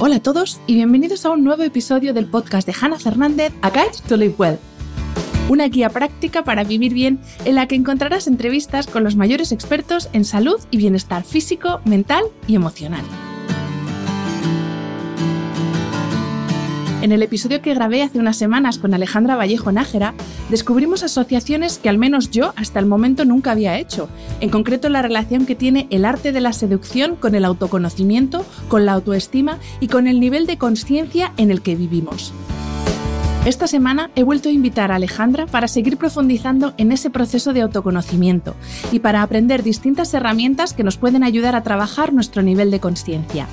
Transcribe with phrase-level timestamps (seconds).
[0.00, 3.70] Hola a todos y bienvenidos a un nuevo episodio del podcast de Hannah Fernández, A
[3.70, 4.58] Guide to Live Well.
[5.48, 10.10] Una guía práctica para vivir bien en la que encontrarás entrevistas con los mayores expertos
[10.12, 13.04] en salud y bienestar físico, mental y emocional.
[17.04, 20.14] En el episodio que grabé hace unas semanas con Alejandra Vallejo Nájera,
[20.48, 24.08] descubrimos asociaciones que al menos yo hasta el momento nunca había hecho,
[24.40, 28.86] en concreto la relación que tiene el arte de la seducción con el autoconocimiento, con
[28.86, 32.32] la autoestima y con el nivel de conciencia en el que vivimos.
[33.44, 37.60] Esta semana he vuelto a invitar a Alejandra para seguir profundizando en ese proceso de
[37.60, 38.54] autoconocimiento
[38.92, 43.46] y para aprender distintas herramientas que nos pueden ayudar a trabajar nuestro nivel de conciencia.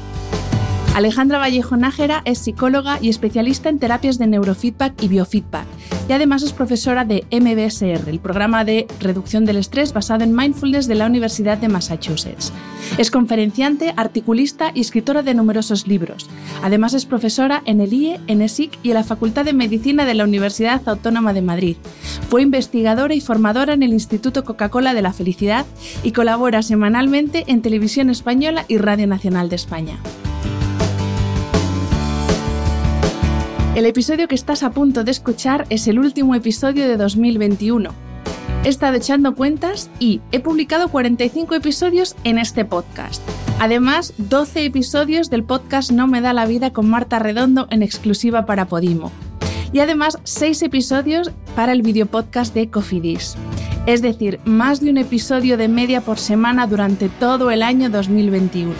[0.94, 5.66] Alejandra Vallejo Nájera es psicóloga y especialista en terapias de neurofeedback y biofeedback,
[6.10, 10.88] y además es profesora de MBSR, el programa de reducción del estrés basado en mindfulness
[10.88, 12.52] de la Universidad de Massachusetts.
[12.98, 16.30] Es conferenciante, articulista y escritora de numerosos libros.
[16.62, 20.14] Además es profesora en el IE, en ESIC y en la Facultad de Medicina de
[20.14, 21.78] la Universidad Autónoma de Madrid.
[22.30, 25.66] Fue investigadora y formadora en el Instituto Coca-Cola de la Felicidad
[26.04, 29.98] y colabora semanalmente en Televisión Española y Radio Nacional de España.
[33.74, 37.92] El episodio que estás a punto de escuchar es el último episodio de 2021.
[38.66, 43.22] He estado echando cuentas y he publicado 45 episodios en este podcast.
[43.62, 48.46] Además, 12 episodios del podcast No me da la vida con Marta Redondo en exclusiva
[48.46, 49.10] para Podimo.
[49.74, 53.36] Y además, 6 episodios para el videopodcast de Cofidis.
[53.86, 58.74] Es decir, más de un episodio de media por semana durante todo el año 2021.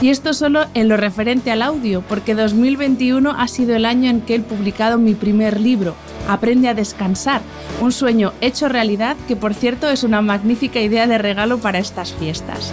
[0.00, 4.20] Y esto solo en lo referente al audio, porque 2021 ha sido el año en
[4.22, 5.94] que he publicado mi primer libro,
[6.28, 7.40] Aprende a descansar,
[7.80, 12.12] un sueño hecho realidad que por cierto es una magnífica idea de regalo para estas
[12.12, 12.72] fiestas.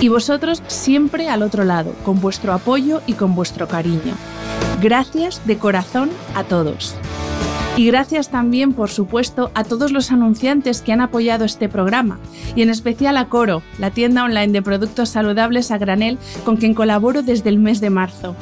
[0.00, 4.14] Y vosotros siempre al otro lado, con vuestro apoyo y con vuestro cariño.
[4.80, 6.96] Gracias de corazón a todos.
[7.76, 12.18] Y gracias también, por supuesto, a todos los anunciantes que han apoyado este programa,
[12.54, 16.74] y en especial a Coro, la tienda online de productos saludables a granel con quien
[16.74, 18.36] colaboro desde el mes de marzo.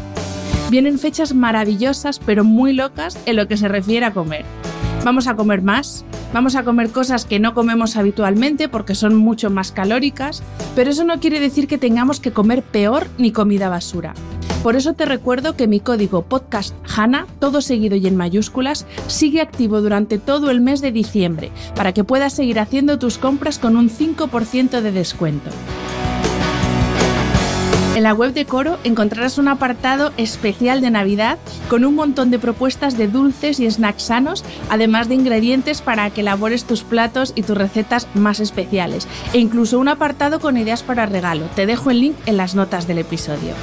[0.71, 4.45] Vienen fechas maravillosas, pero muy locas en lo que se refiere a comer.
[5.05, 9.49] Vamos a comer más, vamos a comer cosas que no comemos habitualmente porque son mucho
[9.49, 10.43] más calóricas,
[10.75, 14.15] pero eso no quiere decir que tengamos que comer peor ni comida basura.
[14.63, 19.41] Por eso te recuerdo que mi código podcast HANA, todo seguido y en mayúsculas, sigue
[19.41, 23.75] activo durante todo el mes de diciembre para que puedas seguir haciendo tus compras con
[23.77, 25.49] un 5% de descuento.
[27.97, 31.39] En la web de Coro encontrarás un apartado especial de Navidad
[31.71, 36.21] con un montón de propuestas de dulces y snacks sanos, además de ingredientes para que
[36.21, 41.07] elabores tus platos y tus recetas más especiales, e incluso un apartado con ideas para
[41.07, 41.47] regalo.
[41.57, 43.55] Te dejo el link en las notas del episodio.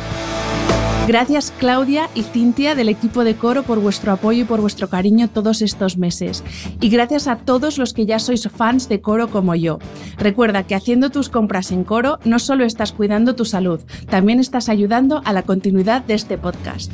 [1.07, 5.29] Gracias Claudia y Cintia del equipo de Coro por vuestro apoyo y por vuestro cariño
[5.29, 6.44] todos estos meses.
[6.81, 9.79] Y gracias a todos los que ya sois fans de Coro como yo.
[10.17, 13.79] Recuerda que haciendo tus compras en Coro no solo estás cuidando tu salud,
[14.09, 16.91] también estás ayudando a la continuidad de este podcast.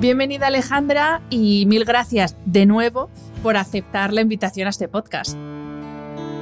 [0.00, 3.10] Bienvenida Alejandra y mil gracias de nuevo
[3.42, 5.36] por aceptar la invitación a este podcast.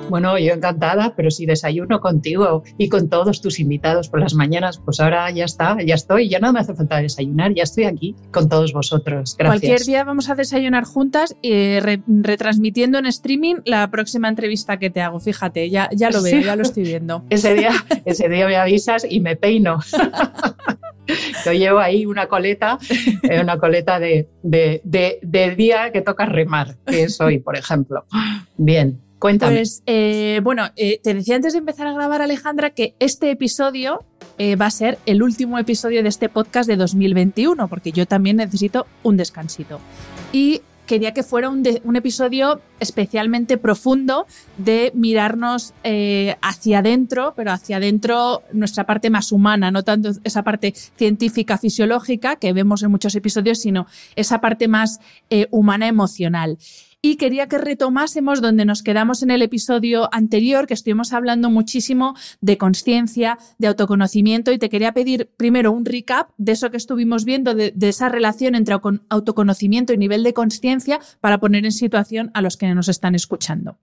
[0.08, 4.78] Bueno, yo encantada, pero si desayuno contigo y con todos tus invitados por las mañanas,
[4.84, 8.14] pues ahora ya está, ya estoy, ya no me hace falta desayunar, ya estoy aquí
[8.30, 9.36] con todos vosotros.
[9.38, 9.60] Gracias.
[9.60, 15.00] Cualquier día vamos a desayunar juntas, y retransmitiendo en streaming la próxima entrevista que te
[15.00, 17.24] hago, fíjate, ya, ya lo veo, ya lo estoy viendo.
[17.30, 17.72] ese, día,
[18.04, 19.78] ese día me avisas y me peino.
[21.44, 22.78] Yo llevo ahí una coleta,
[23.22, 24.80] eh, una coleta de, de,
[25.22, 28.04] de, día que toca remar, que es hoy, por ejemplo.
[28.56, 29.00] Bien.
[29.22, 29.58] Cuéntame.
[29.58, 34.04] Pues, eh, bueno, eh, te decía antes de empezar a grabar, Alejandra, que este episodio
[34.36, 38.38] eh, va a ser el último episodio de este podcast de 2021, porque yo también
[38.38, 39.78] necesito un descansito.
[40.32, 41.64] Y quería que fuera un,
[41.96, 44.26] episodio especialmente profundo
[44.58, 50.42] de mirarnos eh, hacia adentro, pero hacia adentro nuestra parte más humana, no tanto esa
[50.42, 53.86] parte científica, fisiológica que vemos en muchos episodios, sino
[54.16, 56.58] esa parte más eh, humana, emocional
[57.02, 62.14] y quería que retomásemos donde nos quedamos en el episodio anterior, que estuvimos hablando muchísimo
[62.40, 67.24] de conciencia, de autoconocimiento y te quería pedir primero un recap de eso que estuvimos
[67.24, 68.76] viendo, de, esa relación entre
[69.08, 73.78] autoconocimiento y nivel de conciencia para poner en situación a los que nos están escuchando.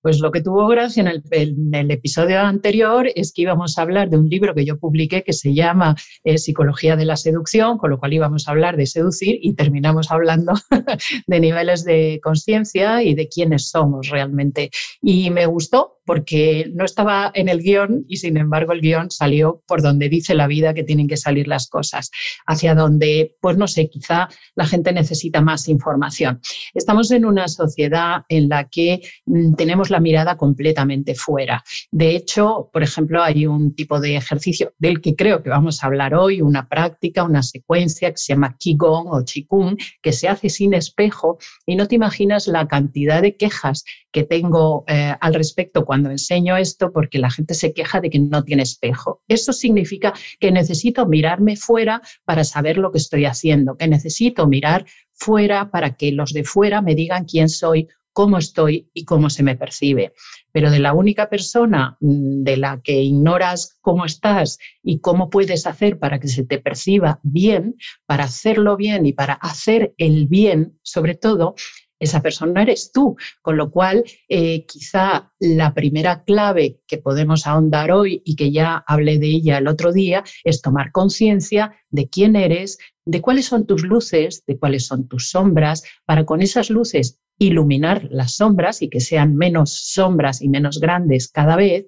[0.00, 4.18] Pues lo que tuvo gracia en el, episodio anterior es que íbamos a hablar de
[4.18, 7.98] un libro que yo publiqué que se llama eh, Psicología de la Seducción, con lo
[7.98, 10.52] cual íbamos a hablar de seducir y terminamos hablando
[11.26, 14.70] de niveles de conciencia y de quiénes somos realmente.
[15.02, 19.62] Y me gustó porque no estaba en el guion y sin embargo el guion salió
[19.66, 22.10] por donde dice la vida que tienen que salir las cosas,
[22.46, 26.40] hacia donde, pues no sé, quizá la gente necesita más información.
[26.74, 31.62] Estamos en una sociedad en la que mm, tenemos la mirada completamente fuera.
[31.90, 35.86] De hecho, por ejemplo, hay un tipo de ejercicio del que creo que vamos a
[35.88, 40.48] hablar hoy, una práctica, una secuencia que se llama Qigong o Qigong, que se hace
[40.48, 45.84] sin espejo y no te imaginas la cantidad de quejas que tengo eh, al respecto
[45.84, 49.22] cuando enseño esto porque la gente se queja de que no tiene espejo.
[49.28, 54.84] Eso significa que necesito mirarme fuera para saber lo que estoy haciendo, que necesito mirar
[55.12, 59.42] fuera para que los de fuera me digan quién soy, cómo estoy y cómo se
[59.42, 60.14] me percibe.
[60.50, 65.66] Pero de la única persona mm, de la que ignoras cómo estás y cómo puedes
[65.66, 67.76] hacer para que se te perciba bien,
[68.06, 71.56] para hacerlo bien y para hacer el bien, sobre todo,
[71.98, 77.90] esa persona eres tú, con lo cual eh, quizá la primera clave que podemos ahondar
[77.90, 82.36] hoy y que ya hablé de ella el otro día es tomar conciencia de quién
[82.36, 87.20] eres, de cuáles son tus luces, de cuáles son tus sombras, para con esas luces
[87.38, 91.86] iluminar las sombras y que sean menos sombras y menos grandes cada vez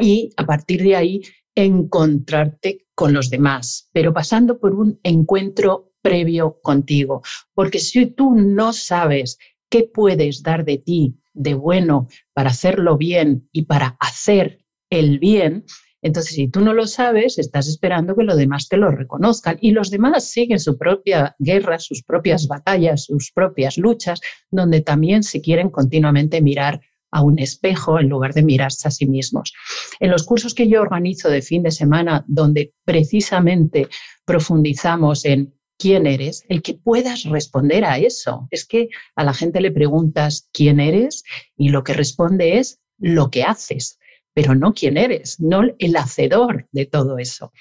[0.00, 1.22] y a partir de ahí
[1.54, 7.22] encontrarte con los demás, pero pasando por un encuentro previo contigo.
[7.54, 9.38] Porque si tú no sabes
[9.70, 14.58] qué puedes dar de ti de bueno para hacerlo bien y para hacer
[14.90, 15.64] el bien,
[16.02, 19.70] entonces si tú no lo sabes, estás esperando que los demás te lo reconozcan y
[19.70, 24.20] los demás siguen su propia guerra, sus propias batallas, sus propias luchas,
[24.50, 26.80] donde también se quieren continuamente mirar
[27.12, 29.52] a un espejo en lugar de mirarse a sí mismos.
[30.00, 33.88] En los cursos que yo organizo de fin de semana, donde precisamente
[34.24, 38.46] profundizamos en quién eres, el que puedas responder a eso.
[38.52, 41.24] Es que a la gente le preguntas quién eres
[41.56, 43.98] y lo que responde es lo que haces,
[44.32, 47.52] pero no quién eres, no el hacedor de todo eso.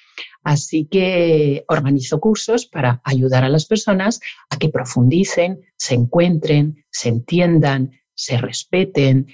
[0.43, 4.19] Así que organizo cursos para ayudar a las personas
[4.51, 9.25] a que profundicen, se encuentren, se entiendan, se respeten,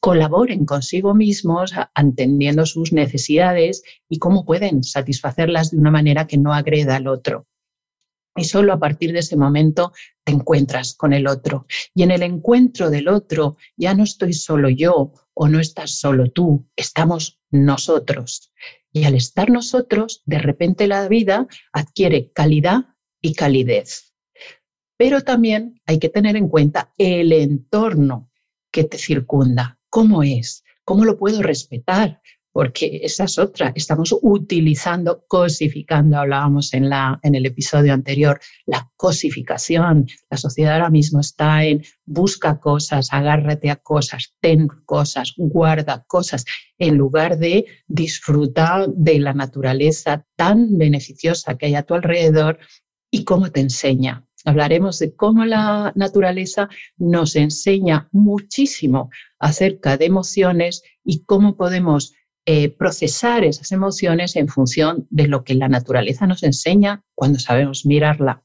[0.00, 6.54] colaboren consigo mismos, entendiendo sus necesidades y cómo pueden satisfacerlas de una manera que no
[6.54, 7.46] agreda al otro.
[8.40, 9.92] Y solo a partir de ese momento
[10.24, 11.66] te encuentras con el otro.
[11.94, 16.30] Y en el encuentro del otro ya no estoy solo yo o no estás solo
[16.30, 18.50] tú, estamos nosotros.
[18.94, 24.14] Y al estar nosotros, de repente la vida adquiere calidad y calidez.
[24.96, 28.30] Pero también hay que tener en cuenta el entorno
[28.72, 29.78] que te circunda.
[29.90, 30.64] ¿Cómo es?
[30.84, 32.22] ¿Cómo lo puedo respetar?
[32.52, 33.72] Porque esa es otra.
[33.74, 40.06] Estamos utilizando, cosificando, hablábamos en, la, en el episodio anterior, la cosificación.
[40.30, 46.44] La sociedad ahora mismo está en busca cosas, agárrate a cosas, ten cosas, guarda cosas,
[46.78, 52.58] en lugar de disfrutar de la naturaleza tan beneficiosa que hay a tu alrededor
[53.10, 54.26] y cómo te enseña.
[54.44, 62.14] Hablaremos de cómo la naturaleza nos enseña muchísimo acerca de emociones y cómo podemos
[62.46, 67.84] eh, procesar esas emociones en función de lo que la naturaleza nos enseña cuando sabemos
[67.84, 68.42] mirarla.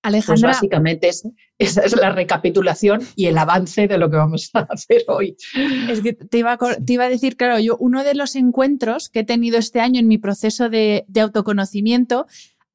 [0.00, 0.48] Pues Alejandra.
[0.50, 1.08] básicamente
[1.58, 5.36] esa es la recapitulación y el avance de lo que vamos a hacer hoy.
[5.90, 9.08] Es que te iba, a, te iba a decir, claro, yo uno de los encuentros
[9.08, 12.26] que he tenido este año en mi proceso de, de autoconocimiento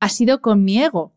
[0.01, 1.12] ha sido con mi ego.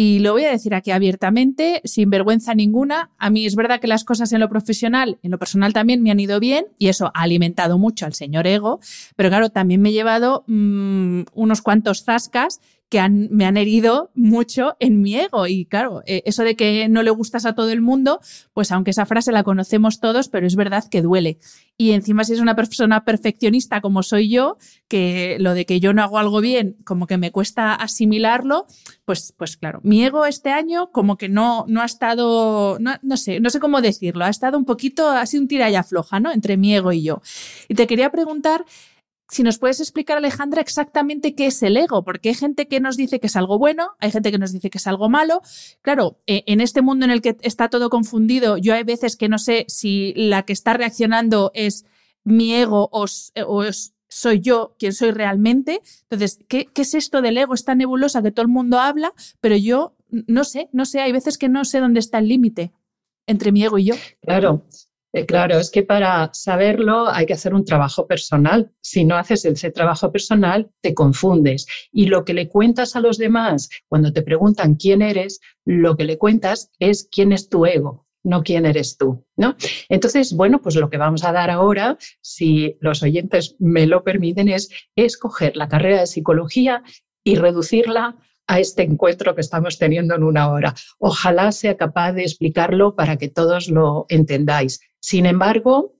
[0.00, 3.10] Y lo voy a decir aquí abiertamente, sin vergüenza ninguna.
[3.18, 6.12] A mí es verdad que las cosas en lo profesional, en lo personal también me
[6.12, 8.78] han ido bien y eso ha alimentado mucho al señor ego,
[9.16, 14.76] pero claro, también me he llevado mm, unos cuantos zascas que me han herido mucho
[14.80, 15.46] en mi ego.
[15.46, 18.20] Y claro, eh, eso de que no le gustas a todo el mundo,
[18.54, 21.38] pues aunque esa frase la conocemos todos, pero es verdad que duele.
[21.76, 24.56] Y encima si es una persona perfeccionista como soy yo,
[24.88, 28.66] que lo de que yo no hago algo bien, como que me cuesta asimilarlo,
[29.04, 33.40] pues, pues claro, mi ego este año como que no, no ha estado, no, sé,
[33.40, 36.32] no sé cómo decirlo, ha estado un poquito, ha sido un tiralla floja, ¿no?
[36.32, 37.20] Entre mi ego y yo.
[37.68, 38.64] Y te quería preguntar
[39.30, 42.96] si nos puedes explicar, Alejandra, exactamente qué es el ego, porque hay gente que nos
[42.96, 45.42] dice que es algo bueno, hay gente que nos dice que es algo malo.
[45.82, 49.28] Claro, e, en este mundo en el que está todo confundido, yo hay veces que
[49.28, 51.84] no sé si la que está reaccionando es
[52.24, 53.06] mi ego o,
[54.10, 55.82] soy yo quien soy realmente.
[56.04, 57.52] Entonces, ¿qué, ¿qué, es esto del ego?
[57.52, 61.36] Esta nebulosa que todo el mundo habla, pero yo no sé, no sé, hay veces
[61.36, 62.72] que no sé dónde está el límite
[63.26, 63.94] entre mi ego y yo.
[64.22, 64.64] Claro,
[65.26, 68.70] claro, es que para saberlo hay que hacer un trabajo personal.
[68.80, 71.66] Si no haces ese trabajo personal, te confundes.
[71.92, 76.04] Y lo que le cuentas a los demás cuando te preguntan quién eres, lo que
[76.04, 79.56] le cuentas es quién es tu ego, no quién eres tú, ¿no?
[79.88, 84.48] Entonces, bueno, pues lo que vamos a dar ahora, si los oyentes me lo permiten,
[84.48, 86.82] es escoger la carrera de psicología
[87.24, 88.16] y reducirla
[88.48, 90.74] a este encuentro que estamos teniendo en una hora.
[90.98, 94.80] Ojalá sea capaz de explicarlo para que todos lo entendáis.
[95.00, 95.98] Sin embargo,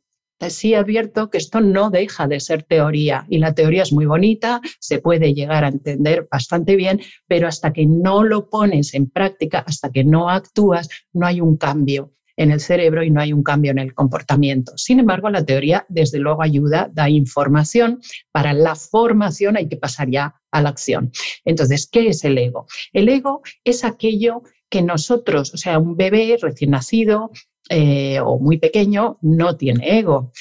[0.49, 4.61] sí advierto que esto no deja de ser teoría y la teoría es muy bonita,
[4.79, 9.65] se puede llegar a entender bastante bien, pero hasta que no lo pones en práctica,
[9.67, 13.43] hasta que no actúas, no hay un cambio en el cerebro y no hay un
[13.43, 14.73] cambio en el comportamiento.
[14.77, 18.01] Sin embargo, la teoría desde luego ayuda, da información.
[18.31, 21.11] Para la formación hay que pasar ya a la acción.
[21.45, 22.67] Entonces, ¿qué es el ego?
[22.93, 27.33] El ego es aquello que nosotros, o sea, un bebé recién nacido
[27.69, 30.33] eh, o muy pequeño, no tiene ego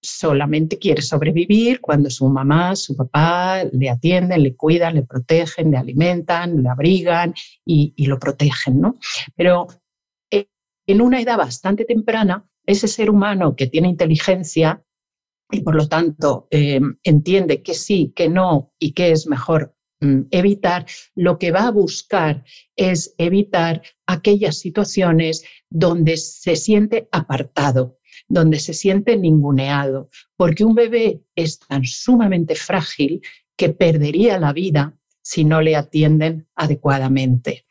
[0.00, 5.78] solamente quiere sobrevivir cuando su mamá, su papá le atienden, le cuidan, le protegen, le
[5.78, 8.98] alimentan, le abrigan y, y lo protegen, ¿no?
[9.34, 9.66] Pero
[10.86, 14.84] en una edad bastante temprana, ese ser humano que tiene inteligencia
[15.50, 20.86] y por lo tanto eh, entiende que sí, que no y que es mejor evitar,
[21.14, 22.44] lo que va a buscar
[22.76, 27.98] es evitar aquellas situaciones donde se siente apartado,
[28.28, 33.22] donde se siente ninguneado, porque un bebé es tan sumamente frágil
[33.56, 37.66] que perdería la vida si no le atienden adecuadamente.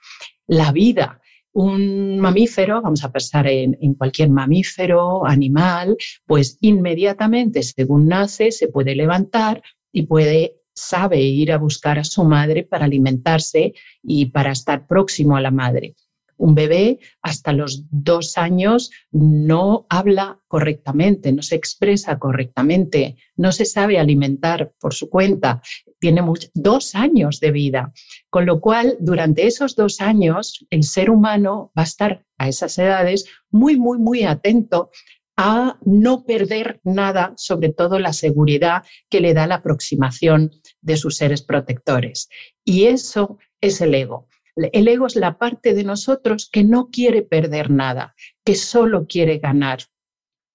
[0.48, 1.22] La vida
[1.56, 8.94] un mamífero, vamos a pensar en, cualquier mamífero, animal, pues inmediatamente, según nace, se puede
[8.94, 14.86] levantar y puede, sabe ir a buscar a su madre para alimentarse y para estar
[14.86, 15.96] próximo a la madre.
[16.38, 23.64] Un bebé hasta los dos años no habla correctamente, no se expresa correctamente, no se
[23.64, 25.62] sabe alimentar por su cuenta,
[25.98, 26.22] tiene
[26.54, 27.94] dos años de vida,
[28.30, 32.78] con lo cual durante esos dos años el ser humano va a estar a esas
[32.78, 34.90] edades muy, muy, muy atento
[35.38, 40.52] a no perder nada, sobre todo la seguridad que le da la aproximación
[40.86, 42.30] de sus seres protectores.
[42.64, 44.28] Y eso es el ego.
[44.56, 48.16] El ego es la parte de nosotros que no quiere perder nada,
[48.46, 49.80] que solo quiere ganar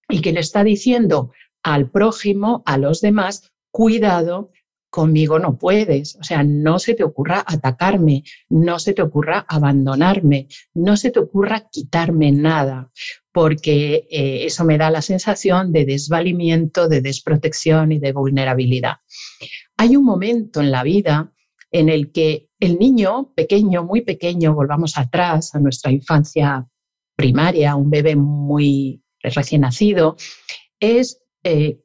[0.09, 1.33] y que le está diciendo
[1.63, 4.51] al prójimo, a los demás, cuidado,
[4.89, 10.49] conmigo no puedes, o sea, no se te ocurra atacarme, no se te ocurra abandonarme,
[10.75, 12.91] no se te ocurra quitarme nada,
[13.33, 18.97] porque eh, eso me da la sensación de desvalimiento, de desprotección y de vulnerabilidad.
[19.77, 21.33] Hay un momento en la vida
[21.71, 26.67] en el que el niño pequeño, muy pequeño, volvamos atrás a nuestra infancia
[27.17, 30.17] primaria, un bebé muy recién nacido,
[30.81, 31.81] es eh,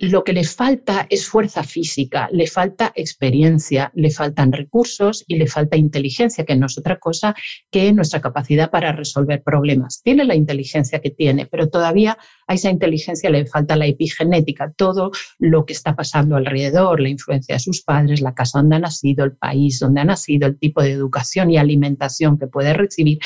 [0.00, 5.46] lo que le falta es fuerza física, le falta experiencia, le faltan recursos y le
[5.46, 7.34] falta inteligencia, que no es otra cosa
[7.70, 10.00] que nuestra capacidad para resolver problemas.
[10.02, 12.16] Tiene la inteligencia que tiene, pero todavía
[12.46, 17.56] a esa inteligencia le falta la epigenética, todo lo que está pasando alrededor, la influencia
[17.56, 20.82] de sus padres, la casa donde ha nacido, el país donde ha nacido, el tipo
[20.82, 23.18] de educación y alimentación que puede recibir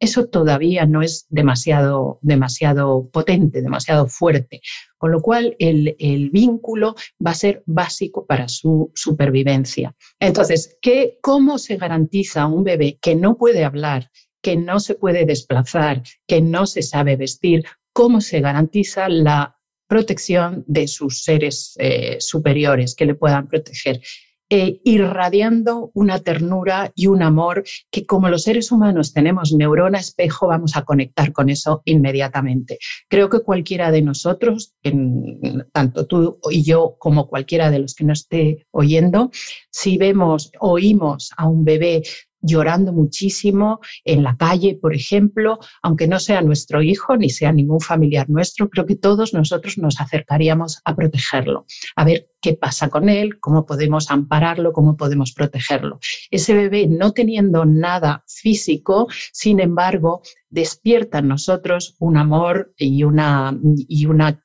[0.00, 4.60] eso todavía no es demasiado, demasiado potente, demasiado fuerte.
[4.96, 9.94] Con lo cual, el, el, vínculo va a ser básico para su supervivencia.
[10.20, 14.10] Entonces, ¿qué, ¿cómo se garantiza a un bebé que no puede hablar,
[14.42, 17.64] que no se puede desplazar, que no se sabe vestir?
[17.92, 19.56] ¿Cómo se garantiza la
[19.88, 24.00] protección de sus seres eh, superiores que le puedan proteger?
[24.50, 30.46] Eh, irradiando una ternura y un amor que como los seres humanos tenemos neurona espejo,
[30.46, 32.78] vamos a conectar con eso inmediatamente.
[33.08, 34.74] Creo que cualquiera de nosotros,
[35.72, 39.30] tanto tú y yo como cualquiera de los que nos esté oyendo,
[39.70, 42.02] si vemos, oímos a un bebé
[42.40, 47.80] llorando muchísimo en la calle, por ejemplo, aunque no sea nuestro hijo ni sea ningún
[47.80, 51.66] familiar nuestro, creo que todos nosotros nos acercaríamos a protegerlo,
[51.96, 55.98] a ver qué pasa con él, cómo podemos ampararlo, cómo podemos protegerlo.
[56.30, 63.58] Ese bebé no teniendo nada físico, sin embargo, despierta en nosotros un amor y una,
[63.88, 64.44] y una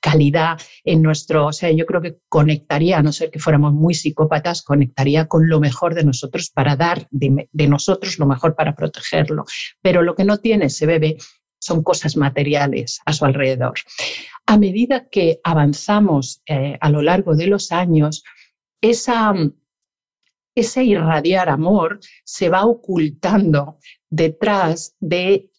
[0.00, 3.94] calidad en nuestro, o sea, yo creo que conectaría, a no ser que fuéramos muy
[3.94, 9.44] psicópatas, conectaría con lo mejor de nosotros para dar de, nosotros lo mejor para protegerlo.
[9.82, 11.16] Pero lo que no tiene ese bebé
[11.58, 13.74] son cosas materiales a su alrededor.
[14.46, 18.24] A medida que avanzamos eh, a lo largo de los años,
[18.80, 19.32] esa,
[20.54, 23.78] ese irradiar amor se va ocultando
[24.12, 25.50] detrás de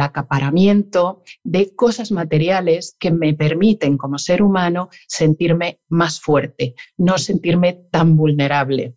[0.00, 7.84] acaparamiento de cosas materiales que me permiten como ser humano sentirme más fuerte, no sentirme
[7.90, 8.96] tan vulnerable.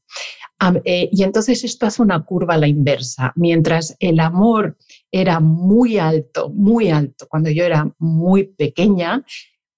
[0.86, 3.34] Eh, y entonces esto hace una curva a la inversa.
[3.36, 4.78] Mientras el amor
[5.12, 9.26] era muy alto, muy alto, cuando yo era muy pequeña,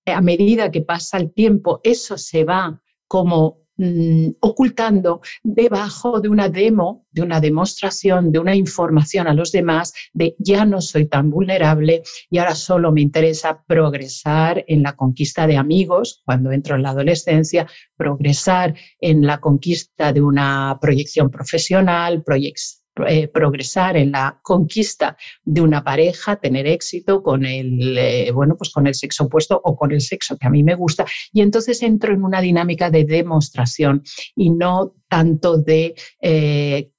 [0.05, 6.47] a medida que pasa el tiempo, eso se va como Mm, ocultando debajo de una
[6.47, 11.29] demo, de una demostración, de una información a los demás de ya no soy tan
[11.29, 16.83] vulnerable y ahora solo me interesa progresar en la conquista de amigos cuando entro en
[16.83, 17.67] la adolescencia,
[17.97, 25.61] progresar en la conquista de una proyección profesional, proyección eh, progresar en la conquista de
[25.61, 29.91] una pareja, tener éxito con el, eh, bueno, pues con el sexo opuesto o con
[29.91, 31.05] el sexo que a mí me gusta.
[31.33, 34.03] Y entonces entro en una dinámica de demostración
[34.35, 36.91] y no tanto de eh,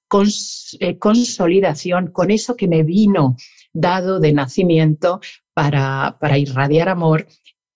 [0.98, 3.36] consolidación con eso que me vino
[3.72, 5.20] dado de nacimiento
[5.54, 7.26] para, para irradiar amor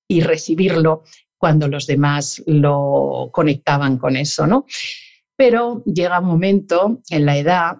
[0.06, 1.04] y recibirlo
[1.38, 4.66] cuando los demás lo conectaban con eso, ¿no?
[5.36, 7.78] Pero llega un momento en la edad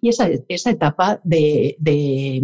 [0.00, 2.40] y esa, esa etapa de, de,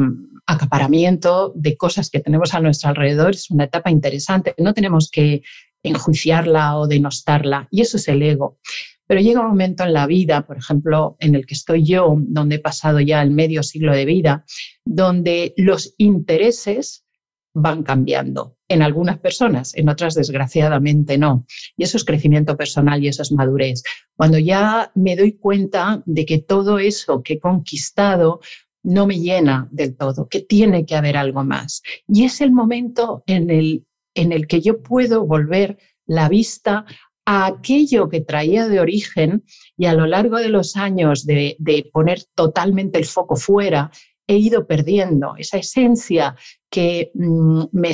[0.46, 4.54] acaparamiento de cosas que tenemos a nuestro alrededor es una etapa interesante.
[4.58, 5.42] No tenemos que
[5.82, 8.58] enjuiciarla o denostarla, y eso es el ego.
[9.06, 12.56] Pero llega un momento en la vida, por ejemplo, en el que estoy yo, donde
[12.56, 14.44] he pasado ya el medio siglo de vida,
[14.84, 17.04] donde los intereses
[17.54, 21.44] van cambiando en algunas personas, en otras desgraciadamente no.
[21.76, 23.82] Y eso es crecimiento personal y eso es madurez.
[24.16, 28.40] Cuando ya me doy cuenta de que todo eso que he conquistado
[28.82, 31.82] no me llena del todo, que tiene que haber algo más.
[32.08, 36.84] Y es el momento en el, en el que yo puedo volver la vista
[37.24, 39.44] a aquello que traía de origen
[39.76, 43.92] y a lo largo de los años de, de poner totalmente el foco fuera,
[44.32, 46.36] he ido perdiendo esa esencia
[46.70, 47.92] que mm, me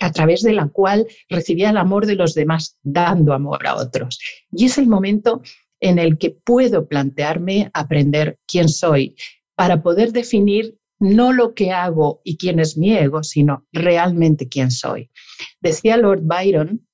[0.00, 4.18] a través de la cual recibía el amor de los demás, dando amor a otros.
[4.50, 5.42] Y es el momento
[5.80, 9.14] en el que puedo plantearme aprender quién soy
[9.54, 14.70] para poder definir no lo que hago y quién es mi ego, sino realmente quién
[14.70, 15.10] soy.
[15.60, 16.86] Decía Lord Byron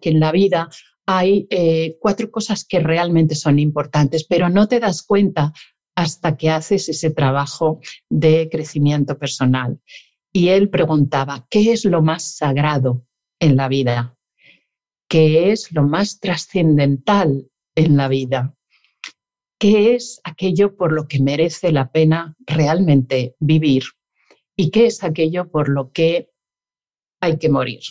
[0.00, 0.68] que en la vida
[1.06, 5.52] hay eh, cuatro cosas que realmente son importantes, pero no te das cuenta
[5.94, 7.80] hasta que haces ese trabajo
[8.10, 9.80] de crecimiento personal.
[10.32, 13.06] Y él preguntaba, ¿qué es lo más sagrado
[13.38, 14.16] en la vida?
[15.08, 18.54] ¿Qué es lo más trascendental en la vida?
[19.58, 23.84] ¿Qué es aquello por lo que merece la pena realmente vivir?
[24.56, 26.30] ¿Y qué es aquello por lo que
[27.20, 27.82] hay que morir?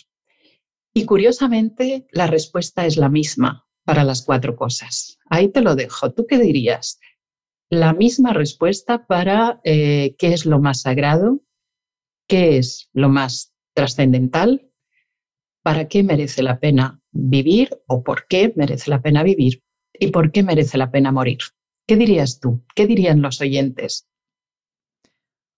[0.92, 5.18] Y curiosamente, la respuesta es la misma para las cuatro cosas.
[5.28, 6.12] Ahí te lo dejo.
[6.12, 7.00] ¿Tú qué dirías?
[7.80, 11.40] La misma respuesta para eh, qué es lo más sagrado,
[12.28, 14.70] qué es lo más trascendental,
[15.62, 20.30] para qué merece la pena vivir o por qué merece la pena vivir y por
[20.32, 21.38] qué merece la pena morir.
[21.86, 22.62] ¿Qué dirías tú?
[22.74, 24.06] ¿Qué dirían los oyentes?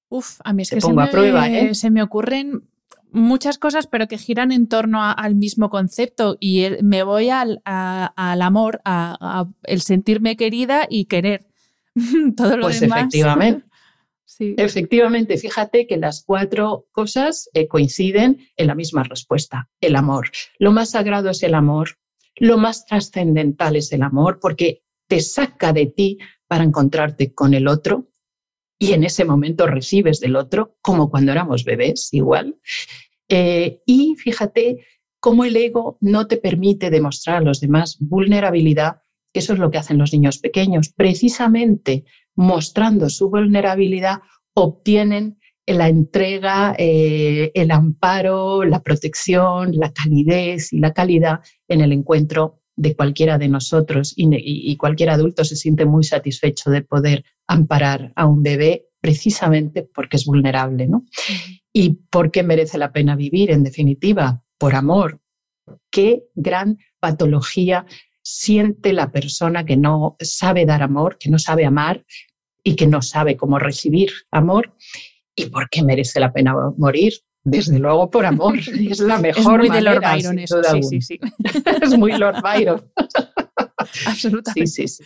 [0.08, 1.74] Uf, a mí es que se me, prueba, ¿eh?
[1.74, 2.68] se me ocurren
[3.10, 8.80] muchas cosas, pero que giran en torno al mismo concepto y me voy al, amor,
[8.84, 11.46] a, el sentirme querida y querer.
[12.36, 13.64] Todo lo pues efectivamente.
[14.28, 14.54] Sí.
[14.58, 20.30] Efectivamente, fíjate que las cuatro cosas eh, coinciden en la misma respuesta, el amor.
[20.58, 21.90] Lo más sagrado es el amor,
[22.34, 27.68] lo más trascendental es el amor, porque te saca de ti para encontrarte con el
[27.68, 28.08] otro
[28.78, 32.58] y en ese momento recibes del otro, como cuando éramos bebés, igual.
[33.28, 34.86] Eh, y fíjate
[35.18, 39.02] cómo el ego no te permite demostrar a los demás vulnerabilidad,
[39.36, 40.88] que eso es lo que hacen los niños pequeños.
[40.88, 42.04] Precisamente
[42.36, 44.20] mostrando su vulnerabilidad,
[44.54, 51.92] obtienen la entrega, eh, el amparo, la protección, la calidez y la calidad en el
[51.92, 58.14] encuentro de cualquiera de nosotros y, cualquier adulto se siente muy satisfecho de poder amparar
[58.16, 61.04] a un bebé precisamente porque es vulnerable, ¿no?
[61.74, 65.20] Y porque merece la pena vivir, en definitiva, por amor.
[65.90, 67.84] Qué gran patología
[68.28, 72.04] siente la persona que no sabe dar amor, que no sabe amar
[72.64, 74.74] y que no sabe cómo recibir amor.
[75.36, 77.12] ¿Y por qué merece la pena morir?
[77.44, 78.58] Desde luego por amor.
[78.90, 81.20] Es la mejor es muy de Lord Byron eso, sí, sí, sí.
[81.82, 82.90] es muy Lord Byron.
[84.06, 84.66] Absolutamente.
[84.66, 85.04] Sí, sí,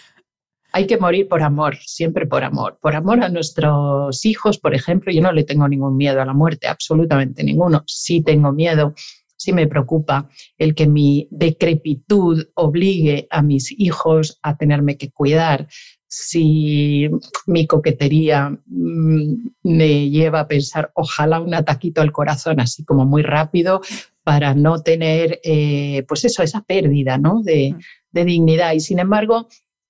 [0.72, 2.78] Hay que morir por amor, siempre por amor.
[2.80, 6.32] Por amor a nuestros hijos, por ejemplo, yo no le tengo ningún miedo a la
[6.32, 7.84] muerte, absolutamente ninguno.
[7.86, 8.94] Sí tengo miedo,
[9.40, 15.66] sí me preocupa el que mi decrepitud obligue a mis hijos a tenerme que cuidar,
[16.06, 17.08] si
[17.46, 23.22] mi coquetería mm, me lleva a pensar, ojalá un ataquito al corazón así como muy
[23.22, 23.80] rápido
[24.24, 27.42] para no tener, eh, pues eso, esa pérdida ¿no?
[27.42, 27.74] de,
[28.12, 28.74] de dignidad.
[28.74, 29.48] Y sin embargo,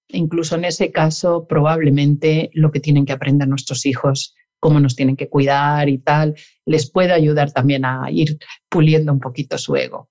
[0.08, 5.16] incluso en ese caso, probablemente lo que tienen que aprender nuestros hijos cómo nos tienen
[5.16, 10.08] que cuidar y tal, les puede ayudar también a ir puliendo un poquito su ego.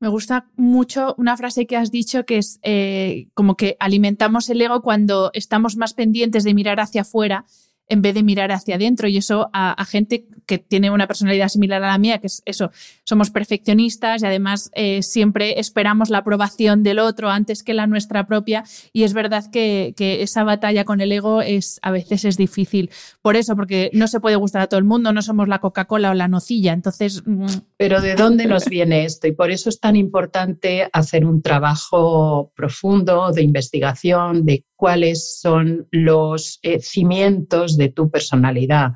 [0.00, 4.62] Me gusta mucho una frase que has dicho que es eh, como que alimentamos el
[4.62, 7.46] ego cuando estamos más pendientes de mirar hacia afuera
[7.88, 9.08] en vez de mirar hacia adentro.
[9.08, 12.70] Y eso a, gente que tiene una personalidad similar a la mía, que es eso,
[13.04, 18.26] somos perfeccionistas y además eh, siempre esperamos la aprobación del otro antes que la nuestra
[18.26, 18.64] propia.
[18.92, 22.90] Y es verdad que, esa batalla con el ego es a veces es difícil.
[23.20, 26.10] Por eso, porque no se puede gustar a todo el mundo, no somos la Coca-Cola
[26.10, 26.72] o la nocilla.
[26.72, 27.22] Entonces.
[27.26, 27.46] Mm.
[27.76, 29.26] Pero ¿de dónde nos viene esto?
[29.26, 35.88] Y por eso es tan importante hacer un trabajo profundo de investigación de cuáles son
[35.90, 38.92] los eh, cimientos de tu personalidad.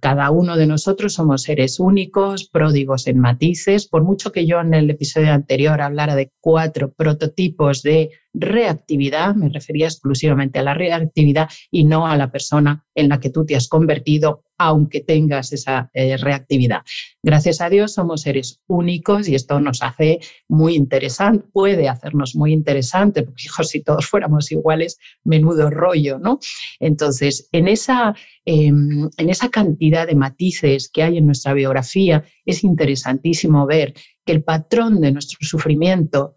[0.00, 3.86] Cada uno de nosotros somos seres únicos, pródigos en matices.
[3.86, 9.48] Por mucho que yo en el episodio anterior hablara de cuatro prototipos de reactividad, me
[9.48, 13.56] refería exclusivamente a la reactividad y no a la persona en la que tú te
[13.56, 16.80] has convertido, aunque tengas esa eh, reactividad.
[17.22, 22.52] Gracias a Dios somos seres únicos y esto nos hace muy interesante, puede hacernos muy
[22.52, 26.38] interesante, porque si todos fuéramos iguales, menudo rollo, ¿no?
[26.78, 32.64] Entonces, en esa, em, en esa cantidad de matices que hay en nuestra biografía, es
[32.64, 33.94] interesantísimo ver
[34.24, 36.35] que el patrón de nuestro sufrimiento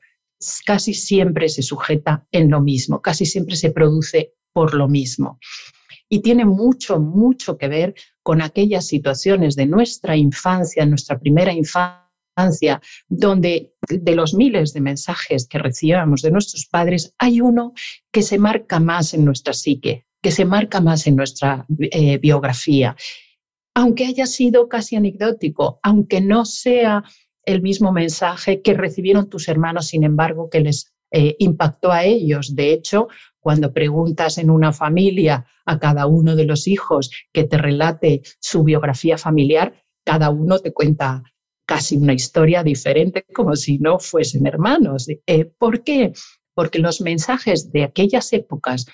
[0.65, 5.39] casi siempre se sujeta en lo mismo, casi siempre se produce por lo mismo.
[6.09, 12.81] Y tiene mucho, mucho que ver con aquellas situaciones de nuestra infancia, nuestra primera infancia,
[13.07, 17.73] donde de los miles de mensajes que recibíamos de nuestros padres, hay uno
[18.11, 22.95] que se marca más en nuestra psique, que se marca más en nuestra eh, biografía.
[23.75, 27.03] Aunque haya sido casi anecdótico, aunque no sea
[27.45, 32.55] el mismo mensaje que recibieron tus hermanos, sin embargo, que les eh, impactó a ellos.
[32.55, 33.07] De hecho,
[33.39, 38.63] cuando preguntas en una familia a cada uno de los hijos que te relate su
[38.63, 39.73] biografía familiar,
[40.05, 41.23] cada uno te cuenta
[41.65, 45.07] casi una historia diferente, como si no fuesen hermanos.
[45.25, 46.13] Eh, ¿Por qué?
[46.53, 48.85] Porque los mensajes de aquellas épocas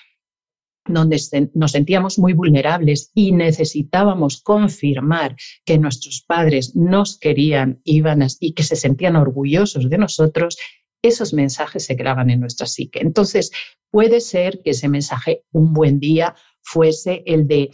[0.88, 1.20] donde
[1.54, 8.62] nos sentíamos muy vulnerables y necesitábamos confirmar que nuestros padres nos querían iban y que
[8.62, 10.56] se sentían orgullosos de nosotros,
[11.02, 13.00] esos mensajes se graban en nuestra psique.
[13.00, 13.50] Entonces,
[13.90, 17.70] puede ser que ese mensaje un buen día fuese el de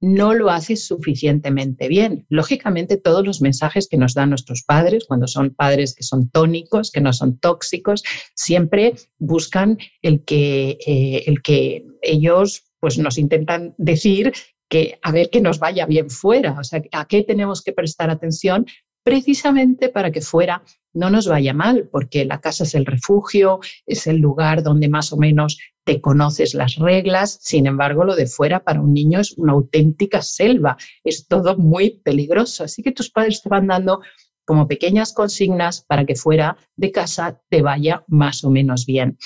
[0.00, 2.26] no lo haces suficientemente bien.
[2.28, 6.90] Lógicamente, todos los mensajes que nos dan nuestros padres, cuando son padres que son tónicos,
[6.90, 8.02] que no son tóxicos,
[8.34, 14.32] siempre buscan el que, eh, el que ellos pues, nos intentan decir
[14.68, 18.10] que a ver que nos vaya bien fuera, o sea, a qué tenemos que prestar
[18.10, 18.66] atención
[19.02, 24.06] precisamente para que fuera no nos vaya mal, porque la casa es el refugio, es
[24.06, 28.64] el lugar donde más o menos te conoces las reglas, sin embargo lo de fuera
[28.64, 33.42] para un niño es una auténtica selva, es todo muy peligroso, así que tus padres
[33.42, 34.00] te van dando
[34.44, 39.18] como pequeñas consignas para que fuera de casa te vaya más o menos bien.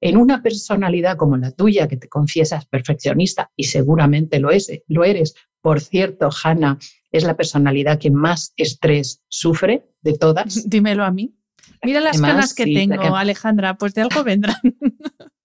[0.00, 5.04] En una personalidad como la tuya, que te confiesas perfeccionista, y seguramente lo, es, lo
[5.04, 6.78] eres, por cierto, Hanna,
[7.12, 10.64] es la personalidad que más estrés sufre de todas.
[10.68, 11.34] Dímelo a mí.
[11.82, 14.56] Mira las canas que tengo, Alejandra, pues de algo vendrán.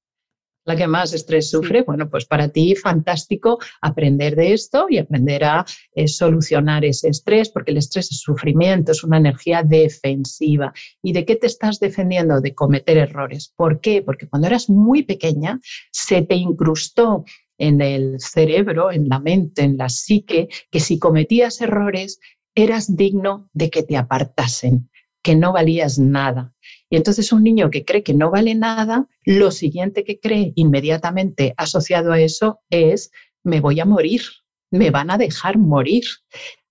[0.66, 5.44] la que más estrés sufre, bueno, pues para ti fantástico aprender de esto y aprender
[5.44, 10.74] a eh, solucionar ese estrés, porque el estrés es sufrimiento, es una energía defensiva.
[11.02, 12.40] ¿Y de qué te estás defendiendo?
[12.42, 13.54] De cometer errores.
[13.56, 14.02] ¿Por qué?
[14.02, 15.60] Porque cuando eras muy pequeña
[15.92, 17.26] se te incrustó
[17.58, 22.20] en el cerebro, en la mente, en la psique, que si cometías errores
[22.56, 24.90] eras digno de que te apartasen,
[25.22, 26.54] que no valías nada.
[26.90, 31.54] Y entonces un niño que cree que no vale nada, lo siguiente que cree inmediatamente
[31.58, 33.12] asociado a eso es,
[33.44, 34.22] me voy a morir,
[34.70, 36.04] me van a dejar morir.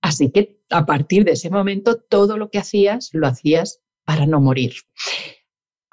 [0.01, 4.41] Así que a partir de ese momento todo lo que hacías lo hacías para no
[4.41, 4.75] morir.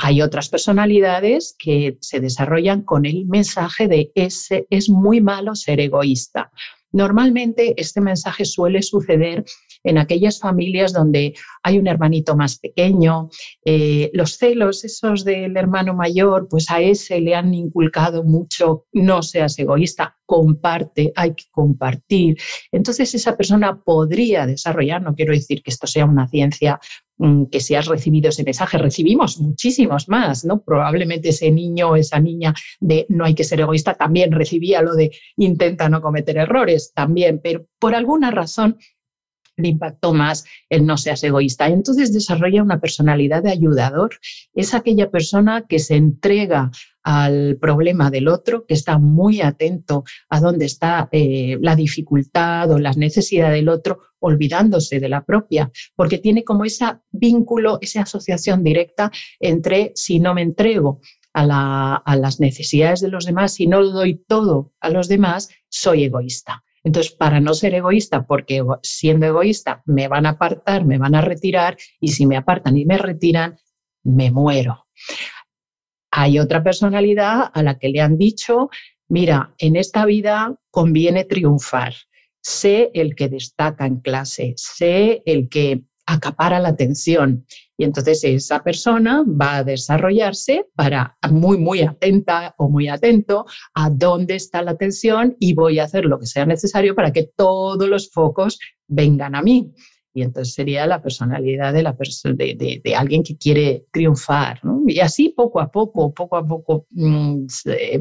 [0.02, 5.82] Hay otras personalidades que se desarrollan con el mensaje de ese es muy malo ser
[5.82, 6.52] egoísta.
[6.94, 9.44] Normalmente este mensaje suele suceder
[9.84, 13.30] en aquellas familias donde hay un hermanito más pequeño,
[13.66, 19.22] eh, los celos esos del hermano mayor, pues a ese le han inculcado mucho, no
[19.22, 22.38] seas egoísta, comparte, hay que compartir.
[22.72, 26.80] Entonces esa persona podría desarrollar, no quiero decir que esto sea una ciencia
[27.18, 30.62] mm, que si has recibido ese mensaje, recibimos muchísimos más, ¿no?
[30.62, 34.94] Probablemente ese niño o esa niña de no hay que ser egoísta también recibía lo
[34.94, 38.78] de intenta no cometer errores, también, pero por alguna razón
[39.60, 41.68] le impactó más el no seas egoísta.
[41.68, 44.12] Entonces desarrolla una personalidad de ayudador.
[44.54, 46.72] Es aquella persona que se entrega
[47.04, 52.80] al problema del otro, que está muy atento a dónde está eh, la dificultad o
[52.80, 58.64] la necesidad del otro, olvidándose de la propia, porque tiene como ese vínculo, esa asociación
[58.64, 61.00] directa entre si no me entrego
[61.34, 66.04] a, a las necesidades de los demás, si no doy todo a los demás, soy
[66.04, 66.64] egoísta.
[66.90, 71.22] Entonces, para no ser egoísta, porque siendo egoísta me van a apartar, me van a
[71.22, 73.60] retirar, y si me apartan y me retiran,
[74.04, 74.88] me muero.
[76.10, 78.72] Hay otra personalidad a la que le han dicho,
[79.08, 81.94] mira, en esta vida conviene triunfar.
[82.42, 87.46] Sé el que destaca en clase, sé el que acapara la atención.
[87.78, 93.90] Y entonces esa persona va a desarrollarse para muy, muy atenta o muy atento a
[93.90, 97.88] dónde está la atención y voy a hacer lo que sea necesario para que todos
[97.88, 99.72] los focos vengan a mí.
[100.12, 104.60] Y entonces sería la personalidad de, la de, de, alguien que quiere triunfar.
[104.88, 107.46] Y así poco a poco, poco a poco mm,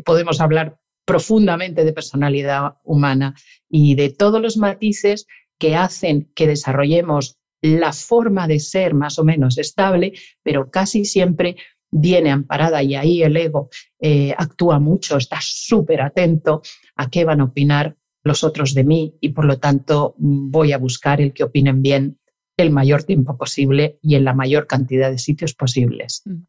[0.05, 3.35] podemos hablar profundamente de personalidad humana
[3.69, 5.27] y de todos los matices
[5.59, 11.57] que hacen que desarrollemos la forma de ser más o menos estable, pero casi siempre
[11.91, 16.63] viene amparada y ahí el ego eh, actúa mucho, está súper atento
[16.97, 20.79] a qué van a opinar los otros de mí y por lo tanto voy a
[20.79, 22.19] buscar el que opinen bien
[22.57, 26.23] el mayor tiempo posible y en la mayor cantidad de sitios posibles.
[26.25, 26.43] Mm.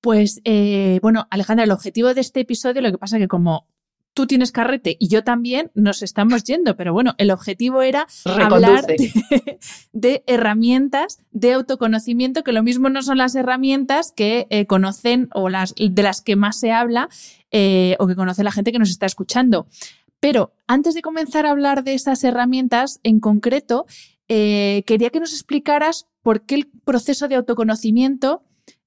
[0.00, 3.68] Pues eh, bueno, Alejandra, el objetivo de este episodio, lo que pasa es que como
[4.16, 6.74] tú tienes carrete y yo también, nos estamos yendo.
[6.74, 8.86] Pero bueno, el objetivo era hablar
[9.92, 15.50] de, herramientas de autoconocimiento, que lo mismo no son las herramientas que eh, conocen o
[15.50, 17.10] las de las que más se habla
[17.50, 19.66] eh, o que conoce la gente que nos está escuchando.
[20.18, 23.84] Pero antes de comenzar a hablar de esas herramientas en concreto,
[24.28, 28.42] eh, quería que nos explicaras por qué el proceso de autoconocimiento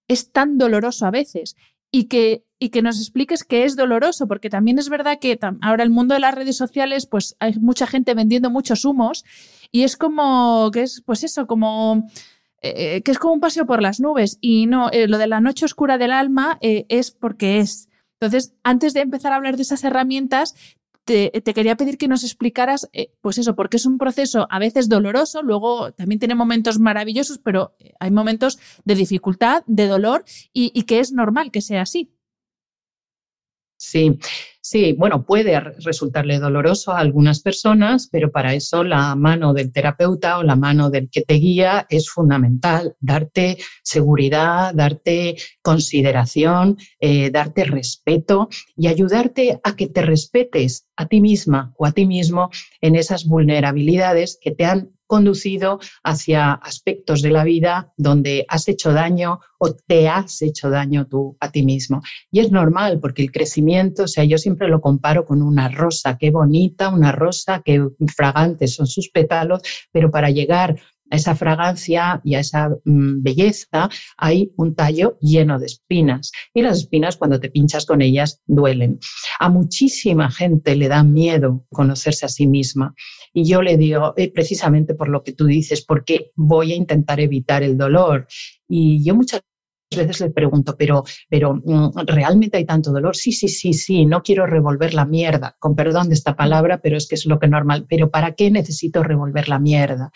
[0.07, 1.55] es tan doloroso a veces
[1.91, 5.83] y que, y que nos expliques qué es doloroso, porque también es verdad que ahora
[5.83, 9.23] el mundo de las redes sociales, pues hay mucha gente vendiendo muchos humos
[9.71, 12.07] y es como, que es, pues eso, como...
[12.61, 15.39] Eh, que es como un paseo por las nubes y no, eh, lo de la
[15.39, 17.87] noche oscura del alma eh, es porque es.
[18.19, 20.55] Entonces, antes de empezar a hablar de esas herramientas,
[21.05, 22.89] te, quería pedir que nos explicaras,
[23.21, 27.77] pues eso, porque es un proceso a veces doloroso, luego también tiene momentos maravillosos, pero
[28.01, 32.11] hay momentos de dificultad, de dolor y que es normal que sea así.
[33.81, 34.19] Sí,
[34.59, 40.37] sí, bueno, puede resultarle doloroso a algunas personas, pero para eso la mano del terapeuta
[40.37, 42.97] o la mano del que te guía es fundamental.
[42.99, 51.21] Darte seguridad, darte consideración, eh, darte respeto y ayudarte a que te respetes a ti
[51.21, 52.49] misma o a ti mismo
[52.81, 58.93] en esas vulnerabilidades que te han conducido hacia aspectos de la vida donde has hecho
[58.93, 62.03] daño o te has hecho daño tú a ti mismo.
[62.29, 66.15] Y es normal porque el crecimiento, o sea, yo siempre lo comparo con una rosa,
[66.19, 67.83] qué bonita, una rosa, qué
[68.15, 70.75] fragantes son sus pétalos, pero para llegar
[71.09, 76.31] a esa fragancia y a esa mm, belleza hay un tallo lleno de espinas.
[76.53, 78.99] Y las espinas cuando te pinchas con ellas duelen.
[79.39, 82.93] A muchísima gente le da miedo conocerse a sí misma.
[83.33, 87.19] Y yo le digo, eh, precisamente por lo que tú dices, porque voy a intentar
[87.19, 88.27] evitar el dolor.
[88.67, 89.41] Y yo muchas
[89.97, 93.15] veces le pregunto, pero, pero mm, ¿realmente hay tanto dolor?
[93.15, 96.97] Sí, sí, sí, sí, no quiero revolver la mierda, con perdón de esta palabra, pero
[96.97, 100.11] es que es lo que normal, pero ¿para qué necesito revolver la mierda?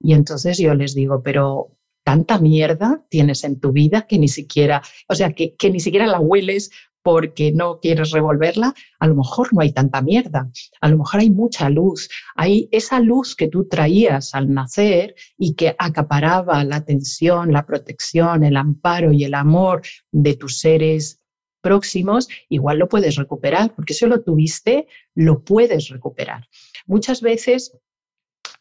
[0.00, 1.72] Y entonces yo les digo, pero
[2.04, 6.06] tanta mierda tienes en tu vida que ni siquiera, o sea, que, que ni siquiera
[6.06, 6.70] la hueles
[7.06, 11.30] porque no quieres revolverla, a lo mejor no hay tanta mierda, a lo mejor hay
[11.30, 17.52] mucha luz, hay esa luz que tú traías al nacer y que acaparaba la atención,
[17.52, 21.22] la protección, el amparo y el amor de tus seres
[21.60, 26.48] próximos, igual lo puedes recuperar, porque si lo tuviste, lo puedes recuperar.
[26.86, 27.78] Muchas veces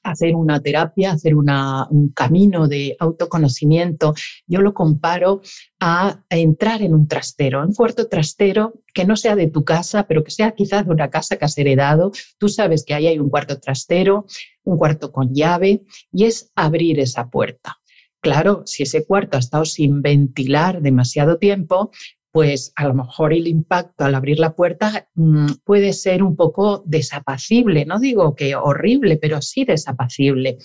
[0.06, 4.14] hacer una terapia, hacer un camino de autoconocimiento.
[4.48, 5.42] Yo lo comparo
[5.80, 10.24] a, entrar en un trastero, un cuarto trastero que no sea de tu casa, pero
[10.24, 12.12] que sea quizás de una casa que has heredado.
[12.38, 14.26] Tú sabes que ahí hay un cuarto trastero,
[14.64, 17.78] un cuarto con llave, y es abrir esa puerta.
[18.22, 21.92] Claro, si ese cuarto ha estado sin ventilar demasiado tiempo,
[22.36, 26.84] pues a lo mejor el impacto al abrir la puerta mm, puede ser un poco
[26.86, 30.58] desapacible, no digo que horrible, pero sí desapacible.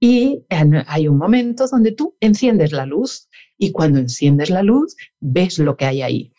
[0.00, 3.28] Y hay un momento donde tú enciendes la luz
[3.58, 6.32] y cuando enciendes la luz ves lo que hay ahí.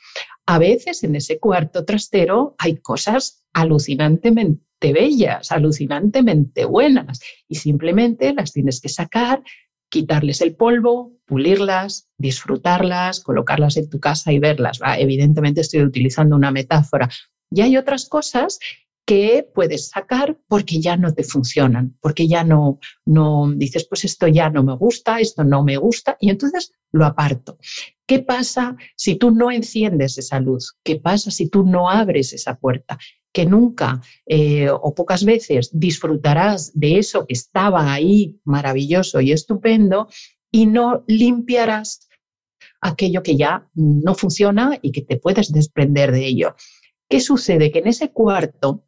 [0.47, 8.51] A veces en ese cuarto trastero hay cosas alucinantemente bellas, alucinantemente buenas y simplemente las
[8.51, 9.43] tienes que sacar,
[9.89, 14.81] quitarles el polvo, pulirlas, disfrutarlas, colocarlas en tu casa y verlas.
[14.97, 17.09] Evidentemente estoy utilizando una metáfora.
[17.49, 18.59] Y hay otras cosas
[19.05, 24.27] que puedes sacar porque ya no te funcionan, porque ya no, no dices, pues esto
[24.27, 27.57] ya no me gusta, esto no me gusta, y entonces lo aparto.
[28.05, 30.75] ¿Qué pasa si tú no enciendes esa luz?
[30.83, 32.99] ¿Qué pasa si tú no abres esa puerta?
[33.33, 40.09] que nunca eh, o pocas veces disfrutarás de eso que estaba ahí maravilloso y estupendo
[40.51, 42.09] y no limpiarás
[42.81, 46.55] aquello que ya no funciona y que te puedes desprender de ello.
[47.09, 47.71] ¿Qué sucede?
[47.71, 48.85] Que en ese cuarto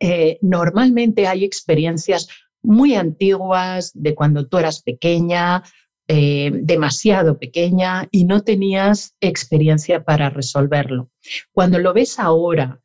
[0.00, 2.28] eh, normalmente hay experiencias
[2.62, 5.62] muy antiguas de cuando tú eras pequeña,
[6.08, 11.10] eh, demasiado pequeña y no tenías experiencia para resolverlo.
[11.52, 12.80] Cuando lo ves ahora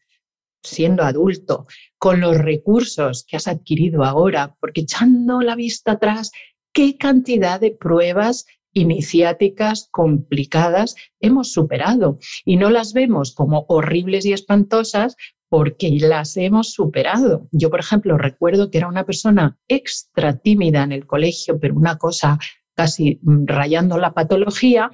[0.64, 1.66] siendo adulto,
[1.98, 6.32] con los recursos que has adquirido ahora, porque echando la vista atrás,
[6.78, 14.34] qué cantidad de pruebas iniciáticas complicadas hemos superado y no las vemos como horribles y
[14.34, 15.16] espantosas
[15.50, 17.48] porque las hemos superado.
[17.52, 21.98] Yo, por ejemplo, recuerdo que era una persona extra tímida en el colegio, pero una
[21.98, 22.38] cosa
[22.76, 24.92] casi rayando la patología,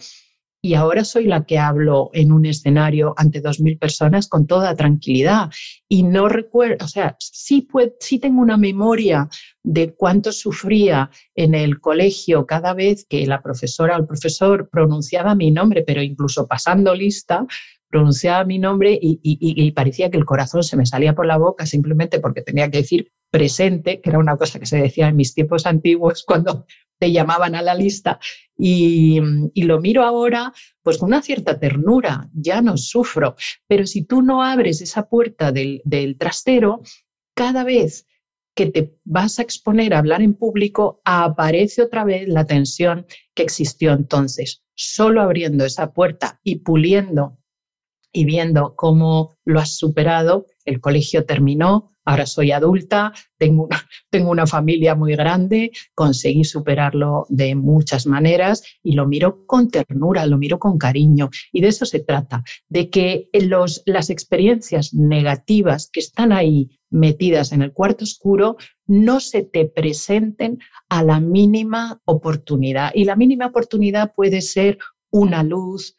[0.66, 5.52] y ahora soy la que hablo en un escenario ante 2.000 personas con toda tranquilidad.
[5.90, 7.68] Y no recuerdo, o sea, sí,
[8.00, 9.28] sí tengo una memoria
[9.62, 15.36] de cuánto sufría en el colegio cada vez que la profesora o el profesor pronunciaba
[15.36, 17.46] mi nombre, pero incluso pasando lista,
[17.90, 21.66] pronunciaba mi nombre y, y, parecía que el corazón se me salía por la boca
[21.66, 25.34] simplemente porque tenía que decir presente, que era una cosa que se decía en mis
[25.34, 26.66] tiempos antiguos cuando
[27.04, 28.18] te llamaban a la lista
[28.58, 29.20] y,
[29.56, 33.36] lo miro ahora pues con una cierta ternura, ya no sufro,
[33.68, 36.82] pero si tú no abres esa puerta del, del trastero,
[37.36, 38.08] cada vez
[38.56, 43.44] que te vas a exponer a hablar en público, aparece otra vez la tensión que
[43.44, 44.64] existió entonces.
[44.74, 47.38] Solo abriendo esa puerta y puliendo
[48.14, 53.78] y viendo cómo lo has superado, el colegio terminó, Ahora soy adulta, tengo una,
[54.10, 60.26] tengo una familia muy grande, conseguí superarlo de muchas maneras y lo miro con ternura,
[60.26, 61.30] lo miro con cariño.
[61.52, 67.52] Y de eso se trata, de que los, las experiencias negativas que están ahí metidas
[67.52, 72.92] en el cuarto oscuro no se te presenten a la mínima oportunidad.
[72.94, 74.78] Y la mínima oportunidad puede ser
[75.10, 75.96] una luz,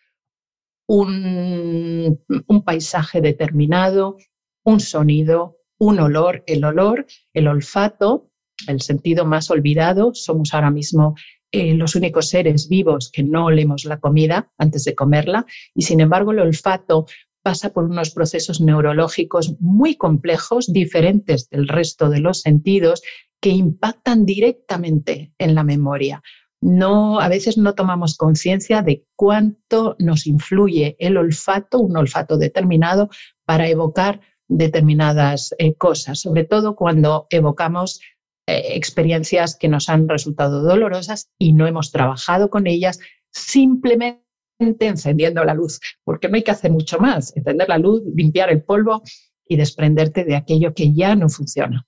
[0.86, 4.18] un, un paisaje determinado,
[4.64, 8.30] un sonido, un olor, el olor, el olfato,
[8.68, 10.14] el sentido más olvidado.
[10.14, 11.14] Somos ahora mismo
[11.52, 16.00] eh, los únicos seres vivos que no olemos la comida antes de comerla y sin
[16.00, 17.06] embargo el olfato
[17.44, 23.02] pasa por unos procesos neurológicos muy complejos, diferentes del resto de los sentidos,
[23.40, 26.22] que impactan directamente en la memoria.
[26.62, 33.10] No, a veces no tomamos conciencia de cuánto nos influye el olfato, un olfato determinado,
[33.44, 34.22] para evocar
[34.56, 38.00] determinadas eh, cosas, sobre todo cuando evocamos
[38.46, 44.22] eh, experiencias que nos han resultado dolorosas y no hemos trabajado con ellas simplemente
[44.58, 48.62] encendiendo la luz, porque no hay que hacer mucho más, encender la luz, limpiar el
[48.62, 49.02] polvo
[49.46, 51.86] y desprenderte de aquello que ya no funciona.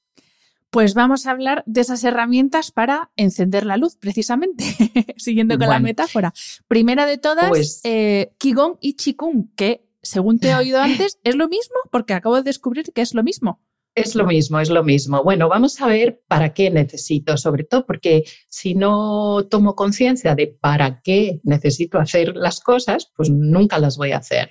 [0.70, 4.64] Pues vamos a hablar de esas herramientas para encender la luz, precisamente,
[5.16, 6.35] siguiendo con la metáfora.
[6.66, 11.35] Primera de todas, pues, eh, Qigong y Qigong, que según te he oído antes, ¿es
[11.37, 11.77] lo mismo?
[11.90, 13.61] Porque acabo de descubrir que es lo mismo.
[13.97, 15.25] Es lo mismo, es lo mismo.
[15.25, 20.49] Bueno, vamos a ver para qué necesito, sobre todo porque si no tomo conciencia de
[20.49, 24.51] para qué necesito hacer las cosas, pues nunca las voy a hacer.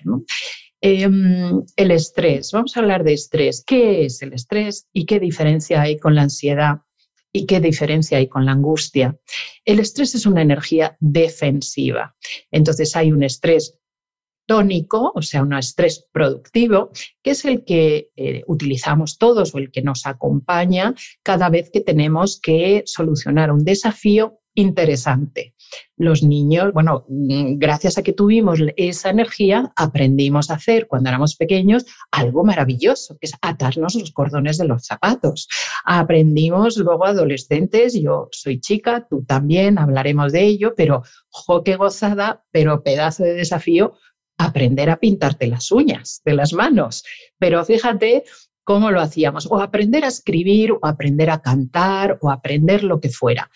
[0.82, 3.64] Em, el estrés, vamos a hablar de estrés.
[3.66, 6.82] ¿Qué es el estrés y qué diferencia hay con la ansiedad
[7.32, 9.16] y qué diferencia hay con la angustia?
[9.64, 12.16] El estrés es una energía defensiva.
[12.50, 13.78] Entonces hay un estrés
[14.46, 16.92] tónico, o sea, un estrés productivo,
[17.24, 20.94] que es el que eh, utilizamos todos o el que nos acompaña
[21.24, 25.54] cada vez que tenemos que solucionar un desafío interesante.
[25.98, 31.36] Los niños, bueno, mm, gracias a que tuvimos esa energía, aprendimos a hacer cuando éramos
[31.36, 35.48] pequeños algo maravilloso, que es atarnos los cordones de los zapatos.
[35.84, 42.44] Aprendimos luego adolescentes, yo soy chica, tú también, hablaremos de ello, pero jo, qué gozada,
[42.52, 43.96] pero pedazo de desafío
[44.38, 47.04] aprender a pintarte las uñas de las manos.
[47.38, 48.24] Pero fíjate
[48.64, 53.10] cómo lo hacíamos, o aprender a escribir, o aprender a cantar, o aprender lo que
[53.10, 53.50] fuera.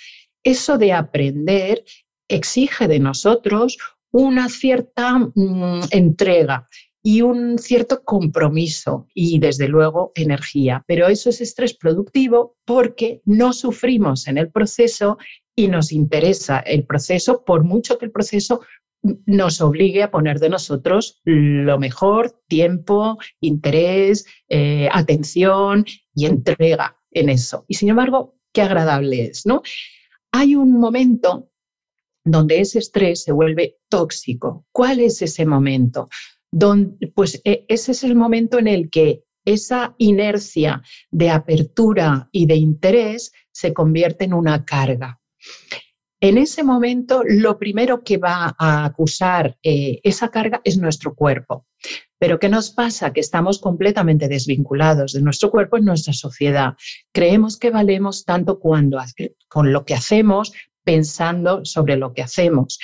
[0.44, 1.84] Eso de aprender
[2.30, 3.78] exige de nosotros
[4.12, 6.70] una cierta mm, entrega
[7.04, 10.84] y un cierto compromiso y desde luego energía.
[10.88, 15.18] Pero eso es estrés productivo porque no sufrimos en el proceso
[15.56, 18.62] y nos interesa el proceso, por mucho que el proceso
[19.26, 27.30] nos obligue a poner de nosotros lo mejor, tiempo, interés, eh, atención y entrega en
[27.30, 27.66] eso.
[27.68, 29.62] Y sin embargo, qué agradable es, ¿no?
[30.32, 31.50] Hay un momento
[32.24, 34.66] donde ese estrés se vuelve tóxico.
[34.72, 36.10] ¿Cuál es ese momento?
[36.52, 42.46] Donde, pues e, ese es el momento en el que esa inercia de apertura y
[42.46, 45.20] de interés se convierte en una carga.
[46.22, 51.66] En ese momento, lo primero que va a acusar eh, esa carga es nuestro cuerpo.
[52.18, 53.14] Pero ¿qué nos pasa?
[53.14, 56.74] Que estamos completamente desvinculados de nuestro cuerpo en nuestra sociedad.
[57.14, 59.00] Creemos que valemos tanto cuando
[59.48, 60.52] con lo que hacemos,
[60.84, 62.80] pensando sobre lo que hacemos.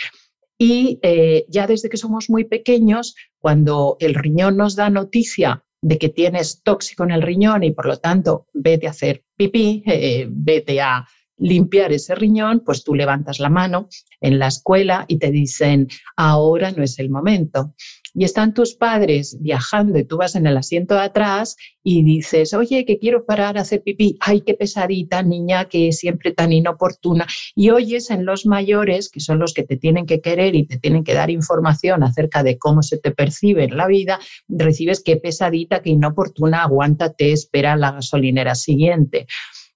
[0.58, 5.98] Y eh, ya desde que somos muy pequeños, cuando el riñón nos da noticia de
[5.98, 10.26] que tienes tóxico en el riñón y por lo tanto vete a hacer pipí, eh,
[10.30, 11.06] vete a
[11.38, 13.90] limpiar ese riñón, pues tú levantas la mano
[14.22, 17.74] en la escuela y te dicen, ahora no es el momento.
[18.18, 22.54] Y están tus padres viajando y tú vas en el asiento de atrás y dices,
[22.54, 24.18] oye, que quiero parar a hacer pipí.
[24.22, 27.28] Ay, qué pesadita, niña, que es siempre tan inoportuna.
[27.56, 30.80] Y oyes en los mayores, que son los que te tienen que querer y te
[30.80, 35.18] tienen que dar información acerca de cómo se te percibe en la vida, recibes qué
[35.18, 39.28] pesadita, qué inoportuna, aguántate, espera la gasolinera siguiente.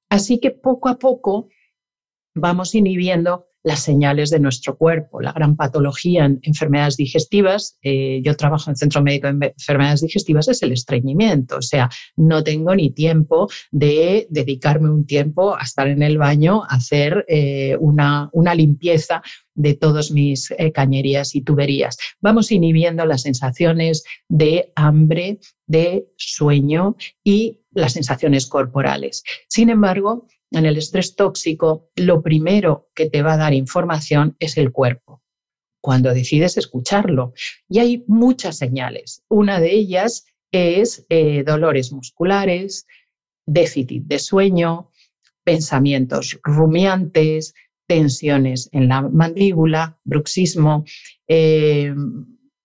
[0.10, 1.49] Así que poco a poco
[2.36, 5.22] vamos inhibiendo las señales de nuestro cuerpo.
[5.22, 10.47] La gran patología en enfermedades digestivas, eh, yo trabajo en Centro Médico de Enfermedades Digestivas,
[10.47, 11.57] es el estreñimiento.
[11.57, 16.64] O sea, no tengo ni tiempo de dedicarme un tiempo a estar en el baño,
[16.64, 19.22] a hacer eh, una, limpieza
[19.53, 21.97] de todos mis eh, cañerías y tuberías.
[22.22, 29.24] Vamos inhibiendo las sensaciones de hambre, de sueño y las sensaciones corporales.
[29.47, 34.57] Sin embargo, en el estrés tóxico, lo primero que te va a dar información es
[34.57, 35.22] el cuerpo,
[35.82, 37.34] cuando decides escucharlo.
[37.67, 39.24] Y hay muchas señales.
[39.30, 42.88] Una de ellas es eh, dolores musculares,
[43.45, 44.89] déficit de sueño,
[45.43, 47.53] pensamientos rumiantes,
[47.88, 50.86] tensiones en la mandíbula, bruxismo,
[51.28, 51.93] eh,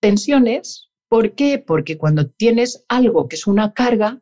[0.01, 0.91] tensiones.
[1.09, 1.59] ¿Por qué?
[1.59, 4.21] Porque cuando tienes algo que es una carga,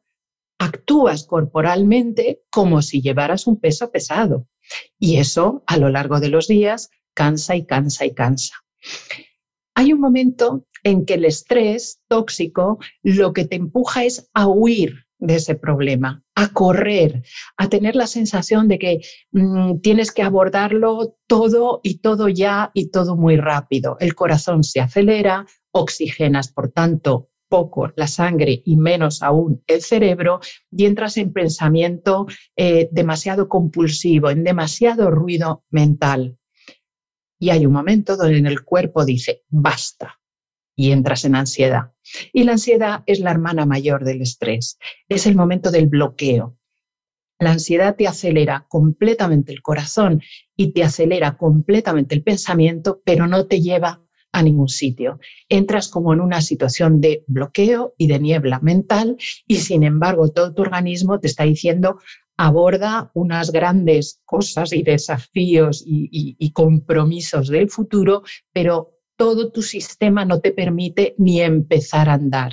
[0.62, 4.46] actúas corporalmente como si llevaras un peso pesado.
[4.98, 8.54] Y eso a lo largo de los días cansa y cansa y cansa.
[9.74, 15.06] Hay un momento en que el estrés tóxico lo que te empuja es a huir
[15.18, 17.22] de ese problema, a correr,
[17.56, 19.00] a tener la sensación de que
[19.30, 23.96] mm, tienes que abordarlo todo y todo ya y todo muy rápido.
[24.00, 30.40] El corazón se acelera, oxigenas, por tanto, poco la sangre y menos aún el cerebro
[30.70, 32.26] y entras en pensamiento
[32.56, 36.38] eh, demasiado compulsivo, en demasiado ruido mental.
[37.38, 40.18] Y hay un momento donde el cuerpo dice, basta,
[40.74, 41.92] y entras en ansiedad.
[42.32, 46.56] Y la ansiedad es la hermana mayor del estrés, es el momento del bloqueo.
[47.38, 50.22] La ansiedad te acelera completamente el corazón
[50.56, 54.00] y te acelera completamente el pensamiento, pero no te lleva
[54.32, 55.20] a ningún sitio.
[55.48, 59.16] Entras como en una situación de bloqueo y de niebla mental
[59.46, 61.98] y sin embargo todo tu organismo te está diciendo
[62.36, 68.22] aborda unas grandes cosas y desafíos y, compromisos del futuro,
[68.52, 72.52] pero todo tu sistema no te permite ni empezar a andar.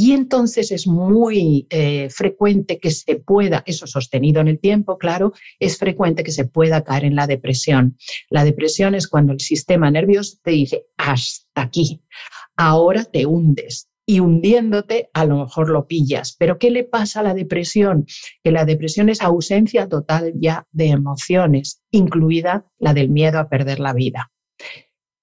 [0.00, 5.32] Y entonces es muy eh, frecuente que se pueda, eso sostenido en el tiempo, claro,
[5.58, 7.96] es frecuente que se pueda caer en la depresión.
[8.30, 12.00] La depresión es cuando el sistema nervioso te dice, hasta aquí,
[12.56, 13.88] ahora te hundes.
[14.06, 16.36] Y hundiéndote, a lo mejor lo pillas.
[16.38, 18.06] Pero ¿qué le pasa a la depresión?
[18.44, 23.80] Que la depresión es ausencia total ya de emociones, incluida la del miedo a perder
[23.80, 24.30] la vida.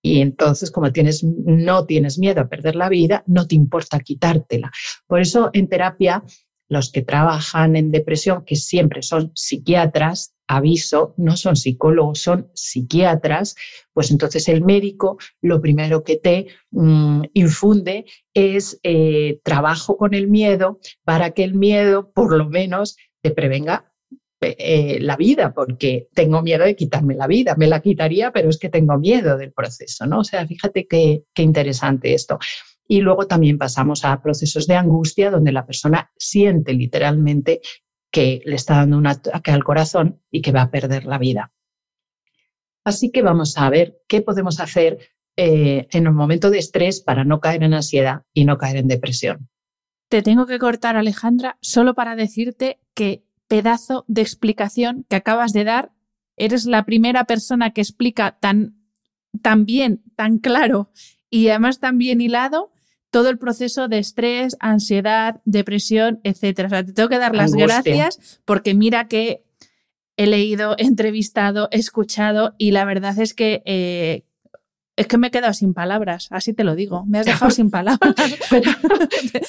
[0.05, 4.71] Y entonces, como tienes, no tienes miedo a perder la vida, no te importa quitártela.
[5.07, 6.23] Por eso en terapia,
[6.69, 13.55] los que trabajan en depresión, que siempre son psiquiatras, aviso, no son psicólogos, son psiquiatras,
[13.93, 20.27] pues entonces el médico lo primero que te mm, infunde es eh, trabajo con el
[20.27, 23.91] miedo para que el miedo por lo menos te prevenga
[24.49, 27.55] eh, la vida porque tengo miedo de quitarme la vida.
[27.57, 30.19] Me la quitaría, pero es que tengo miedo del proceso, ¿no?
[30.19, 32.39] O sea, fíjate qué, qué interesante esto.
[32.87, 37.61] Y luego también pasamos a procesos de angustia donde la persona siente literalmente
[38.11, 41.51] que le está dando un ataque al corazón y que va a perder la vida.
[42.85, 44.99] Así que vamos a ver qué podemos hacer
[45.35, 48.87] eh, en un momento de estrés para no caer en ansiedad y no caer en
[48.87, 49.49] depresión.
[50.07, 53.24] Te tengo que cortar, Alejandra, solo para decirte que
[53.55, 55.93] pedazo de explicación que acabas de dar.
[56.35, 58.75] Eres la primera persona que explica tan,
[59.41, 60.91] tan bien, tan claro
[61.29, 62.73] y además tan bien hilado
[63.11, 66.67] todo el proceso de estrés, ansiedad, depresión, etcétera.
[66.67, 69.45] O sea, te tengo que dar las gracias porque mira que
[70.17, 74.25] he leído, entrevistado, escuchado y la verdad es que eh,
[74.97, 77.05] es que me he quedado sin palabras, así te lo digo.
[77.05, 78.15] Me has dejado sin palabras.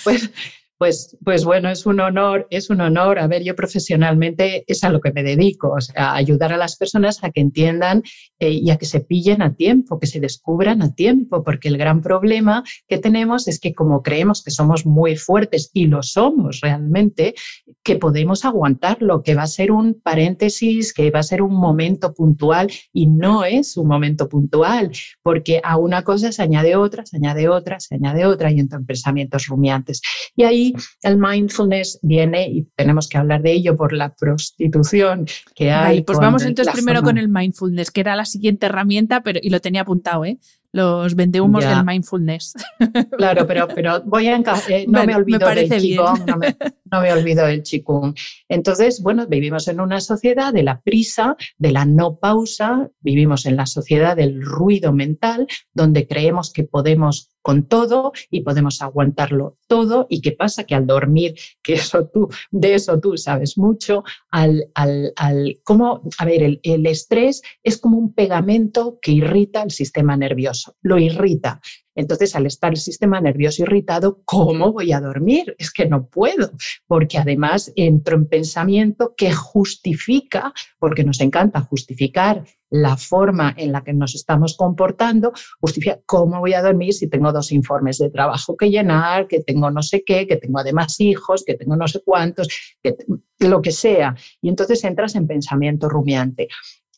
[0.05, 0.31] pues,
[0.79, 3.19] pues, pues bueno, es un honor, es un honor.
[3.19, 6.77] A ver, yo profesionalmente es a lo que me dedico, o sea, ayudar a las
[6.77, 8.03] personas a que entiendan
[8.39, 11.79] eh, y a que se pillen a tiempo, que se descubran a tiempo, porque el
[11.79, 16.61] gran problema que tenemos es que como creemos que somos muy fuertes y lo somos
[16.61, 17.35] realmente,
[17.83, 22.13] que podemos aguantarlo, que va a ser un paréntesis, que va a ser un momento
[22.13, 24.91] puntual y no es un momento puntual,
[25.23, 28.85] porque a una cosa se añade otra, se añade otra, se añade otra y entran
[28.85, 30.03] pensamientos rumiantes.
[30.35, 30.66] Y ahí
[31.03, 36.03] el mindfulness viene, y tenemos que hablar de ello por la prostitución que hay.
[36.03, 39.61] pues vamos entonces primero con el mindfulness, que era la siguiente herramienta, pero, y lo
[39.61, 40.39] tenía apuntado, ¿eh?
[40.77, 42.55] los vendehumos del mindfulness.
[43.17, 44.37] Claro, pero, pero voy a
[44.69, 46.57] eh, no me olvido del Qigong, no me,
[46.93, 48.15] no me, olvido del Qigong.
[48.49, 53.57] Entonces, bueno, vivimos en una sociedad de la prisa, de la no pausa, vivimos en
[53.57, 60.09] la sociedad del ruido mental, donde creemos que podemos con todo y podemos aguantarlo todo.
[60.11, 60.65] ¿Y qué pasa?
[60.65, 66.03] Que al dormir, que eso tú, de eso tú sabes mucho, al, al, al cómo,
[66.19, 70.99] a ver, el, el estrés es como un pegamento que irrita el sistema nervioso, lo
[70.99, 71.61] irrita.
[71.97, 75.57] Entonces, al estar el sistema nervioso irritado, ¿cómo voy a dormir?
[75.59, 76.53] Es que no puedo,
[76.87, 83.83] porque además entro en pensamiento que justifica, porque nos encanta justificar la forma en la
[83.83, 88.57] que nos estamos comportando, justifica cómo voy a dormir si tengo dos informes de trabajo
[88.57, 92.01] que llenar, que tengo no sé qué, que tengo además hijos, que tengo no sé
[92.05, 92.49] cuántos,
[92.83, 92.97] que
[93.39, 94.15] lo que sea.
[94.43, 96.49] Y entonces entras en pensamiento rumiante.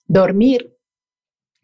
[0.06, 0.77] Dormir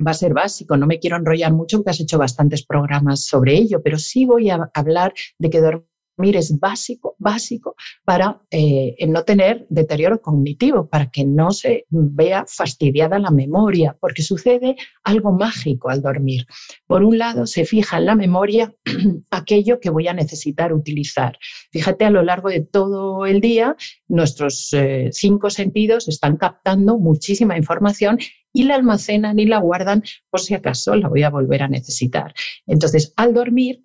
[0.04, 0.76] va a ser básico.
[0.76, 4.50] No me quiero enrollar mucho porque has hecho bastantes programas sobre ello, pero sí voy
[4.50, 11.10] a hablar de que dormir es básico, básico para eh, no tener deterioro cognitivo, para
[11.10, 16.46] que no se vea fastidiada la memoria, porque sucede algo mágico al dormir.
[16.86, 18.74] Por un lado, se fija en la memoria
[19.30, 21.38] aquello que voy a necesitar utilizar.
[21.70, 23.76] Fíjate, a lo largo de todo el día,
[24.08, 28.18] nuestros eh, cinco sentidos están captando muchísima información
[28.52, 32.32] y la almacenan y la guardan por si acaso la voy a volver a necesitar.
[32.66, 33.82] Entonces, al dormir,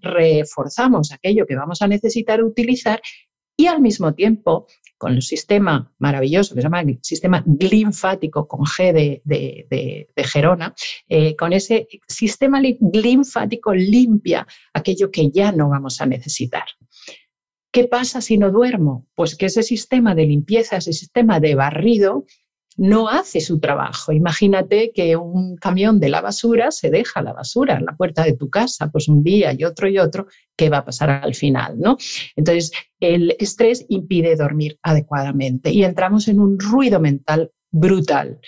[0.00, 3.00] reforzamos aquello que vamos a necesitar utilizar
[3.56, 4.66] y al mismo tiempo,
[4.98, 10.74] con el sistema maravilloso que se llama sistema linfático con G de, Gerona,
[11.08, 16.64] eh, con ese sistema linfático limpia aquello que ya no vamos a necesitar.
[17.72, 19.06] ¿Qué pasa si no duermo?
[19.14, 22.24] Pues que ese sistema de limpieza, ese sistema de barrido,
[22.76, 24.12] no hace su trabajo.
[24.12, 28.34] Imagínate que un camión de la basura se deja la basura en la puerta de
[28.34, 31.78] tu casa, pues un día y otro y otro, ¿qué va a pasar al final?
[31.78, 31.96] ¿no?
[32.36, 32.70] Entonces,
[33.00, 38.40] el estrés impide dormir adecuadamente y entramos en un ruido mental brutal.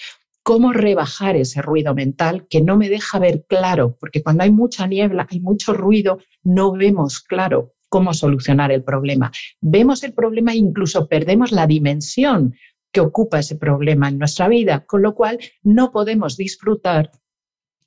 [0.42, 3.96] ¿Cómo rebajar ese ruido mental que no me deja ver claro?
[4.00, 9.30] Porque cuando hay mucha niebla, hay mucho ruido, no vemos claro cómo solucionar el problema.
[9.60, 12.54] Vemos el problema e incluso perdemos la dimensión
[12.92, 17.10] que ocupa ese problema en nuestra vida, con lo cual no podemos disfrutar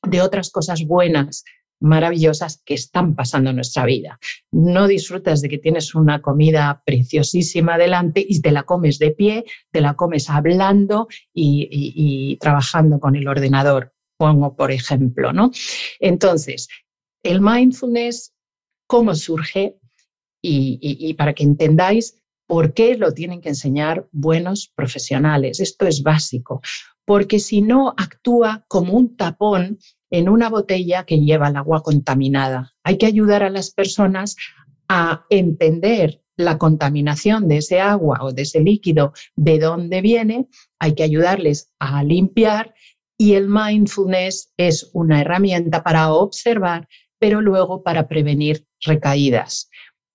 [0.04, 1.44] de otras cosas buenas,
[1.82, 4.20] maravillosas que están pasando en nuestra vida.
[4.52, 9.46] No disfrutas de que tienes una comida preciosísima delante y te la comes de pie,
[9.72, 15.52] te la comes hablando y, trabajando con el ordenador, pongo por ejemplo, ¿no?
[16.00, 16.68] Entonces,
[17.24, 18.34] el mindfulness,
[18.88, 19.78] ¿cómo surge?
[20.44, 25.60] y para que entendáis por qué lo tienen que enseñar buenos profesionales.
[25.60, 26.62] Esto es básico,
[27.06, 29.80] porque si no actúa como un tapón
[30.10, 32.74] en una botella que lleva el agua contaminada.
[32.84, 34.36] Hay que ayudar a las personas
[34.90, 40.48] a entender la contaminación de ese agua o de ese líquido, de dónde viene,
[40.80, 42.74] hay que ayudarles a limpiar
[43.18, 46.88] y el mindfulness es una herramienta para observar,
[47.20, 49.70] pero luego para prevenir recaídas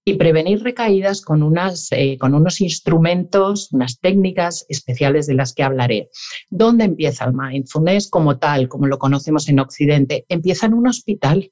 [0.09, 5.65] y prevenir recaídas con, unas, eh, con unos instrumentos, unas técnicas especiales de las que
[5.65, 6.11] hablaré.
[6.49, 10.25] ¿Dónde empieza el mindfulness como tal, como lo conocemos en Occidente?
[10.29, 11.51] Empieza en un hospital.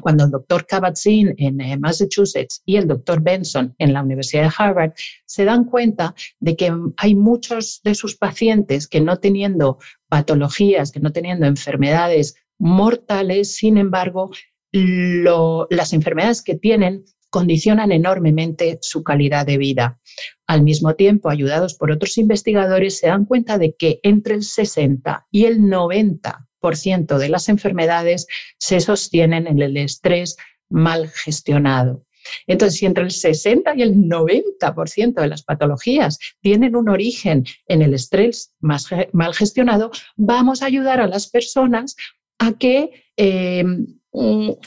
[0.00, 4.54] Cuando el doctor Kabat-Zinn en eh, Massachusetts y el doctor Benson en la Universidad de
[4.56, 4.92] Harvard
[5.24, 11.00] se dan cuenta de que hay muchos de sus pacientes que no teniendo patologías, que
[11.00, 14.30] no teniendo enfermedades mortales, sin embargo,
[14.72, 17.04] las enfermedades que tienen
[17.36, 20.00] condicionan enormemente su calidad de vida.
[20.46, 25.26] Al mismo tiempo, ayudados por otros investigadores, se dan cuenta de que entre el 60
[25.30, 28.26] y el 90% de las enfermedades
[28.58, 30.38] se sostienen en el estrés
[30.70, 32.06] mal gestionado.
[32.46, 37.82] Entonces, si entre el 60 y el 90% de las patologías tienen un origen en
[37.82, 41.96] el estrés más mal gestionado, vamos a ayudar a las personas
[42.38, 43.62] a que eh,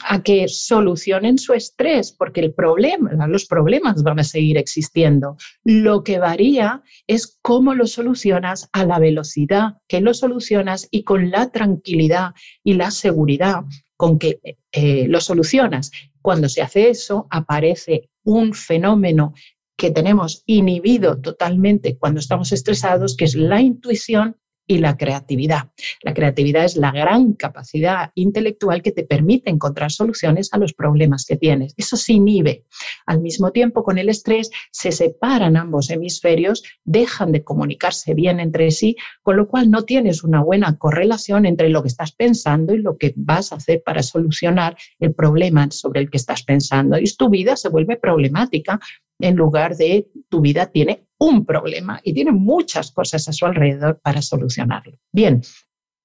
[0.08, 5.36] a que solucionen su estrés, porque el problema, los problemas van a seguir existiendo.
[5.64, 11.30] Lo que varía es cómo lo solucionas a la velocidad que lo solucionas y con
[11.30, 12.32] la tranquilidad
[12.62, 13.64] y la seguridad
[13.96, 14.40] con que
[14.72, 15.90] eh, lo solucionas.
[16.22, 19.34] Cuando se hace eso, aparece un fenómeno
[19.76, 24.36] que tenemos inhibido totalmente cuando estamos estresados, que es la intuición
[24.70, 25.70] y la creatividad.
[26.02, 31.24] La creatividad es la gran capacidad intelectual que te permite encontrar soluciones a los problemas
[31.26, 31.74] que tienes.
[31.76, 32.66] Eso se inhibe.
[33.04, 38.70] Al mismo tiempo, con el estrés se separan ambos hemisferios, dejan de comunicarse bien entre
[38.70, 42.78] sí, con lo cual no tienes una buena correlación entre lo que estás pensando y
[42.78, 46.96] lo que vas a hacer para solucionar el problema sobre el que estás pensando.
[46.96, 48.78] Y tu vida se vuelve problemática
[49.20, 54.00] en lugar de tu vida tiene un problema y tiene muchas cosas a su alrededor
[54.02, 54.98] para solucionarlo.
[55.12, 55.42] Bien,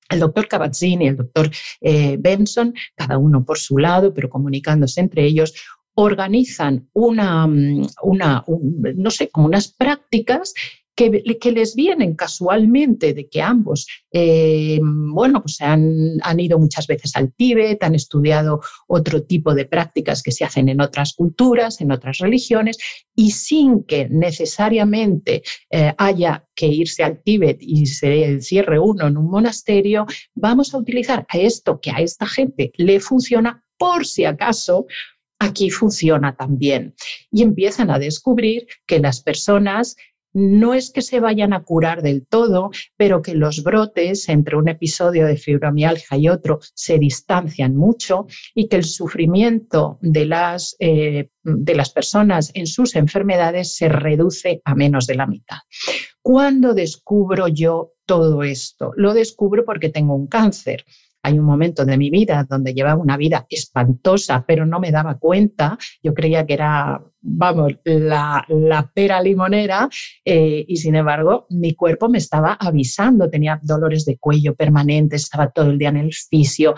[0.09, 1.49] el doctor Kabat-Zinn y el doctor
[1.81, 5.53] eh, Benson, cada uno por su lado, pero comunicándose entre ellos,
[5.95, 10.53] organizan una, mm, una no sé, como unas prácticas
[10.95, 17.15] que, les vienen casualmente de que ambos, eh, bueno, pues han, han, ido muchas veces
[17.15, 21.91] al Tíbet, han estudiado otro tipo de prácticas que se hacen en otras culturas, en
[21.91, 22.77] otras religiones,
[23.15, 29.17] y sin que necesariamente eh, haya que irse al Tíbet y se encierre uno en
[29.17, 34.23] un monasterio, vamos a utilizar a esto que a esta gente le funciona por si
[34.23, 34.85] acaso
[35.39, 36.95] aquí funciona también.
[37.31, 39.95] Y empiezan a descubrir que las personas
[40.35, 44.67] no es que se vayan a curar del todo, pero que los brotes entre un
[44.67, 51.29] episodio de fibromialgia y otro se distancian mucho y que el sufrimiento de las, eh,
[51.41, 55.59] de las personas en sus enfermedades se reduce a menos de la mitad.
[56.21, 58.91] ¿Cuándo descubro yo todo esto?
[58.97, 60.83] Lo descubro porque tengo un cáncer.
[61.25, 65.17] Hay un momento de mi vida donde llevaba una vida espantosa, pero no me daba
[65.17, 65.75] cuenta.
[66.03, 68.45] Yo creía que era, vamos, la,
[68.93, 69.89] pera limonera
[70.23, 73.27] eh, y sin embargo mi cuerpo me estaba avisando.
[73.27, 76.75] Tenía dolores de cuello permanentes, estaba todo el día en el fisio.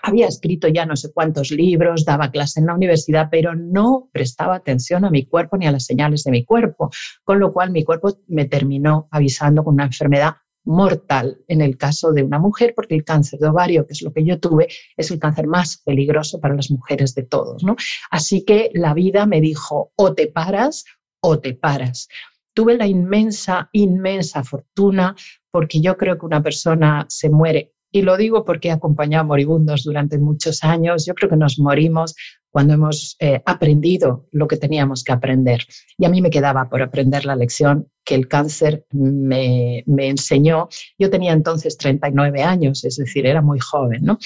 [0.00, 4.54] Había escrito ya no sé cuántos libros, daba clase en la universidad, pero no prestaba
[4.54, 6.88] atención a mi cuerpo ni a las señales de mi cuerpo,
[7.24, 10.34] con lo cual mi cuerpo me terminó avisando con una enfermedad
[10.64, 14.12] mortal en el caso de una mujer, porque el cáncer de ovario, que es lo
[14.12, 17.64] que yo tuve, es el cáncer más peligroso para las mujeres de todos.
[17.64, 17.76] ¿no?
[18.10, 20.84] Así que la vida me dijo, o te paras
[21.22, 22.08] o te paras.
[22.54, 25.14] Tuve la inmensa, inmensa fortuna,
[25.50, 29.26] porque yo creo que una persona se muere y lo digo porque he acompañado a
[29.26, 31.06] moribundos durante muchos años.
[31.06, 32.14] Yo creo que nos morimos
[32.50, 35.64] cuando hemos eh, aprendido lo que teníamos que aprender.
[35.96, 40.68] Y a mí me quedaba por aprender la lección que el cáncer me, enseñó.
[40.98, 44.04] Yo tenía entonces 39 años, es decir, era muy joven.
[44.04, 44.18] ¿no?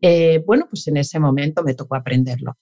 [0.00, 2.56] Eh, bueno, pues en ese momento me tocó aprenderlo.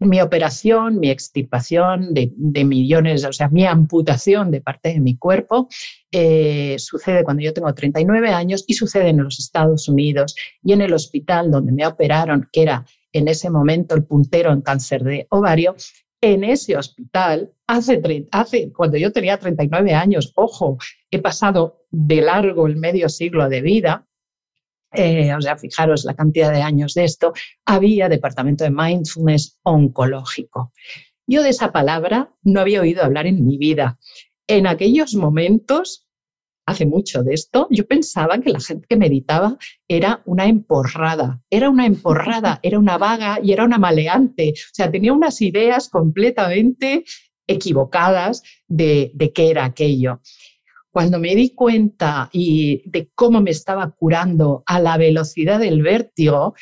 [0.00, 2.32] mi operación, mi extirpación de,
[2.64, 5.68] millones, o sea, mi amputación de parte de mi cuerpo,
[6.12, 10.80] eh, sucede cuando yo tengo 39 años y sucede en los Estados Unidos y en
[10.80, 15.26] el hospital donde me operaron, que era en ese momento el puntero en cáncer de
[15.30, 15.74] ovario,
[16.20, 18.00] en ese hospital, hace,
[18.32, 20.78] hace, cuando yo tenía 39 años, ojo,
[21.10, 24.06] he pasado de largo el medio siglo de vida,
[24.92, 27.32] eh, o sea, fijaros la cantidad de años de esto,
[27.64, 30.72] había departamento de mindfulness oncológico.
[31.26, 33.98] Yo de esa palabra no había oído hablar en mi vida.
[34.46, 36.07] En aquellos momentos,
[36.68, 39.56] hace mucho de esto, yo pensaba que la gente que meditaba
[39.88, 44.52] era una emporrada, era una emporrada, era una vaga y era una maleante.
[44.54, 47.04] O sea, tenía unas ideas completamente
[47.46, 50.20] equivocadas de, de qué era aquello.
[50.90, 56.54] Cuando me di cuenta y de cómo me estaba curando a la velocidad del vértigo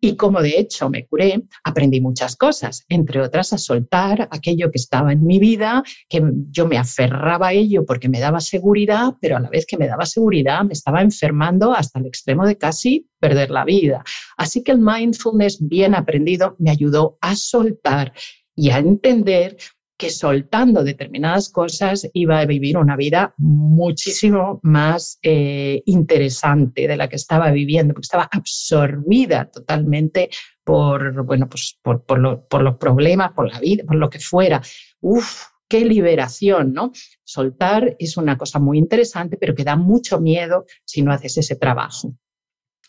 [0.00, 4.78] y cómo de hecho me curé, aprendí muchas cosas, entre otras a soltar aquello que
[4.78, 9.36] estaba en mi vida, que yo me aferraba a ello porque me daba seguridad, pero
[9.36, 13.08] a la vez que me daba seguridad me estaba enfermando hasta el extremo de casi
[13.18, 14.04] perder la vida.
[14.36, 18.12] Así que el mindfulness bien aprendido me ayudó a soltar
[18.54, 19.56] y a entender
[19.96, 27.08] que soltando determinadas cosas iba a vivir una vida muchísimo más eh, interesante de la
[27.08, 30.30] que estaba viviendo, porque estaba absorbida totalmente
[30.64, 34.60] por, bueno, pues por, por, los problemas, por la vida, por lo que fuera.
[35.00, 36.90] Uf, qué liberación, ¿no?
[37.22, 41.54] Soltar es una cosa muy interesante, pero que da mucho miedo si no haces ese
[41.54, 42.14] trabajo.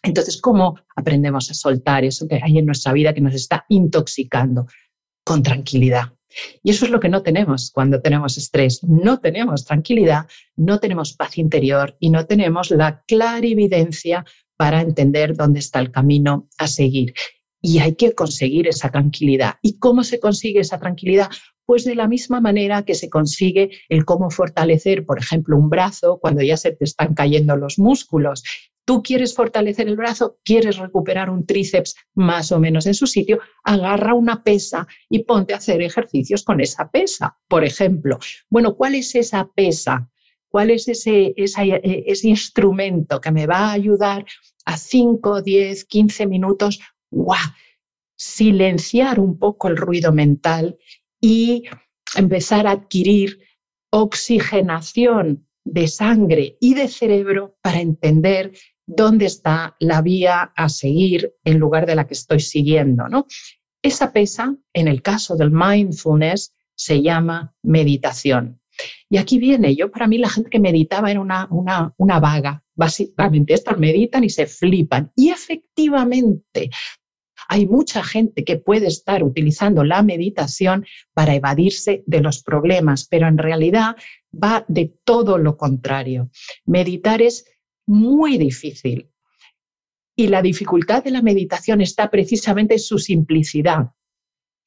[0.02, 4.68] Entonces, ¿cómo aprendemos a soltar eso que hay en nuestra vida que nos está intoxicando?
[5.24, 6.16] Con tranquilidad
[6.64, 8.84] y eso es lo que no tenemos cuando tenemos estrés.
[8.84, 14.26] No tenemos tranquilidad, no tenemos paz interior y no tenemos la clarividencia
[14.58, 17.14] para entender dónde está el camino a seguir.
[17.62, 19.56] Y hay que conseguir esa tranquilidad.
[19.62, 21.30] ¿Y cómo se consigue esa tranquilidad?
[21.66, 26.20] Pues de la misma manera que se consigue el cómo fortalecer, por ejemplo, un brazo
[26.22, 28.44] cuando ya se te están cayendo los músculos
[28.86, 33.40] Tú quieres fortalecer el brazo, quieres recuperar un tríceps más o menos en su sitio,
[33.64, 38.20] agarra una pesa y ponte a hacer ejercicios con esa pesa, por ejemplo.
[38.48, 40.08] Bueno, ¿cuál es esa pesa?
[40.48, 44.24] ¿Cuál es ese, ese instrumento que me va a ayudar
[44.66, 46.80] a 5, 10, 15 minutos?
[47.10, 47.40] ¡Guau!
[48.16, 50.78] Silenciar un poco el ruido mental
[51.20, 51.64] y
[52.16, 53.40] empezar a adquirir
[53.90, 58.54] oxigenación de sangre y de cerebro para entender
[58.86, 63.08] dónde está la vía a seguir en lugar de la que estoy siguiendo.
[63.08, 63.26] ¿no?
[63.82, 68.60] Esa pesa, en el caso del mindfulness, se llama meditación.
[69.10, 72.64] Y aquí viene, yo para mí la gente que meditaba era una, una, una vaga.
[72.76, 75.12] Básicamente, estas meditan y se flipan.
[75.16, 76.70] Y efectivamente,
[77.48, 83.28] hay mucha gente que puede estar utilizando la meditación para evadirse de los problemas, pero
[83.28, 83.96] en realidad
[84.34, 86.30] va de todo lo contrario.
[86.66, 87.46] Meditar es
[87.86, 89.10] muy difícil.
[90.16, 93.92] Y la dificultad de la meditación está precisamente en su simplicidad.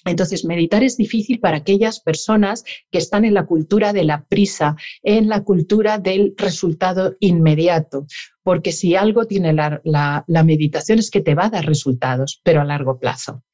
[0.05, 4.77] Entonces, meditar es difícil para aquellas personas que están en la cultura de la prisa,
[5.03, 8.07] en la cultura del resultado inmediato,
[8.43, 12.65] porque si algo tiene la, meditación es que te va a dar resultados, pero a
[12.65, 13.45] largo plazo,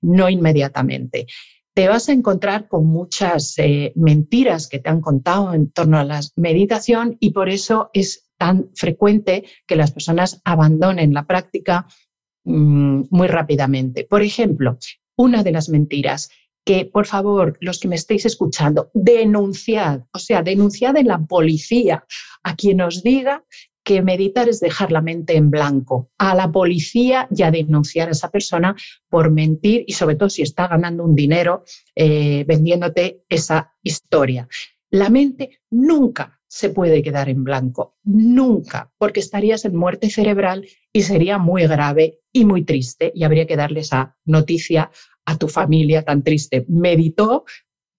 [0.00, 1.26] no inmediatamente.
[1.74, 6.04] Te vas a encontrar con muchas eh, mentiras que te han contado en torno a
[6.04, 11.86] la meditación y por eso es tan frecuente que las personas abandonen la práctica
[12.42, 14.04] mm, muy rápidamente.
[14.04, 14.78] Por ejemplo,
[15.16, 16.28] una de las mentiras
[16.64, 22.04] que, por favor, los que me estéis escuchando, denunciad, o sea, denunciad en la policía
[22.42, 23.44] a quien os diga
[23.84, 28.10] que meditar es dejar la mente en blanco, a la policía y a denunciar a
[28.10, 28.74] esa persona
[29.08, 31.62] por mentir y sobre todo si está ganando un dinero
[31.94, 34.48] eh, vendiéndote esa historia.
[34.90, 41.00] La mente nunca se puede quedar en blanco, nunca, porque estarías en muerte cerebral y
[41.00, 44.90] sería muy grave y muy triste y habría que darle esa noticia
[45.24, 46.66] a tu familia tan triste.
[46.68, 47.46] Meditó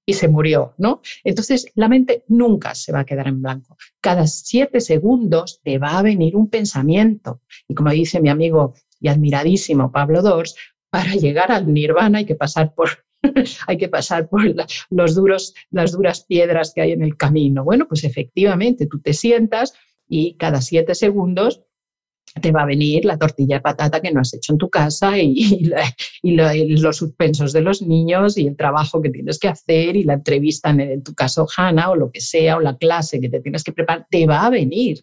[0.06, 1.02] y se murió, ¿no?
[1.24, 3.76] Entonces, la mente nunca se va a quedar en blanco.
[4.00, 7.42] Cada siete segundos te va a venir un pensamiento.
[7.68, 10.56] Y como dice mi amigo y admiradísimo Pablo Dors,
[10.92, 13.04] para llegar al nirvana hay que pasar por
[13.68, 14.44] hay que pasar por
[14.90, 17.64] los duros, las duras piedras que hay en el camino.
[17.64, 19.74] Bueno, pues efectivamente, tú te sientas
[20.08, 21.64] y cada siete segundos
[22.42, 25.18] te va a venir la tortilla de patata que no has hecho en tu casa
[25.20, 25.70] y,
[26.24, 30.72] los suspensos de los niños y el trabajo que tienes que hacer y la entrevista,
[30.72, 33.74] en, tu caso, Hanna, o lo que sea, o la clase que te tienes que
[33.74, 35.00] preparar, te va a venir.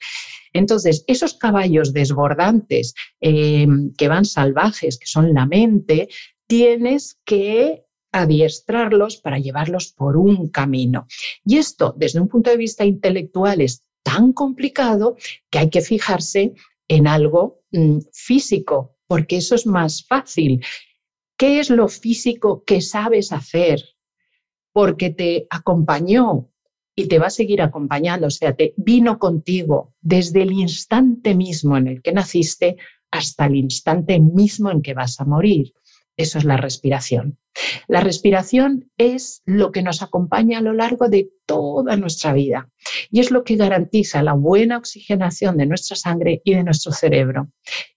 [0.53, 3.67] Entonces, esos caballos desbordantes eh,
[3.97, 6.09] que van salvajes, que son la mente,
[6.49, 11.07] tienes que adiestrarlos para llevarlos por un camino.
[11.45, 15.17] Y esto, desde un punto de vista intelectual, es tan complicado
[15.51, 16.55] que hay que fijarse
[16.89, 20.65] en algo mm, físico, porque eso es más fácil.
[21.37, 23.83] ¿Qué es lo físico que sabes hacer?
[24.73, 26.51] Porque te acompañó
[26.95, 31.77] y te va a seguir acompañando, o sea, te vino contigo desde el instante mismo
[31.77, 32.77] en el que naciste
[33.11, 35.73] hasta el instante mismo en que vas a morir.
[36.21, 37.39] Eso es la respiración.
[37.89, 42.69] La respiración es lo que nos acompaña a lo largo de toda nuestra vida
[43.11, 47.49] y es lo que garantiza la buena oxigenación de nuestra sangre y de nuestro cerebro.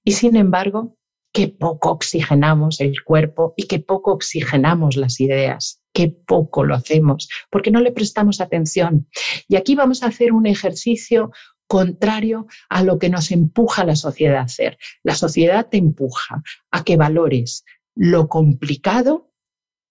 [0.05, 0.95] Y sin embargo,
[1.33, 7.27] qué poco oxigenamos el cuerpo y qué poco oxigenamos las ideas, qué poco lo hacemos,
[7.51, 9.09] porque no le prestamos atención.
[9.49, 11.31] Y aquí vamos a hacer un ejercicio
[11.67, 14.77] contrario a lo que nos empuja la sociedad a hacer.
[15.03, 17.65] La sociedad te empuja a que valores
[17.95, 19.31] lo complicado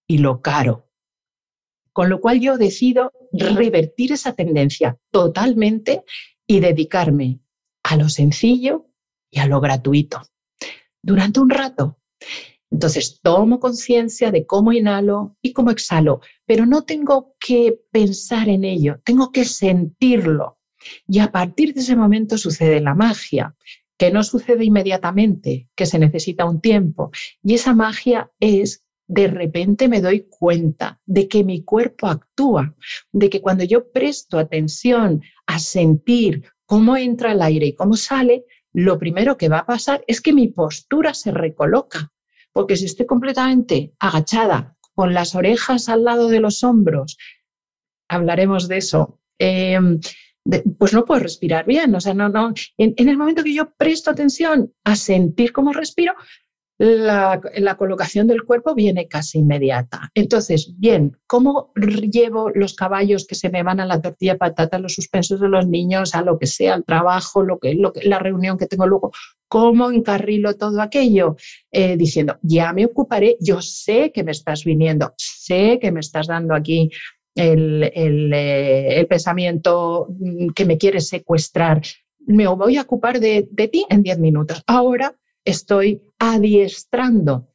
[0.08, 0.88] y lo caro.
[1.92, 6.04] Con lo cual yo decido revertir esa tendencia totalmente
[6.46, 7.40] y dedicarme
[7.82, 8.86] a lo sencillo
[9.30, 10.22] y a lo gratuito
[11.02, 11.98] durante un rato.
[12.70, 18.64] Entonces tomo conciencia de cómo inhalo y cómo exhalo, pero no tengo que pensar en
[18.64, 20.58] ello, tengo que sentirlo.
[21.06, 23.54] Y a partir de ese momento sucede la magia
[23.98, 27.10] que no sucede inmediatamente, que se necesita un tiempo.
[27.42, 32.74] Y esa magia es, de repente me doy cuenta de que mi cuerpo actúa,
[33.12, 38.44] de que cuando yo presto atención a sentir cómo entra el aire y cómo sale,
[38.72, 42.12] lo primero que va a pasar es que mi postura se recoloca.
[42.52, 47.16] Porque si estoy completamente agachada, con las orejas al lado de los hombros,
[48.08, 49.20] hablaremos de eso.
[50.78, 51.94] Pues no puedo respirar bien.
[51.94, 52.52] O sea, no, no.
[52.78, 56.14] En, el momento que yo presto atención a sentir cómo respiro,
[56.78, 60.10] la, colocación del cuerpo viene casi inmediata.
[60.14, 64.94] Entonces, bien, ¿cómo llevo los caballos que se me van a la tortilla patata, los
[64.94, 68.18] suspensos de los niños, a lo que sea, al trabajo, lo que, lo que, la
[68.18, 69.12] reunión que tengo luego?
[69.46, 71.36] ¿Cómo encarrilo todo aquello?
[71.70, 76.26] Eh, diciendo, ya me ocuparé, yo sé que me estás viniendo, sé que me estás
[76.26, 76.90] dando aquí
[77.34, 81.82] eh, el, pensamiento mm, que me quiere secuestrar.
[82.18, 84.62] Me voy a ocupar de, ti en 10 minutos.
[84.66, 87.48] Ahora estoy adiestrando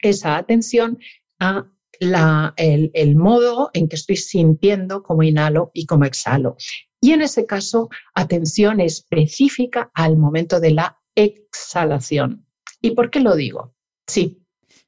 [0.00, 0.98] esa atención
[1.38, 6.56] a el, el, modo en que estoy sintiendo cómo inhalo y cómo exhalo.
[7.00, 12.46] Y en ese caso, atención específica al momento de la exhalación.
[12.80, 13.74] ¿Y por qué lo digo?
[14.06, 14.43] Sí,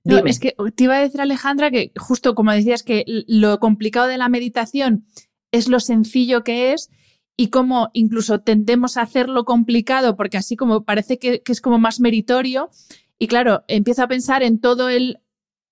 [0.07, 4.07] no, es que te iba a decir Alejandra que justo como decías que lo complicado
[4.07, 5.05] de la meditación
[5.53, 6.91] es lo sencillo que es
[7.37, 11.79] y cómo incluso tendemos a hacerlo complicado porque así como parece que, que es como
[11.79, 12.71] más meritorio
[13.19, 15.21] y claro, empiezo a pensar en todo el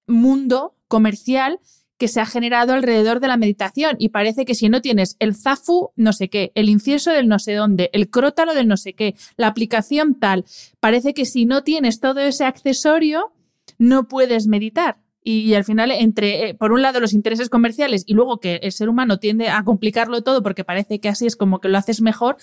[0.07, 1.61] mundo comercial
[1.97, 5.35] que se ha generado alrededor de la meditación y parece que si no tienes el
[5.35, 8.95] zafu no sé qué, el incienso del no sé dónde, el crótalo del no sé
[8.95, 10.45] qué, la aplicación tal,
[10.81, 13.33] parece que si no tienes todo ese accesorio
[13.79, 14.99] no puedes meditar.
[15.27, 18.73] Y, al final, entre, eh, por un lado, los intereses comerciales y luego que el
[18.73, 22.03] ser humano tiende a complicarlo todo porque parece que así es como que lo haces
[22.03, 22.37] mejor.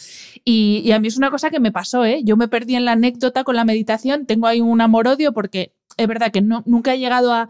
[0.44, 2.22] Y, a mí es una cosa que me pasó, ¿eh?
[2.24, 6.08] Yo me perdí en la anécdota con la meditación, tengo ahí un amor-odio porque es
[6.08, 7.50] verdad que no, nunca he llegado a,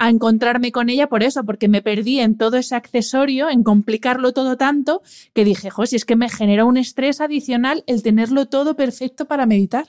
[0.00, 4.56] encontrarme con ella por eso, porque me perdí en todo ese accesorio, en complicarlo todo
[4.56, 5.02] tanto,
[5.34, 9.24] que dije, jo, si es que me generó un estrés adicional el tenerlo todo perfecto
[9.24, 9.86] para meditar.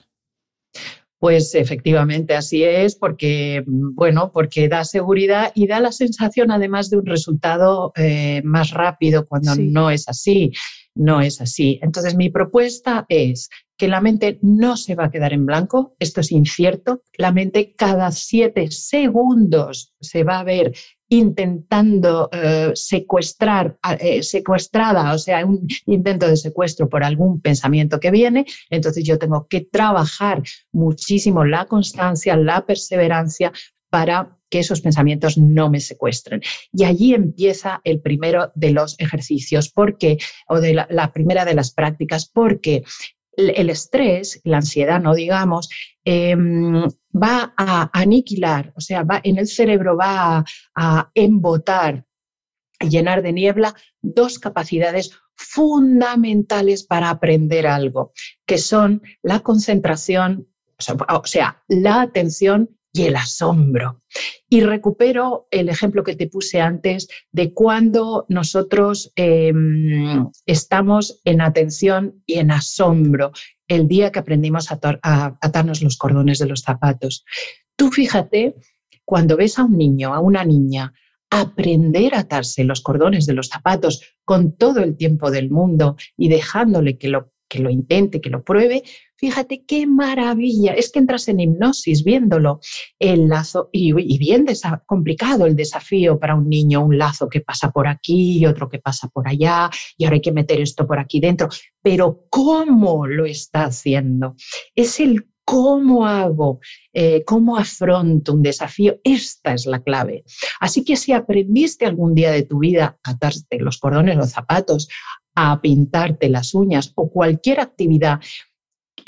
[1.20, 6.98] Pues efectivamente así es, porque bueno, porque da seguridad y da la sensación además de
[6.98, 10.54] un resultado eh, más rápido cuando no es así,
[10.96, 11.78] no es así.
[11.82, 16.22] Entonces mi propuesta es que la mente no se va a quedar en blanco, esto
[16.22, 20.74] es incierto, la mente cada siete segundos se va a ver
[21.10, 28.12] intentando eh, secuestrar, eh, secuestrada, o sea, un intento de secuestro por algún pensamiento que
[28.12, 33.52] viene, entonces yo tengo que trabajar muchísimo la constancia, la perseverancia
[33.90, 36.42] para que esos pensamientos no me secuestren.
[36.72, 41.72] Y allí empieza el primero de los ejercicios, porque, o de la primera de las
[41.72, 42.84] prácticas, porque
[43.40, 45.70] el estrés, la ansiedad, no digamos,
[46.04, 50.46] em, va a aniquilar, o sea, va, en el cerebro va
[50.76, 52.06] a, embotar
[52.80, 58.14] y llenar de niebla dos capacidades fundamentales para aprender algo,
[58.46, 60.48] que son la concentración,
[60.78, 64.02] o sea, la atención y el asombro.
[64.50, 72.24] Y recupero el ejemplo que te puse antes de cuando nosotros em, estamos en atención
[72.26, 73.32] y en asombro
[73.68, 74.80] el día que aprendimos a,
[75.42, 77.24] atarnos los cordones de los zapatos.
[77.76, 78.56] Tú fíjate
[79.06, 80.94] cuando ves a un niño, a una niña,
[81.30, 86.30] aprender a atarse los cordones de los zapatos con todo el tiempo del mundo y
[86.30, 88.84] dejándole que lo, que lo intente, que lo pruebe,
[89.20, 90.74] fíjate qué maravilla.
[90.74, 92.60] Es que entras en hipnosis viéndolo,
[92.98, 94.46] el lazo, y, bien
[94.86, 98.80] complicado el desafío para un niño, un lazo que pasa por aquí y otro que
[98.80, 101.50] pasa por allá, y ahora hay que meter esto por aquí dentro.
[101.82, 104.36] Pero ¿cómo lo está haciendo?
[104.76, 106.60] Es el ¿Cómo hago?
[106.94, 109.00] Eh, ¿Cómo afronto un desafío?
[109.04, 110.24] Esta es la clave.
[110.60, 114.88] Así que si aprendiste algún día de tu vida a atarte los cordones, los zapatos,
[115.34, 118.20] a pintarte las uñas o cualquier actividad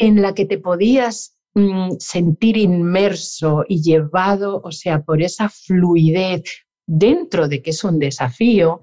[0.01, 6.43] en la que te podías mm, sentir inmerso y llevado, o sea, por esa fluidez
[6.87, 8.81] dentro de que es un desafío,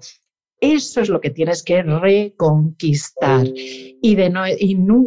[0.61, 3.45] eso es lo que tienes que reconquistar.
[3.53, 4.45] Y, de no,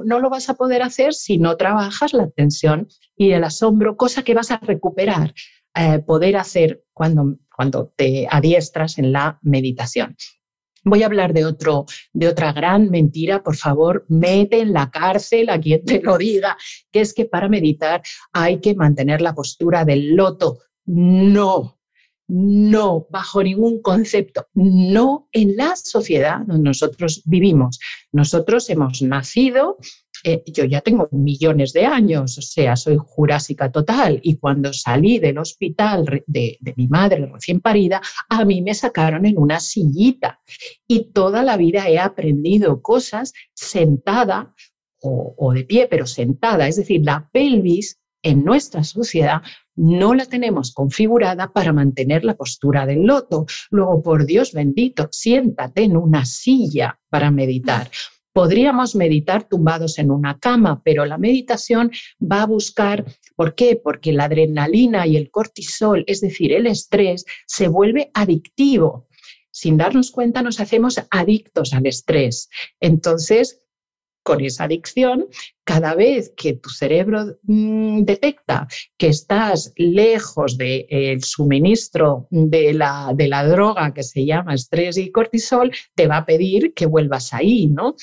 [0.04, 4.22] no, lo vas a poder hacer si no trabajas la tensión y el asombro, cosa
[4.22, 5.32] que vas a recuperar,
[5.74, 10.16] eh, poder hacer cuando, cuando te adiestras en la meditación.
[10.84, 15.48] Voy a hablar de, otro, de otra gran mentira, por favor, mete en la cárcel
[15.48, 16.56] a quien te lo diga,
[16.90, 18.02] que es que para meditar
[18.32, 20.58] hay que mantener la postura del loto.
[20.86, 21.78] No,
[22.28, 27.78] no, bajo ningún concepto, no en la sociedad donde nosotros vivimos.
[28.10, 29.76] Nosotros hemos nacido,
[30.24, 35.18] eh, yo ya tengo millones de años, o sea, soy jurásica total, y cuando salí
[35.18, 40.40] del hospital de, mi madre recién parida, a mí me sacaron en una sillita
[40.86, 44.54] y toda la vida he aprendido cosas sentada
[45.04, 49.42] o de pie, pero sentada, es decir, la pelvis en nuestra sociedad
[49.74, 53.46] no la tenemos configurada para mantener la postura del loto.
[53.70, 57.90] Luego, por Dios bendito, siéntate en una silla para meditar.
[58.32, 63.04] Podríamos meditar tumbados en una cama, pero la meditación va a buscar,
[63.36, 63.76] ¿por qué?
[63.76, 69.08] Porque la adrenalina y el cortisol, es decir, el estrés, se vuelve adictivo.
[69.50, 72.48] Sin darnos cuenta nos hacemos adictos al estrés.
[72.80, 73.62] Entonces,
[74.22, 75.26] con esa adicción,
[75.64, 78.66] cada vez que tu cerebro mm, detecta
[78.96, 85.10] que estás lejos del suministro de la, de la droga que se llama estrés y
[85.10, 87.96] cortisol, te va a pedir que vuelvas ahí, ¿no?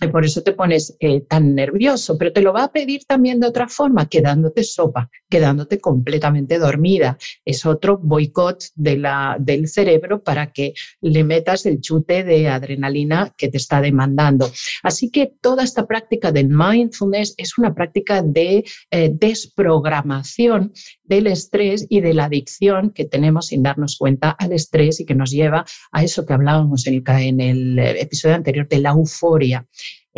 [0.00, 3.40] Y por eso te pones eh, tan nervioso, pero te lo va a pedir también
[3.40, 7.18] de otra forma, quedándote sopa, quedándote completamente dormida.
[7.44, 8.98] Es otro boicot de
[9.38, 14.50] del cerebro para que le metas el chute de adrenalina que te está demandando.
[14.82, 20.72] Así que toda esta práctica del mindfulness es una práctica de eh, desprogramación
[21.04, 25.14] del estrés y de la adicción que tenemos sin darnos cuenta al estrés y que
[25.14, 29.66] nos lleva a eso que hablábamos en el, en el episodio anterior de la euforia.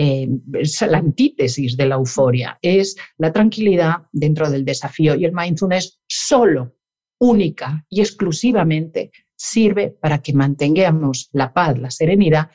[0.02, 5.32] Eh, es la antítesis de la euforia, es la tranquilidad dentro del desafío y el
[5.34, 6.74] mindfulness solo,
[7.18, 12.48] única y exclusivamente sirve para que mantengamos la paz, la serenidad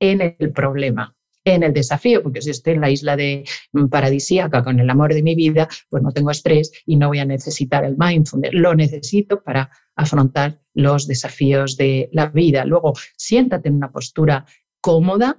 [0.00, 1.14] en el problema
[1.44, 5.12] en el desafío, porque si estoy en la isla de mm, paradisíaca con el amor
[5.12, 8.54] de mi vida, pues no tengo estrés y no voy a necesitar el mindfulness.
[8.54, 12.64] Lo necesito para afrontar los desafíos de la vida.
[12.64, 14.46] Luego, siéntate en una postura
[14.80, 15.38] cómoda,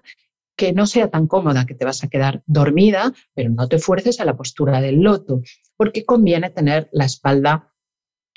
[0.59, 4.19] que no sea tan cómoda que te vas a quedar dormida, pero no te fuerces
[4.19, 5.41] a la postura del loto,
[5.77, 7.73] porque conviene tener la espalda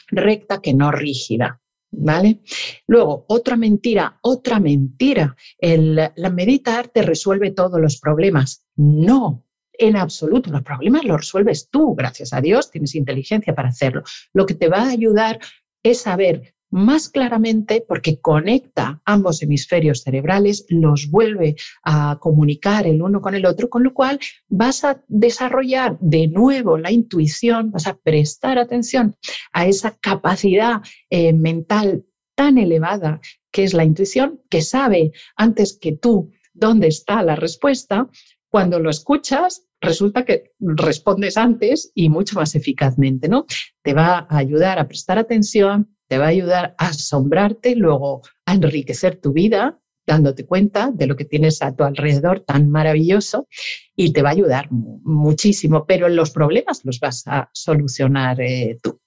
[0.06, 1.60] recta que no rígida.
[1.94, 2.40] ¿Vale?
[2.86, 5.36] Luego, otra mentira, otra mentira.
[5.58, 8.66] El, la meditar te resuelve todos los problemas.
[8.76, 10.50] No, en absoluto.
[10.50, 14.04] Los problemas los resuelves tú, gracias a Dios, tienes inteligencia para hacerlo.
[14.32, 15.40] Lo que te va a ayudar
[15.82, 21.54] es saber más claramente porque conecta ambos hemisferios cerebrales, los vuelve
[21.84, 24.18] a comunicar el uno con el otro, con lo cual
[24.48, 29.14] vas a desarrollar de nuevo la intuición, vas a prestar atención
[29.52, 32.04] a esa capacidad eh, mental
[32.34, 33.20] tan elevada
[33.50, 38.08] que es la intuición, que sabe antes que tú dónde está la respuesta,
[38.48, 43.46] cuando lo escuchas, resulta que respondes antes y mucho más eficazmente, ¿no?
[43.82, 48.52] Te va a ayudar a prestar atención, te va a ayudar a asombrarte, luego a
[48.52, 53.48] enriquecer tu vida, dándote cuenta de lo que tienes a tu alrededor tan maravilloso
[53.96, 59.00] y te va a ayudar muchísimo, pero los problemas los vas a solucionar eh, tú.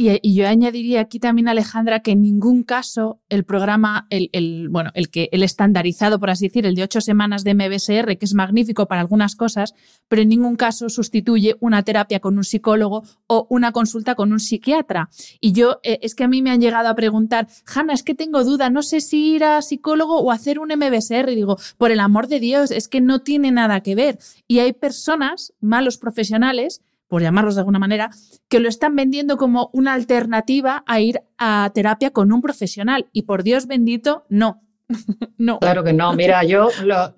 [0.00, 5.10] Y, yo añadiría aquí también, Alejandra, que en ningún caso el programa, el, bueno, el
[5.10, 8.86] que el estandarizado, por así decir, el de ocho semanas de MBSR, que es magnífico
[8.86, 9.74] para algunas cosas,
[10.06, 14.38] pero en ningún caso sustituye una terapia con un psicólogo o una consulta con un
[14.38, 15.10] psiquiatra.
[15.40, 18.14] Y yo, eh, es que a mí me han llegado a preguntar, Hanna, es que
[18.14, 21.28] tengo duda, no sé si ir a psicólogo o hacer un MBSR.
[21.32, 24.20] Y digo, por el amor de Dios, es que no tiene nada que ver.
[24.46, 28.10] Y hay personas, malos profesionales, por llamarlos de alguna manera,
[28.48, 33.08] que lo están vendiendo como una alternativa a ir a terapia con un profesional.
[33.12, 34.62] Y por Dios bendito, no.
[35.38, 35.58] no.
[35.58, 36.12] Claro que no.
[36.12, 36.68] Mira, yo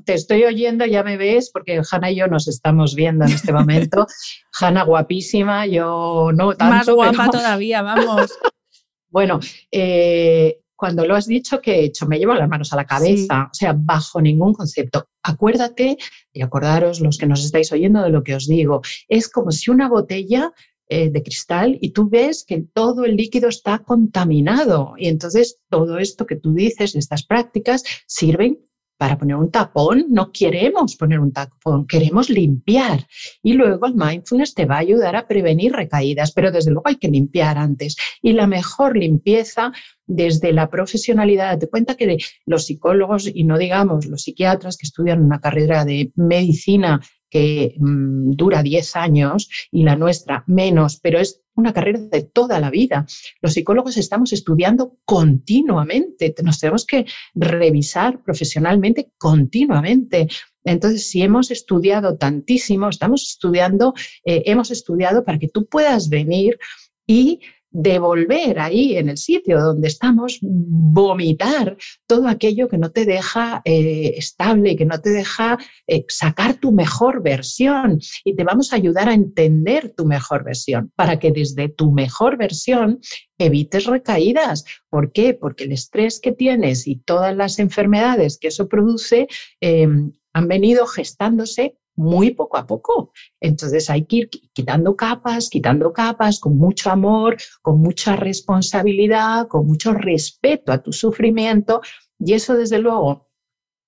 [0.04, 3.52] te estoy oyendo, ya me ves, porque Hanna y yo nos estamos viendo en este
[3.52, 4.06] momento.
[4.60, 6.74] Hanna guapísima, yo no tanto.
[6.74, 8.38] Más guapa todavía, vamos.
[9.08, 9.40] bueno,
[9.72, 12.06] eh, cuando lo has dicho, que he hecho?
[12.06, 15.10] Me llevo las manos a la cabeza, o sea, bajo ningún concepto.
[15.22, 15.98] Acuérdate
[16.32, 18.80] y acordaros los que nos estáis oyendo de lo que os digo.
[19.06, 20.54] Es como si una botella
[20.88, 24.94] eh, de cristal y tú ves que todo el líquido está contaminado.
[24.96, 28.58] Y entonces todo esto que tú dices, estas prácticas, sirven
[29.00, 33.06] para poner un tapón, no queremos poner un tapón, queremos limpiar.
[33.42, 36.96] Y luego el mindfulness te va a ayudar a prevenir recaídas, pero desde luego hay
[36.96, 37.96] que limpiar antes.
[38.20, 39.72] Y la mejor limpieza
[40.06, 45.24] desde la profesionalidad, te cuenta que los psicólogos y no digamos los psiquiatras que estudian
[45.24, 47.00] una carrera de medicina
[47.30, 52.58] que mm, dura 10 años y la nuestra menos, pero es una carrera de toda
[52.58, 53.06] la vida.
[53.40, 60.28] Los psicólogos estamos estudiando continuamente, nos tenemos que revisar profesionalmente continuamente.
[60.64, 66.58] Entonces, si hemos estudiado tantísimo, estamos estudiando, eh, hemos estudiado para que tú puedas venir
[67.06, 67.40] y
[67.70, 74.14] devolver ahí en el sitio donde estamos, vomitar todo aquello que no te deja eh,
[74.16, 79.08] estable, que no te deja eh, sacar tu mejor versión y te vamos a ayudar
[79.08, 83.00] a entender tu mejor versión para que desde tu mejor versión
[83.38, 84.64] evites recaídas.
[84.88, 85.34] ¿Por qué?
[85.34, 89.28] Porque el estrés que tienes y todas las enfermedades que eso produce
[89.60, 89.86] eh,
[90.32, 93.12] han venido gestándose muy poco a poco.
[93.40, 99.66] Entonces hay que ir quitando capas, quitando capas, con mucho amor, con mucha responsabilidad, con
[99.66, 101.82] mucho respeto a tu sufrimiento.
[102.18, 103.29] Y eso, desde luego,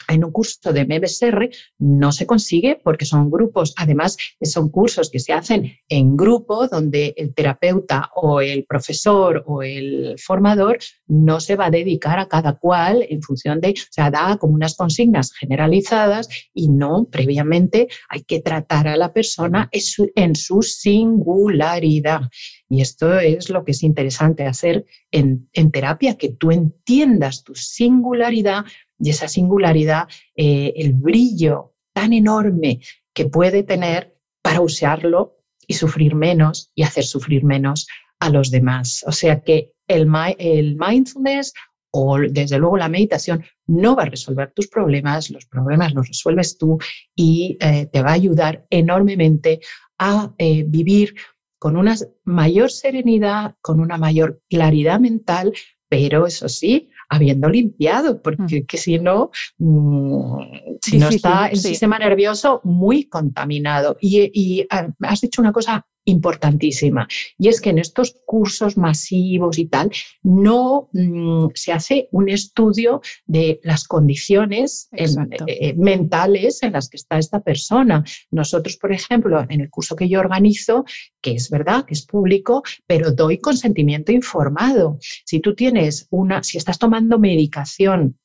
[0.09, 5.19] en un curso de MBSR no se consigue porque son grupos, además son cursos que
[5.19, 11.57] se hacen en grupo donde el terapeuta o el profesor o el formador no se
[11.57, 15.33] va a dedicar a cada cual en función de, o sea, da como unas consignas
[15.33, 22.23] generalizadas y no previamente hay que tratar a la persona en su singularidad.
[22.69, 27.55] Y esto es lo que es interesante hacer en, en terapia, que tú entiendas tu
[27.55, 28.65] singularidad
[28.99, 32.81] y esa singularidad, eh, el brillo tan enorme
[33.15, 37.87] que puede tener para usarlo y sufrir menos y hacer sufrir menos
[38.21, 39.05] a los demás.
[39.07, 41.53] O sea que el, el mindfulness
[41.93, 46.57] o desde luego la meditación no va a resolver tus problemas, los problemas los resuelves
[46.57, 46.79] tú
[47.15, 49.61] y eh, te va a ayudar enormemente
[49.99, 51.15] a eh, vivir
[51.59, 55.53] con una mayor serenidad, con una mayor claridad mental,
[55.89, 61.99] pero eso sí, habiendo limpiado, porque que si no, mm, si no está el sistema
[61.99, 63.99] nervioso muy contaminado.
[64.01, 67.07] Y, y ah, has dicho una cosa importantísima.
[67.39, 69.91] Y es que en estos cursos masivos y tal,
[70.23, 77.19] no mm, se hace un estudio de las condiciones eh, mentales en las que está
[77.19, 78.05] esta persona.
[78.31, 80.85] Nosotros, por ejemplo, en el curso que yo organizo,
[81.21, 84.99] que es verdad, que es público, pero doy consentimiento informado.
[85.25, 88.19] Si tú tienes una, si estás tomando medicación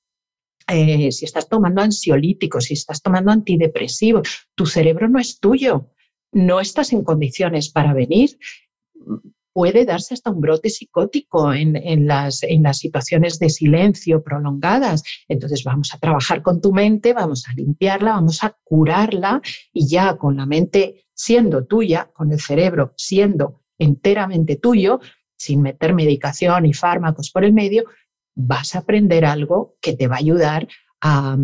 [0.69, 5.91] eh, si estás tomando ansiolíticos, si estás tomando antidepresivos, tu cerebro no es tuyo
[6.37, 8.37] no estás en condiciones para venir,
[9.53, 15.01] puede darse hasta un brote psicótico en, las, en, las, situaciones de silencio prolongadas.
[15.27, 19.41] Entonces vamos a trabajar con tu mente, vamos a limpiarla, vamos a curarla
[19.73, 24.99] y ya con la mente siendo tuya, con el cerebro siendo enteramente tuyo,
[25.35, 27.85] sin meter medicación y fármacos por el medio,
[28.35, 30.67] vas a aprender algo que te va a ayudar
[31.01, 31.35] a,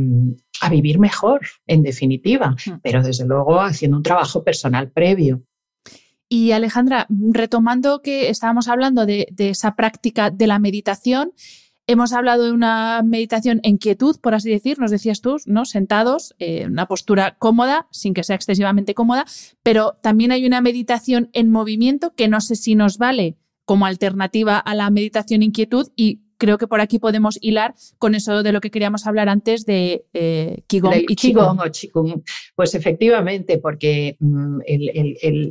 [0.70, 2.80] vivir mejor, en definitiva, mm.
[2.82, 5.44] pero desde luego haciendo un trabajo personal previo.
[6.30, 11.34] Y Alejandra, retomando que estábamos hablando de, esa práctica de la meditación,
[11.86, 15.66] hemos hablado de una meditación en quietud, por así decir, nos decías tú, ¿no?
[15.66, 19.26] Sentados, en una postura cómoda, sin que sea excesivamente cómoda,
[19.62, 24.58] pero también hay una meditación en movimiento que no sé si nos vale como alternativa
[24.58, 28.52] a la meditación en quietud y creo que por aquí podemos hilar con eso de
[28.52, 31.58] lo que queríamos hablar antes de eh, Qigong y Qigong.
[31.58, 32.22] o Qigong.
[32.54, 34.60] Pues efectivamente, porque mm,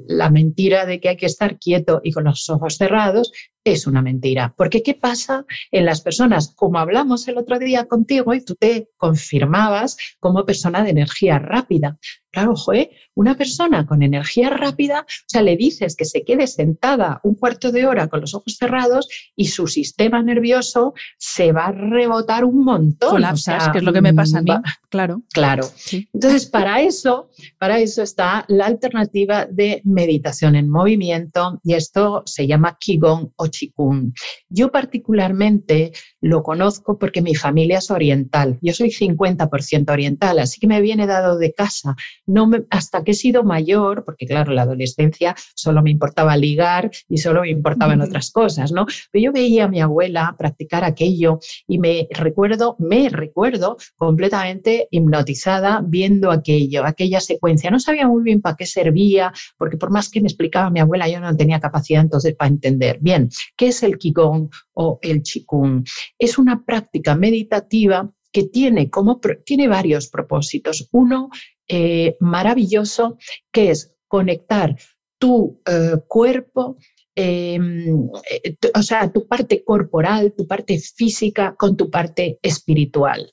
[0.09, 3.33] la mentira de que hay que estar quieto y con los ojos cerrados
[3.65, 4.55] es una mentira.
[4.57, 6.53] Porque ¿qué pasa en las personas?
[6.55, 11.99] Como hablamos el otro día contigo y tú te confirmabas como persona de energía rápida.
[12.33, 17.21] Claro, joe, una persona con energía rápida, o sea, le dices que se quede sentada
[17.25, 19.07] un cuarto de hora con los ojos cerrados
[19.37, 23.11] y su sistema nervioso se va a rebotar un montón.
[23.11, 24.53] Colapsas, que es lo que me pasa a mí,
[24.89, 25.23] claro.
[25.31, 25.69] Claro.
[26.15, 27.29] Entonces, para eso,
[27.59, 33.49] para eso está la alternativa de meditación en movimiento y esto se llama Qigong o
[33.53, 34.13] Qigong.
[34.49, 38.59] Yo particularmente lo conozco porque mi familia es oriental.
[38.61, 41.97] Yo soy 50% oriental, así que me viene dado de casa
[42.27, 47.19] no hasta que he sido mayor, porque claro, la adolescencia solo me importaba ligar y
[47.19, 48.87] solo me importaban otras cosas, ¿no?
[49.11, 55.83] Pero yo veía a mi abuela practicar aquello y me recuerdo, me recuerdo completamente hipnotizada
[55.85, 57.71] viendo aquello, aquella secuencia.
[57.71, 61.09] No sabía muy bien para qué servía, porque por más que me explicaba mi abuela,
[61.09, 62.99] yo no tenía capacidad entonces para entender.
[63.01, 65.85] Bien, ¿qué es el Qigong o el Qigong?
[66.19, 70.89] Es una práctica meditativa que tiene, como, tiene varios propósitos.
[70.91, 71.29] Uno
[71.69, 73.19] eh, maravilloso
[73.53, 74.77] que es conectar
[75.19, 76.77] tu eh, cuerpo,
[77.15, 83.33] em, eh, o sea, tu parte corporal, tu parte física con tu parte espiritual.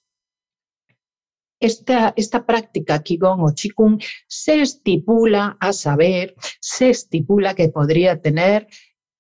[1.62, 8.68] Esta, esta, práctica Qigong o Qigong se estipula a saber, se estipula que podría tener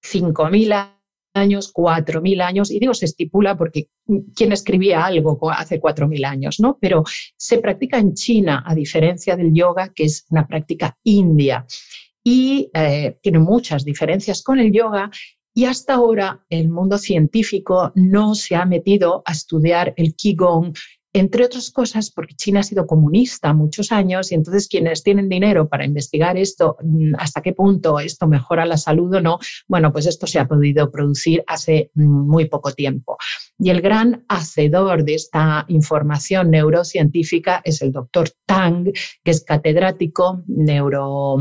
[0.02, 1.00] 5.000 años
[1.34, 3.90] años, 4.000 años, y digo se estipula porque
[4.36, 6.78] quien escribía algo hace 4.000 años, ¿no?
[6.80, 7.04] Pero
[7.38, 11.66] se practica en China, a diferencia del yoga, que es una práctica india,
[12.24, 15.10] y eh, tiene muchas diferencias con el yoga.
[15.54, 20.74] Y hasta ahora el mundo científico no se ha metido a estudiar el Qigong
[21.20, 25.68] entre otras cosas porque China ha sido comunista muchos años y entonces quienes tienen dinero
[25.68, 30.06] para investigar esto, mm, hasta qué punto esto mejora la salud o no, bueno, pues
[30.06, 33.18] esto se ha podido producir hace mm, muy poco tiempo.
[33.58, 38.92] Y el gran hacedor de esta información neurocientífica es el doctor Tang,
[39.24, 41.38] que es catedrático neuro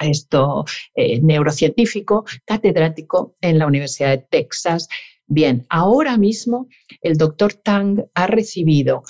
[0.00, 0.64] esto,
[0.94, 4.88] eh, neurocientífico, catedrático en la Universidad de Texas
[5.26, 6.68] Bien, ahora mismo
[7.00, 9.02] el doctor Tang ha recibido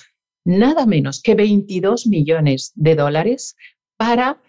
[0.44, 3.56] nada menos que 22 millones de dólares
[3.96, 4.40] para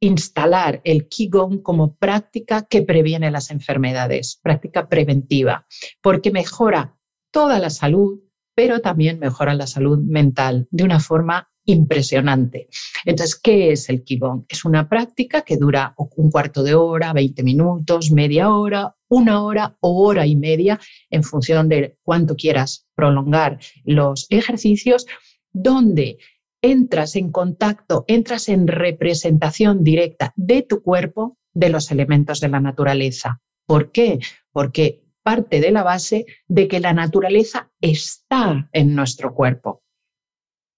[0.00, 5.66] instalar el Qigong como práctica que previene las enfermedades, práctica preventiva,
[6.00, 6.96] porque mejora
[7.30, 8.20] toda la salud,
[8.54, 12.68] pero también mejora la salud mental de una forma impresionante.
[13.04, 14.44] Entonces, ¿qué es el Qigong?
[14.48, 19.76] Es una práctica que dura un cuarto de hora, 20 minutos, media hora, una hora
[19.80, 20.78] o hora y media,
[21.10, 25.06] en función de cuánto quieras prolongar los ejercicios,
[25.52, 26.18] donde
[26.62, 32.60] entras en contacto, entras en representación directa de tu cuerpo de los elementos de la
[32.60, 33.40] naturaleza.
[33.66, 34.18] ¿Por qué?
[34.52, 39.82] Porque parte de la base de que la naturaleza está en nuestro cuerpo.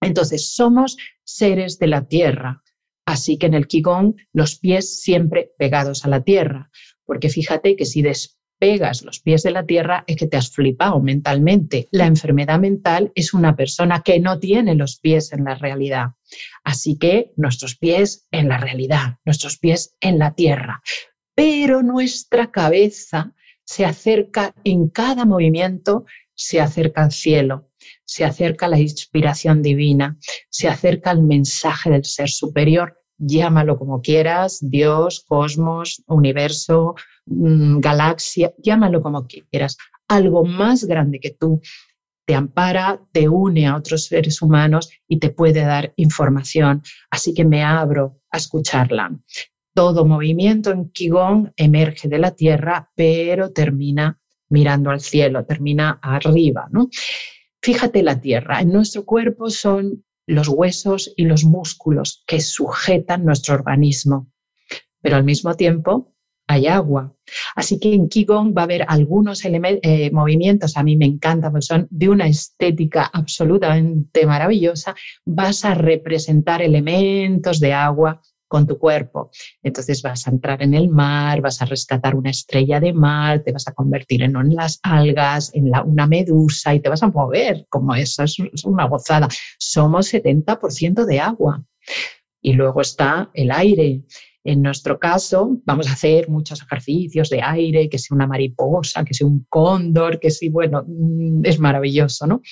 [0.03, 2.63] Entonces, somos seres de la tierra.
[3.07, 6.71] Así que en el Qigong, los pies siempre pegados a la tierra.
[7.05, 11.01] Porque fíjate que si despegas los pies de la tierra es que te has flipado
[11.01, 11.89] mentalmente.
[11.91, 16.13] La enfermedad mental es una persona que no tiene los pies en la realidad.
[16.63, 20.83] Así que nuestros pies en la realidad, nuestros pies en la tierra.
[21.35, 23.35] Pero nuestra cabeza
[23.65, 26.05] se acerca en cada movimiento,
[26.35, 27.72] se acerca al cielo
[28.05, 30.17] se acerca la inspiración divina,
[30.51, 36.95] se acerca el mensaje del ser superior, llámalo como quieras, Dios, cosmos, universo,
[37.27, 39.77] mm, galaxia, llámalo como quieras,
[40.09, 41.61] algo más grande que tú
[42.27, 46.83] te ampara, te une a otros seres humanos y te puede dar información.
[47.11, 49.11] Así que me abro a escucharla.
[49.75, 56.69] Todo movimiento en Qigong emerge de la tierra, pero termina mirando al cielo, termina arriba.
[56.71, 56.89] ¿no?
[57.63, 63.55] Fíjate la tierra, en nuestro cuerpo son los huesos y los músculos que sujetan nuestro
[63.55, 64.31] organismo,
[65.01, 66.13] pero al mismo tiempo
[66.49, 67.15] hay agua.
[67.55, 71.67] Así que en Qigong va a haber algunos eh, movimientos, a mí me encantan, porque
[71.67, 74.95] son de una estética absolutamente maravillosa.
[75.25, 78.21] Vas a representar elementos de agua
[78.53, 79.31] con tu cuerpo.
[79.63, 83.51] Entonces vas a entrar en el mar, vas a rescatar una estrella de mar, te
[83.51, 87.95] vas a convertir en, las algas, en una medusa y te vas a mover, como
[87.95, 89.27] eso es una gozada.
[89.59, 91.65] Somos 70% de agua.
[92.43, 94.03] Y luego está el aire.
[94.45, 99.15] En nuestro caso, vamos a hacer muchos ejercicios de aire, que sea una mariposa, que
[99.15, 102.43] sea un cóndor, que sí, bueno, mm, es maravilloso, ¿no?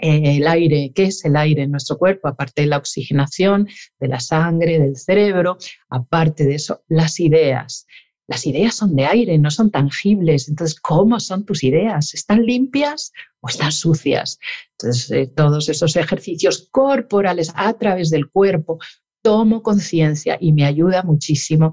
[0.00, 2.28] El aire, ¿qué es el aire en nuestro cuerpo?
[2.28, 3.68] Aparte de la oxigenación
[3.98, 5.58] de la sangre, del cerebro,
[5.88, 7.86] aparte de eso, las ideas.
[8.28, 10.48] las ideas son de aire, no son tangibles.
[10.48, 12.14] Entonces, ¿cómo son tus ideas?
[12.14, 14.38] ¿Están limpias o están sucias?
[14.78, 18.78] Entonces, eh, todos esos ejercicios corporales a través del cuerpo,
[19.22, 21.72] tomo conciencia y me ayuda muchísimo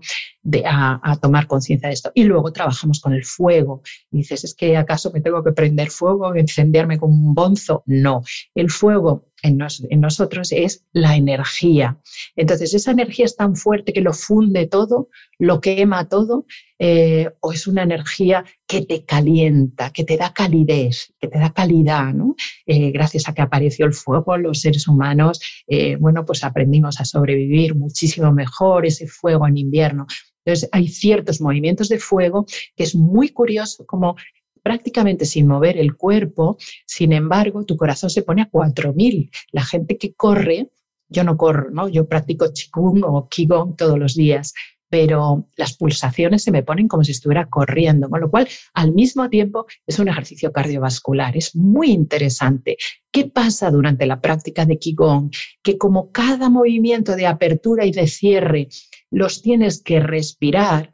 [0.65, 2.11] a, tomar conciencia de esto.
[2.13, 3.81] Y luego trabajamos con el fuego.
[4.11, 7.83] Dices, ¿es que acaso me tengo que prender fuego, encenderme con un bonzo?
[7.85, 8.23] No,
[8.55, 9.57] el fuego en,
[9.99, 11.99] nosotros es la energía.
[12.35, 16.45] Entonces, esa energía es tan fuerte que lo funde todo, lo quema todo,
[16.79, 21.53] eh, o es una energía que te calienta, que te da calidez, que te da
[21.53, 22.13] calidad.
[22.65, 27.05] Eh, gracias a que apareció el fuego, los seres humanos, eh, bueno, pues aprendimos a
[27.05, 30.07] sobrevivir muchísimo mejor ese fuego en invierno.
[30.45, 32.45] Entonces, hay ciertos movimientos de fuego
[32.75, 34.15] que es muy curioso como
[34.67, 39.31] prácticamente sin mover el cuerpo, sin embargo, tu corazón se pone a 4000.
[39.53, 40.71] La gente que corre,
[41.07, 41.87] yo no corro, ¿no?
[41.87, 44.53] Yo practico Qigong o Qigong todos los días,
[44.89, 49.29] pero las pulsaciones se me ponen como si estuviera corriendo, con lo cual al mismo
[49.29, 52.75] tiempo es un ejercicio cardiovascular, es muy interesante.
[53.09, 55.31] ¿Qué pasa durante la práctica de Qigong?
[55.63, 58.67] Que como cada movimiento de apertura y de cierre
[59.11, 60.91] los tienes que respirar,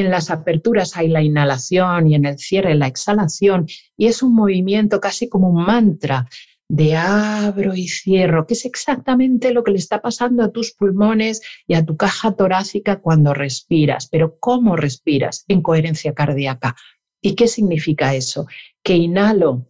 [0.00, 3.66] en las aperturas hay la inhalación y en el cierre la exhalación
[3.96, 6.28] y es un movimiento casi como un mantra
[6.68, 11.42] de abro y cierro, que es exactamente lo que le está pasando a tus pulmones
[11.66, 14.08] y a tu caja torácica cuando respiras.
[14.08, 15.44] Pero ¿cómo respiras?
[15.48, 16.74] En coherencia cardíaca.
[17.20, 18.46] ¿Y qué significa eso?
[18.82, 19.68] Que inhalo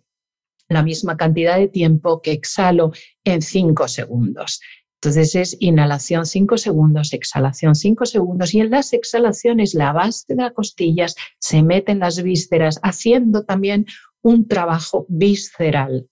[0.69, 2.93] la misma cantidad de tiempo que exhalo
[3.25, 4.61] en cinco segundos.
[5.03, 10.37] Entonces es inhalación 5 segundos, exhalación 5 segundos y en las exhalaciones la base de
[10.37, 13.87] las costillas se mete en las vísceras haciendo también
[14.23, 16.07] un trabajo visceral.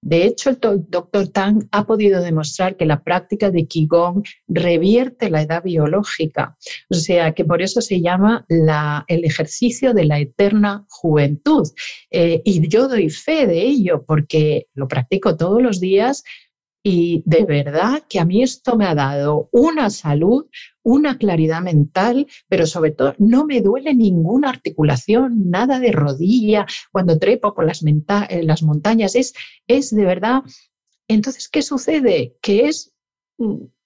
[0.00, 5.42] De hecho, el doctor Tang ha podido demostrar que la práctica de Qigong revierte la
[5.42, 6.56] edad biológica,
[6.88, 11.68] o sea que por eso se llama el ejercicio de la eterna juventud.
[12.10, 16.22] Eh, y yo doy fe de ello porque lo practico todos los días
[16.82, 20.46] y de verdad que a mí esto me ha dado una salud,
[20.82, 27.18] una claridad mental, pero sobre todo no me duele ninguna articulación, nada de rodilla cuando
[27.18, 29.14] trepo por las, eh, las montañas.
[29.14, 29.34] Es,
[29.66, 30.42] es de verdad.
[31.06, 32.36] Entonces, ¿qué sucede?
[32.40, 32.94] Que es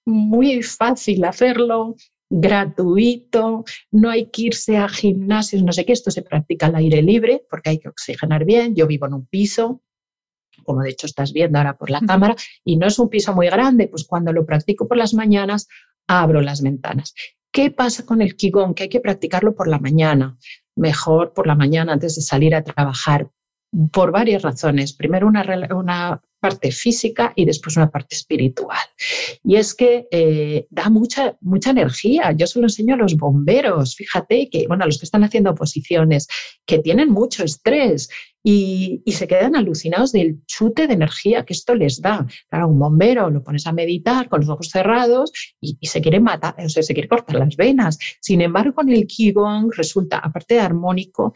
[0.05, 1.97] muy fácil hacerlo,
[2.31, 7.03] gratuito, no hay que irse a gimnasios, no sé qué, esto se practica al aire
[7.03, 8.75] libre porque hay que oxigenar bien.
[8.75, 9.83] Yo vivo en un piso,
[10.65, 12.35] como de hecho estás viendo ahora por la cámara,
[12.65, 15.69] y no es un piso muy grande, pues cuando lo practico por las mañanas,
[16.07, 17.15] abro las ventanas.
[17.53, 18.75] ¿Qué pasa con el Qigong?
[18.75, 20.37] Que hay que practicarlo por la mañana,
[20.75, 23.29] mejor por la mañana antes de salir a trabajar,
[23.93, 24.93] por varias razones.
[24.93, 28.87] Primero, una, una parte física y después una parte espiritual.
[29.43, 32.33] Y es que eh, da mucha, mucha energía.
[32.33, 35.53] Yo se lo enseño a los bomberos, fíjate que, bueno, a los que están haciendo
[35.53, 36.29] oposiciones,
[36.67, 38.11] que tienen mucho estrés
[38.43, 42.27] y, se quedan alucinados del chute de energía que esto les da.
[42.51, 46.21] Claro, un bombero lo pones a meditar con los ojos cerrados y, y se quiere
[46.21, 47.99] matar, o sea, se quiere cortar las venas.
[48.21, 51.33] Sin embargo, con el Qigong resulta, aparte de armónico,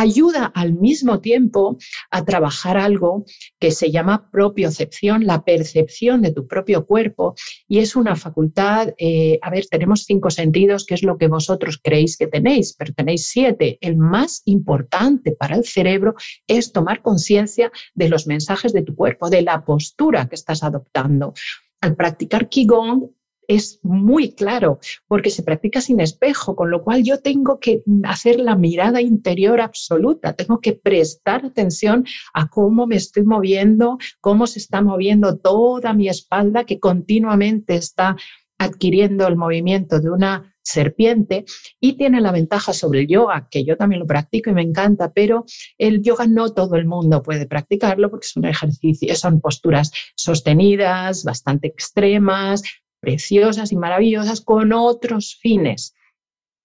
[0.00, 1.76] ayuda al mismo tiempo
[2.10, 3.24] a trabajar algo
[3.58, 7.34] que se llama propiocepción, la percepción de tu propio cuerpo,
[7.66, 11.80] y es una facultad, eh, a ver, tenemos cinco sentidos, que es lo que vosotros
[11.82, 13.78] creéis que tenéis, pero tenéis siete.
[13.80, 16.14] El más importante para el cerebro
[16.46, 21.34] es tomar conciencia de los mensajes de tu cuerpo, de la postura que estás adoptando.
[21.80, 23.10] Al practicar Qigong,
[23.48, 28.38] es muy claro porque se practica sin espejo, con lo cual yo tengo que hacer
[28.38, 32.04] la mirada interior absoluta, tengo que prestar atención
[32.34, 38.16] a cómo me estoy moviendo, cómo se está moviendo toda mi espalda que continuamente está
[38.58, 41.44] adquiriendo el movimiento de una serpiente
[41.80, 45.12] y tiene la ventaja sobre el yoga, que yo también lo practico y me encanta,
[45.12, 45.46] pero
[45.78, 51.24] el yoga no todo el mundo puede practicarlo porque es un ejercicio, son posturas sostenidas,
[51.24, 52.62] bastante extremas,
[53.00, 55.94] preciosas y maravillosas con otros fines.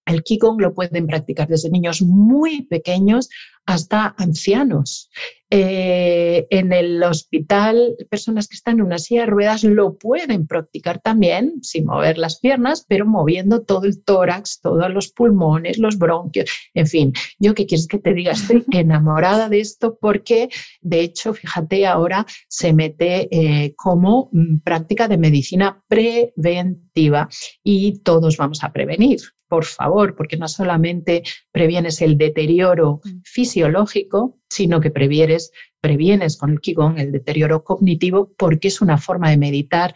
[0.06, 3.30] El Qigong lo pueden practicar desde niños muy pequeños
[3.66, 5.10] hasta ancianos.
[5.56, 11.00] Eh, en el hospital, personas que están en una silla de ruedas lo pueden practicar
[11.00, 16.50] también sin mover las piernas, pero moviendo todo el tórax, todos los pulmones, los bronquios,
[16.74, 17.14] en fin.
[17.38, 20.50] Yo qué quieres que te diga, estoy enamorada de esto porque,
[20.82, 27.30] de hecho, fíjate, ahora se mete eh, como mm, práctica de medicina preventiva
[27.64, 29.20] y todos vamos a prevenir
[29.54, 31.22] por favor, porque no solamente
[31.52, 33.22] previenes el deterioro mm.
[33.24, 39.30] fisiológico, sino que previenes, previenes con el Qigong el deterioro cognitivo porque es una forma
[39.30, 39.94] de meditar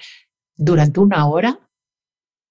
[0.55, 1.59] durante una hora,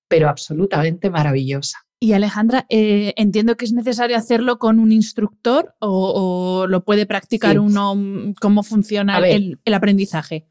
[0.09, 1.79] pero absolutamente maravillosa.
[2.01, 7.61] Y Alejandra, eh, entiendo que es necesario hacerlo con un instructor o, lo puede practicar
[7.61, 7.95] uno,
[8.41, 10.49] cómo funciona el, aprendizaje.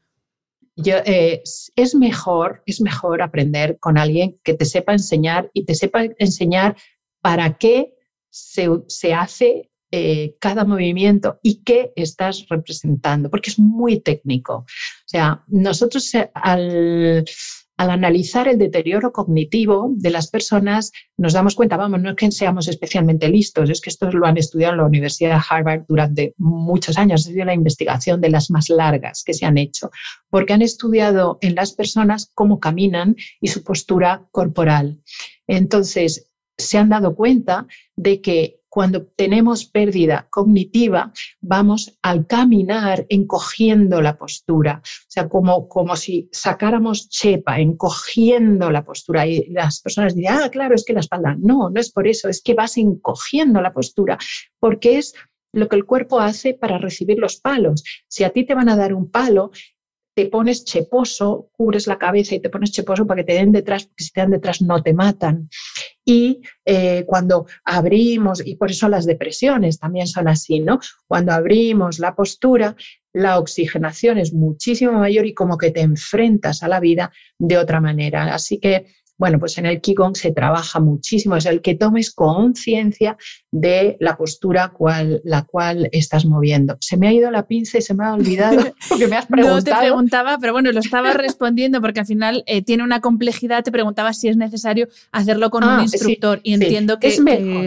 [0.84, 1.42] Eh,
[1.74, 6.76] es, mejor, es mejor aprender con alguien que te sepa enseñar y te sepa enseñar
[7.22, 7.94] para qué
[8.30, 14.56] se, se hace eh, cada movimiento y qué estás representando, porque es muy técnico.
[14.56, 14.66] O
[15.06, 17.24] sea, nosotros al,
[17.76, 22.30] al analizar el deterioro cognitivo de las personas, nos damos cuenta, vamos, no es que
[22.30, 26.34] seamos especialmente listos, es que esto lo han estudiado en la Universidad de Harvard durante
[26.38, 29.90] muchos años, ha sido la investigación de las más largas que se han hecho,
[30.30, 35.02] porque han estudiado en las personas cómo caminan y su postura corporal.
[35.46, 37.66] Entonces, se han dado cuenta
[37.96, 45.66] de que cuando tenemos pérdida cognitiva, vamos al caminar encogiendo la postura, o sea, como,
[45.66, 49.26] como si sacáramos chepa, encogiendo la postura.
[49.26, 51.34] Y las personas dirán, ah, claro, es que la espalda.
[51.38, 54.18] No, no es por eso, es que vas encogiendo la postura,
[54.60, 55.14] porque es
[55.54, 57.82] lo que el cuerpo hace para recibir los palos.
[58.08, 59.52] Si a ti te van a dar un palo,
[60.16, 63.84] te pones cheposo, cubres la cabeza y te pones cheposo para que te den detrás,
[63.84, 65.50] porque si te dan detrás no te matan.
[66.06, 70.80] Y eh, cuando abrimos, y por eso las depresiones también son así, ¿no?
[71.06, 72.74] Cuando abrimos la postura,
[73.12, 77.82] la oxigenación es muchísimo mayor y como que te enfrentas a la vida de otra
[77.82, 78.34] manera.
[78.34, 78.86] Así que
[79.18, 83.16] bueno, pues en el Qigong se trabaja muchísimo, es el que tomes conciencia
[83.50, 86.76] de la postura cual, la cual estás moviendo.
[86.80, 89.56] Se me ha ido la pinza y se me ha olvidado porque me has preguntado.
[89.56, 93.64] No te preguntaba, pero bueno, lo estaba respondiendo porque al final eh, tiene una complejidad.
[93.64, 97.10] Te preguntaba si es necesario hacerlo con un ah, instructor y entiendo que,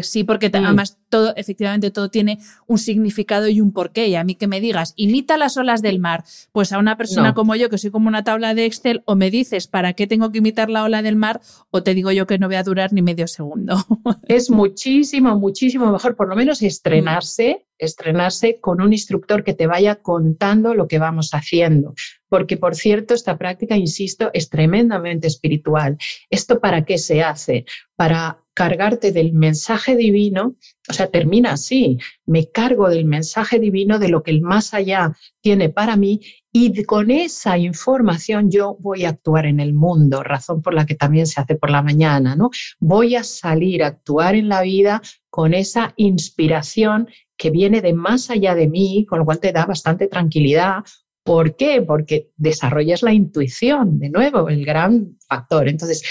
[0.04, 4.08] sí, porque además todo, efectivamente, todo tiene un significado y un porqué.
[4.08, 7.34] Y a mí que me digas, imita las olas del mar, pues a una persona
[7.34, 10.32] como yo, que soy como una tabla de Excel, o me dices, ¿para qué tengo
[10.32, 11.42] que imitar la ola del mar?
[11.72, 13.78] o te digo yo que no voy a durar ni medio segundo.
[14.28, 19.96] Es muchísimo, muchísimo mejor, por lo menos estrenarse, estrenarse con un instructor que te vaya
[19.96, 21.94] contando lo que vamos haciendo.
[22.30, 25.98] Porque, por cierto, esta práctica, insisto, es tremendamente espiritual.
[26.30, 27.66] ¿Esto para qué se hace?
[27.96, 30.56] Para cargarte del mensaje divino,
[30.90, 35.16] o sea, termina así, me cargo del mensaje divino de lo que el más allá
[35.40, 36.20] tiene para mí
[36.52, 40.96] y con esa información yo voy a actuar en el mundo, razón por la que
[40.96, 42.50] también se hace por la mañana, ¿no?
[42.80, 47.08] Voy a salir a actuar en la vida con esa inspiración
[47.38, 50.84] que viene de más allá de mí, con lo cual te da bastante tranquilidad.
[51.24, 51.82] ¿Por qué?
[51.82, 55.68] Porque desarrollas la intuición, de nuevo, el gran factor.
[55.68, 56.04] Entonces,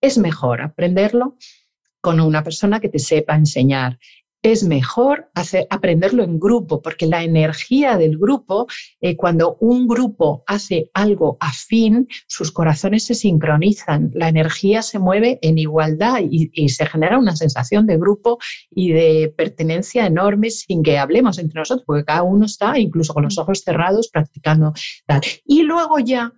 [0.00, 1.36] es mejor aprenderlo
[2.00, 3.98] con una persona que te sepa enseñar
[4.52, 8.68] es mejor hacer, aprenderlo en grupo, porque la energía del grupo,
[9.00, 15.40] eh, cuando un grupo hace algo afín, sus corazones se sincronizan, la energía se mueve
[15.42, 18.38] en igualdad y, se genera una sensación de grupo
[18.70, 23.24] y de pertenencia enorme sin que hablemos entre nosotros, porque cada uno está incluso con
[23.24, 24.74] los ojos cerrados practicando
[25.06, 25.22] tal.
[25.44, 26.32] Y luego ya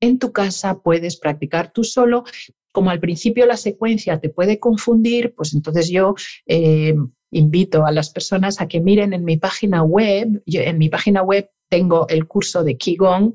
[0.00, 2.24] en tu casa puedes practicar tú solo,
[2.72, 6.14] como al principio la secuencia te puede confundir, pues entonces yo
[6.46, 6.94] eh,
[7.30, 10.42] invito a las personas a que miren en mi página web.
[10.46, 13.34] en mi página web tengo el curso de Qigong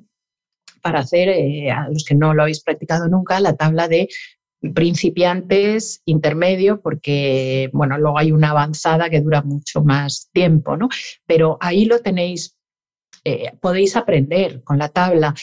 [0.82, 4.08] para hacer, eh, a los que no lo habéis practicado nunca, la tabla de
[4.74, 10.90] principiantes, intermedio, porque, bueno, luego hay una avanzada que dura mucho más tiempo, ¿no?
[11.26, 12.56] Pero ahí lo tenéis,
[13.24, 15.34] eh, podéis aprender con la tabla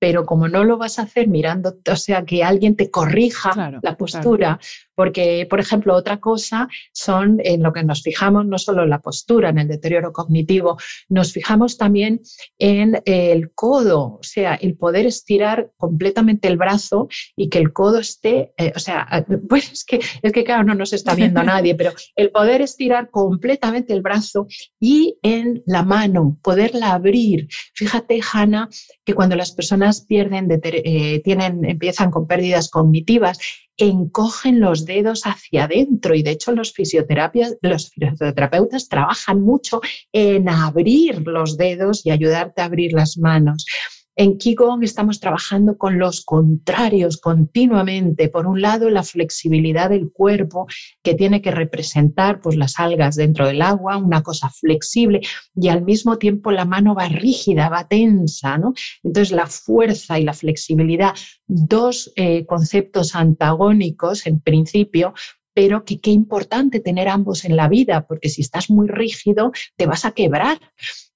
[0.00, 3.96] pero como no lo vas a hacer mirando, o sea, que alguien te corrija la
[3.98, 4.58] postura,
[5.00, 9.00] porque, por ejemplo, otra cosa son en lo que nos fijamos, no solo en la
[9.00, 10.76] postura, en el deterioro cognitivo,
[11.08, 12.20] nos fijamos también
[12.58, 18.00] en el codo, o sea, el poder estirar completamente el brazo y que el codo
[18.00, 21.74] esté, eh, o sea, pues es que, es que claro, no nos está viendo nadie,
[21.74, 24.48] pero el poder estirar completamente el brazo
[24.78, 27.48] y en la mano, poderla abrir.
[27.72, 28.68] Fíjate, Hanna,
[29.02, 33.38] que cuando las personas pierden, eh, tienen, empiezan con pérdidas cognitivas,
[33.80, 39.80] encogen los dedos hacia adentro y de hecho los, fisioterapias, los fisioterapeutas trabajan mucho
[40.12, 43.66] en abrir los dedos y ayudarte a abrir las manos.
[44.16, 48.28] En Qigong estamos trabajando con los contrarios continuamente.
[48.28, 50.66] Por un lado, la flexibilidad del cuerpo
[51.02, 55.20] que tiene que representar pues, las algas dentro del agua, una cosa flexible,
[55.54, 58.58] y al mismo tiempo la mano va rígida, va tensa.
[58.58, 58.74] ¿no?
[59.02, 61.14] Entonces, la fuerza y la flexibilidad,
[61.46, 65.14] dos eh, conceptos antagónicos en principio,
[65.54, 69.86] pero que qué importante tener ambos en la vida, porque si estás muy rígido, te
[69.86, 70.58] vas a quebrar.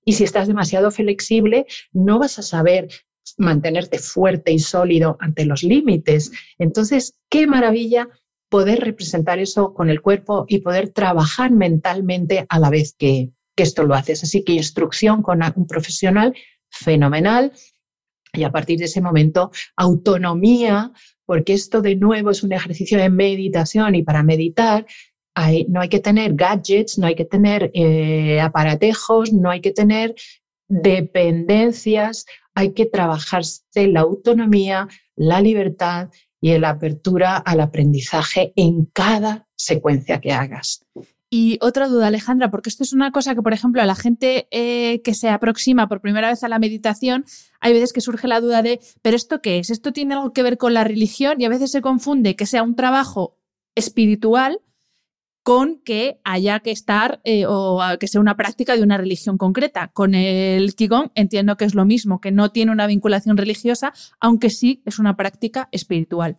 [0.04, 2.88] Y si estás demasiado flexible, no vas a saber
[3.38, 6.30] mantenerte fuerte y sólido ante los límites.
[6.58, 8.08] Entonces, qué maravilla
[8.48, 13.84] poder representar eso con el cuerpo y poder trabajar mentalmente a la vez que, esto
[13.84, 14.22] lo haces.
[14.24, 16.34] Así que instrucción con un profesional
[16.70, 17.52] fenomenal
[18.32, 20.92] y a partir de ese momento autonomía,
[21.24, 24.86] porque esto de nuevo es un ejercicio de meditación y para meditar
[25.68, 30.14] no hay que tener gadgets, no hay que tener eh, aparatejos, no hay que tener
[30.68, 39.48] dependencias, hay que trabajarse la autonomía, la libertad y la apertura al aprendizaje en cada
[39.56, 40.84] secuencia que hagas.
[41.30, 44.46] Y otra duda, Alejandra, porque esto es una cosa que, por ejemplo, a la gente
[44.52, 47.24] eh, que se aproxima por primera vez a la meditación,
[47.60, 49.70] hay veces que surge la duda de, ¿pero esto qué es?
[49.70, 51.40] ¿Esto tiene algo que ver con la religión?
[51.40, 53.36] Y a veces se confunde que sea un trabajo
[53.74, 54.60] espiritual
[55.44, 59.88] con que haya que estar eh, o que sea una práctica de una religión concreta.
[59.92, 64.48] Con el Qigong entiendo que es lo mismo, que no tiene una vinculación religiosa, aunque
[64.48, 66.38] sí es una práctica espiritual.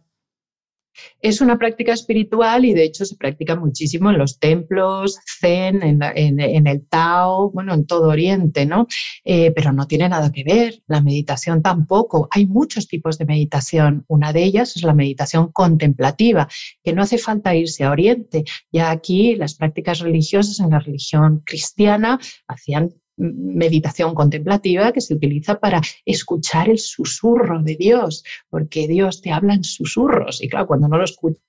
[1.21, 6.67] Es una práctica espiritual y de hecho se practica muchísimo en los templos, zen, en,
[6.67, 8.87] el Tao, bueno, en todo Oriente, ¿no?
[9.23, 12.27] Eh, pero no tiene nada que ver, la meditación tampoco.
[12.31, 14.05] Hay muchos tipos de meditación.
[14.07, 16.47] Una de ellas es la meditación contemplativa,
[16.83, 18.43] que no hace falta irse a Oriente.
[18.71, 25.59] Ya aquí las prácticas religiosas en la religión cristiana hacían meditación contemplativa que se utiliza
[25.59, 30.87] para escuchar el susurro de Dios, porque Dios te habla en susurros y claro, cuando
[30.87, 31.39] no lo escuchas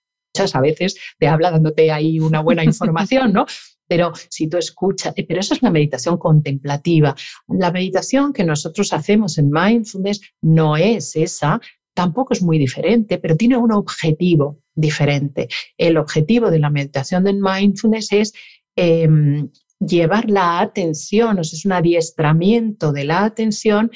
[0.55, 3.47] a veces te habla dándote ahí una buena información, ¿no?
[3.89, 7.15] Pero si tú escuchas, pero esa es la meditación contemplativa.
[7.47, 11.61] La meditación que nosotros hacemos en mindfulness no es esa,
[11.95, 15.49] tampoco es muy diferente, pero tiene un objetivo diferente.
[15.79, 18.33] El objetivo de la meditación de mindfulness es
[18.75, 19.49] em,
[19.81, 23.91] llevar la atención, o sea, es un adiestramiento de la atención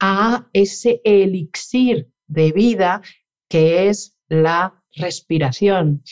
[0.00, 3.02] a ese elixir de vida
[3.48, 6.02] que es la respiración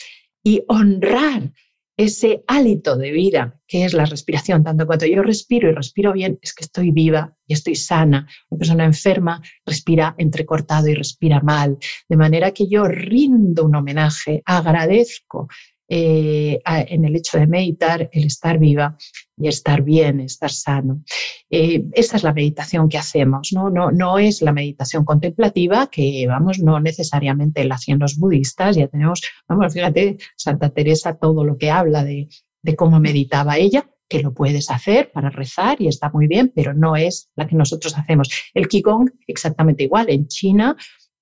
[0.43, 1.53] y honrar
[1.97, 4.65] ese hálito de vida que es la respiración.
[4.65, 8.27] Tanto cuando yo respiro y respiro bien, es que estoy viva y estoy sana.
[8.49, 11.77] Una persona enferma respira entrecortado y respira mal.
[12.09, 15.49] De manera que yo rindo un homenaje, agradezco
[15.93, 18.97] eh, en el hecho de meditar, el estar viva
[19.37, 21.03] y estar bien, estar sano.
[21.51, 23.71] Eh, esa es la meditación que hacemos, ¿no?
[23.71, 28.87] No, no es la meditación contemplativa que, vamos, no necesariamente la hacían los budistas, ya
[28.87, 32.29] tenemos, vamos, fíjate, Santa Teresa, todo lo que habla de
[32.77, 36.95] cómo meditaba ella, que lo puedes hacer para rezar y está muy bien, pero no
[36.95, 38.31] es la que nosotros hacemos.
[38.55, 40.09] El Qigong, exactamente igual.
[40.09, 40.77] En China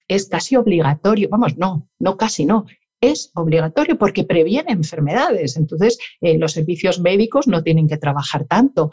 [0.08, 2.66] es casi obligatorio, vamos, no, no casi no,
[3.00, 5.56] es obligatorio porque previene enfermedades.
[5.56, 8.90] Entonces, eh, los servicios médicos no tienen que trabajar tanto.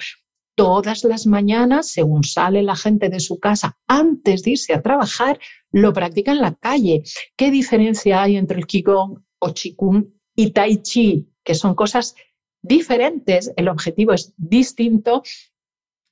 [0.56, 5.40] Todas las mañanas, según sale la gente de su casa antes de irse a trabajar,
[5.72, 7.04] lo practica en la calle.
[7.36, 11.28] ¿Qué diferencia hay entre el Qigong o Qigong y Tai Chi?
[11.44, 12.16] Que son cosas
[12.62, 15.24] diferentes, el objetivo es distinto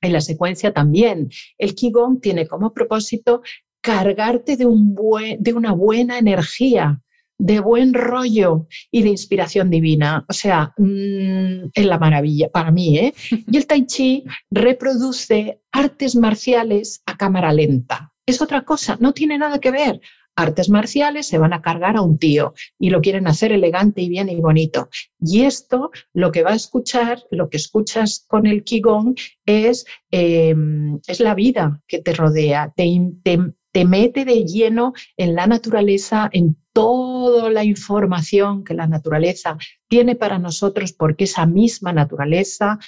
[0.02, 1.30] en la secuencia también.
[1.58, 3.42] El Qigong tiene como propósito
[3.80, 4.94] cargarte de, un
[5.38, 7.02] de una buena energía,
[7.38, 10.24] de buen rollo y de inspiración divina.
[10.28, 12.98] O sea, mm, es la maravilla para mí.
[12.98, 13.14] ¿eh?
[13.50, 18.12] Y el tai chi reproduce artes marciales a cámara lenta.
[18.26, 20.00] Es otra cosa, no tiene nada que ver.
[20.36, 24.08] Artes marciales se van a cargar a un tío y lo quieren hacer elegante y
[24.08, 24.88] bien y bonito.
[25.20, 29.14] Y esto, lo que va a escuchar, lo que escuchas con el Qigong
[29.46, 32.84] es, em, es la vida que te rodea, te,
[33.22, 33.38] te,
[33.70, 39.56] te mete de lleno en la naturaleza, en toda la información que la naturaleza
[39.88, 42.78] tiene para nosotros, porque esa misma naturaleza,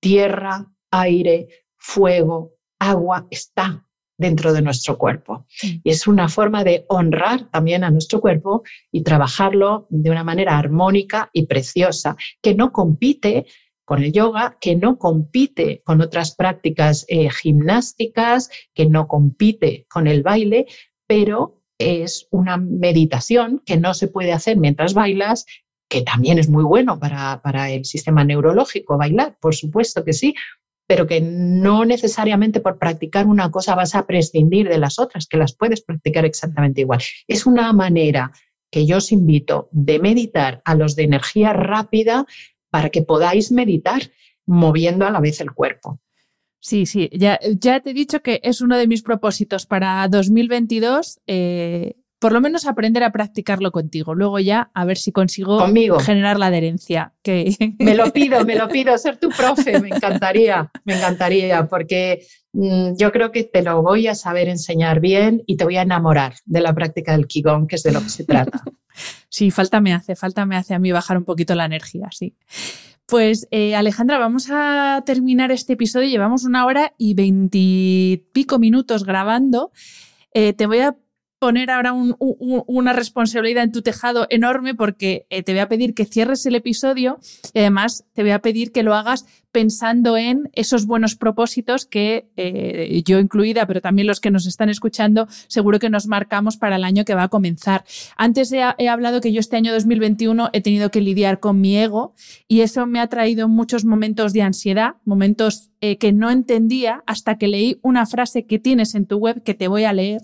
[0.00, 3.86] tierra, aire, fuego, agua, está
[4.18, 5.46] dentro de nuestro cuerpo.
[5.62, 10.58] Y es una forma de honrar también a nuestro cuerpo y trabajarlo de una manera
[10.58, 13.46] armónica y preciosa, que no compite
[13.84, 20.08] con el yoga, que no compite con otras prácticas eh, gimnásticas, que no compite con
[20.08, 20.66] el baile,
[21.06, 25.46] pero es una meditación que no se puede hacer mientras bailas,
[25.88, 30.34] que también es muy bueno para, para el sistema neurológico bailar, por supuesto que sí,
[30.86, 35.36] pero que no necesariamente por practicar una cosa vas a prescindir de las otras, que
[35.36, 37.00] las puedes practicar exactamente igual.
[37.26, 38.32] Es una manera
[38.70, 42.26] que yo os invito de meditar a los de energía rápida
[42.70, 44.02] para que podáis meditar
[44.44, 46.00] moviendo a la vez el cuerpo.
[46.66, 51.20] Sí, sí, ya, ya te he dicho que es uno de mis propósitos para 2022,
[51.28, 54.16] eh, por lo menos aprender a practicarlo contigo.
[54.16, 55.64] Luego ya a ver si consigo
[56.00, 57.12] generar la adherencia.
[57.22, 57.54] Que...
[57.78, 62.96] Me lo pido, me lo pido, ser tu profe, me encantaría, me encantaría, porque mm,
[62.98, 66.34] yo creo que te lo voy a saber enseñar bien y te voy a enamorar
[66.46, 68.64] de la práctica del Qigong, que es de lo que se trata.
[69.28, 72.34] sí, falta me hace, falta me hace a mí bajar un poquito la energía, sí.
[73.06, 76.08] Pues eh, Alejandra, vamos a terminar este episodio.
[76.08, 79.70] Llevamos una hora y veintipico minutos grabando.
[80.34, 80.96] Eh, te voy a
[81.38, 86.06] poner ahora una responsabilidad en tu tejado enorme porque eh, te voy a pedir que
[86.06, 87.18] cierres el episodio
[87.52, 92.28] y además te voy a pedir que lo hagas pensando en esos buenos propósitos que
[92.36, 96.76] eh, yo incluida, pero también los que nos están escuchando, seguro que nos marcamos para
[96.76, 97.84] el año que va a comenzar.
[98.16, 101.76] Antes he, he hablado que yo este año 2021 he tenido que lidiar con mi
[101.76, 102.14] ego
[102.48, 107.38] y eso me ha traído muchos momentos de ansiedad, momentos eh, que no entendía hasta
[107.38, 110.22] que leí una frase que tienes en tu web que te voy a leer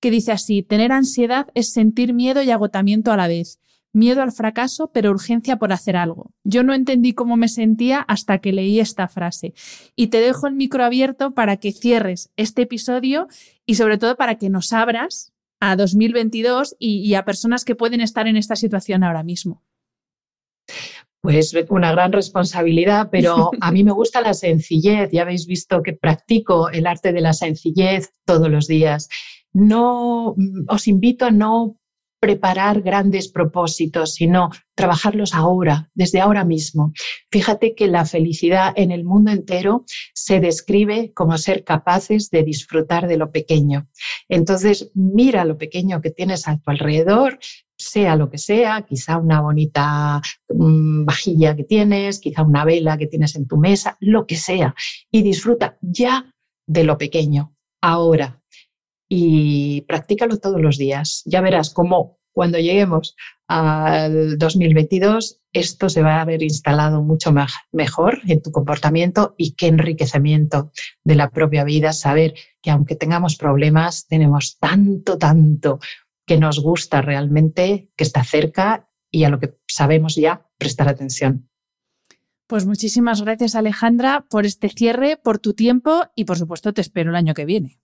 [0.00, 3.60] que dice así, tener ansiedad es sentir miedo y agotamiento a la vez,
[3.92, 6.32] miedo al fracaso, pero urgencia por hacer algo.
[6.44, 9.52] Yo no entendí cómo me sentía hasta que leí esta frase.
[9.96, 13.28] Y te dejo el micro abierto para que cierres este episodio
[13.66, 18.00] y sobre todo para que nos abras a 2022 y, y a personas que pueden
[18.00, 19.62] estar en esta situación ahora mismo.
[21.22, 25.10] Pues una gran responsabilidad, pero a mí me gusta la sencillez.
[25.12, 29.08] Ya habéis visto que practico el arte de la sencillez todos los días
[29.52, 31.76] no mm, os invito a no
[32.20, 36.92] preparar grandes propósitos, sino trabajarlos ahora, desde ahora mismo.
[37.30, 43.08] Fíjate que la felicidad en el mundo entero se describe como ser capaces de disfrutar
[43.08, 43.88] de lo pequeño.
[44.28, 47.38] Entonces, mira lo pequeño que tienes a tu alrededor,
[47.78, 50.20] sea lo que sea, quizá una bonita
[50.50, 54.74] mm, vajilla que tienes, quizá una vela que tienes en tu mesa, lo que sea,
[55.10, 56.30] y disfruta ya
[56.66, 58.39] de lo pequeño, ahora,
[59.12, 61.22] y practícalo todos los días.
[61.26, 63.16] Ya verás cómo cuando lleguemos
[63.48, 67.34] al 2022 esto se va a haber instalado mucho
[67.72, 70.70] mejor en tu comportamiento y qué enriquecimiento
[71.02, 75.80] de la propia vida saber que aunque tengamos problemas, tenemos tanto, tanto
[76.24, 81.50] que nos gusta realmente, que está cerca y a lo que sabemos ya prestar atención.
[82.46, 87.10] Pues muchísimas gracias Alejandra por este cierre, por tu tiempo y por supuesto te espero
[87.10, 87.80] el año que viene.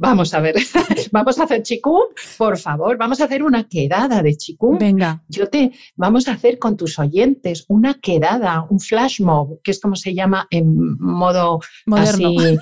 [0.00, 0.54] Vamos a ver,
[1.12, 4.78] vamos a hacer chikung, por favor, vamos a hacer una quedada de chikung.
[4.78, 5.24] Venga.
[5.28, 9.80] Yo te, vamos a hacer con tus oyentes una quedada, un flash mob, que es
[9.80, 12.28] como se llama en modo Moderno.
[12.28, 12.58] así,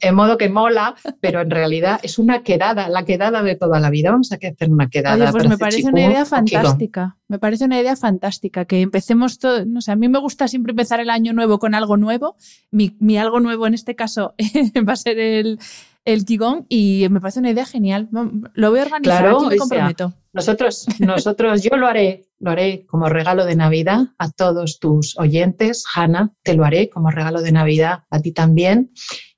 [0.00, 3.90] en, modo que mola, pero en realidad es una quedada, la quedada de toda la
[3.90, 4.10] vida.
[4.10, 5.30] Vamos a hacer una quedada.
[5.30, 7.16] pues me parece una idea fantástica.
[7.28, 9.64] Me parece una idea fantástica que empecemos todo.
[9.64, 12.36] No sé, a mí me gusta siempre empezar el año nuevo con algo nuevo.
[12.72, 14.34] Mi, mi algo nuevo en este caso
[14.88, 15.58] va a ser el
[16.04, 18.08] el Qigong y me parece una idea genial.
[18.54, 20.14] Lo voy a organizar, claro, aquí me comprometo.
[20.32, 25.84] nosotros, nosotros, yo lo haré, lo haré como regalo de Navidad a todos tus oyentes.
[25.94, 28.92] Hanna, te lo haré como regalo de Navidad a ti también.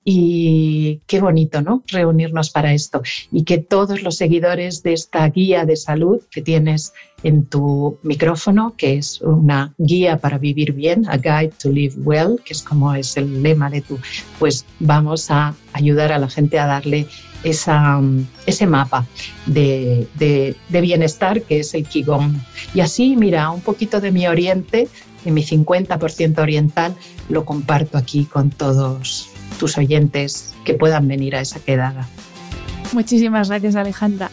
[0.09, 1.83] Y qué bonito, ¿no?
[1.89, 3.03] Reunirnos para esto.
[3.33, 6.93] Y que todos los seguidores de esta guía de salud que tienes
[7.25, 12.41] en tu micrófono, que es una guía para vivir bien, a guide to live well,
[12.45, 13.99] que es como es el lema de tu,
[14.39, 17.09] pues vamos a ayudar a la gente a darle
[17.43, 18.01] esa,
[18.47, 19.05] ese mapa
[19.47, 22.41] de, de, de bienestar que es el Qigong.
[22.75, 24.87] Y así, mira, un poquito de mi oriente,
[25.25, 26.95] de mi 50% oriental,
[27.29, 32.09] lo comparto aquí con todos tus oyentes que puedan venir a esa quedada.
[32.93, 34.31] Muchísimas gracias, Alejandra.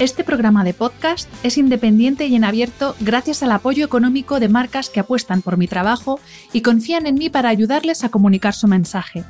[0.00, 4.90] Este programa de podcast es independiente y en abierto gracias al apoyo económico de marcas
[4.90, 6.20] que apuestan por mi trabajo
[6.52, 9.24] y confían en mí para ayudarles a comunicar su mensaje.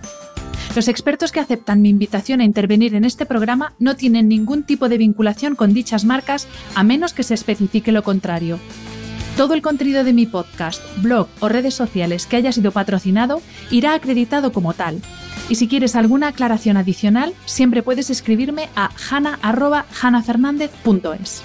[0.77, 4.91] Los expertos que aceptan mi invitación a intervenir en este programa no tienen ningún tipo
[4.91, 8.59] de vinculación con dichas marcas a menos que se especifique lo contrario.
[9.39, 13.41] Todo el contenido de mi podcast, blog o redes sociales que haya sido patrocinado
[13.71, 15.01] irá acreditado como tal.
[15.49, 21.45] Y si quieres alguna aclaración adicional, siempre puedes escribirme a hana.hanafernandez.es.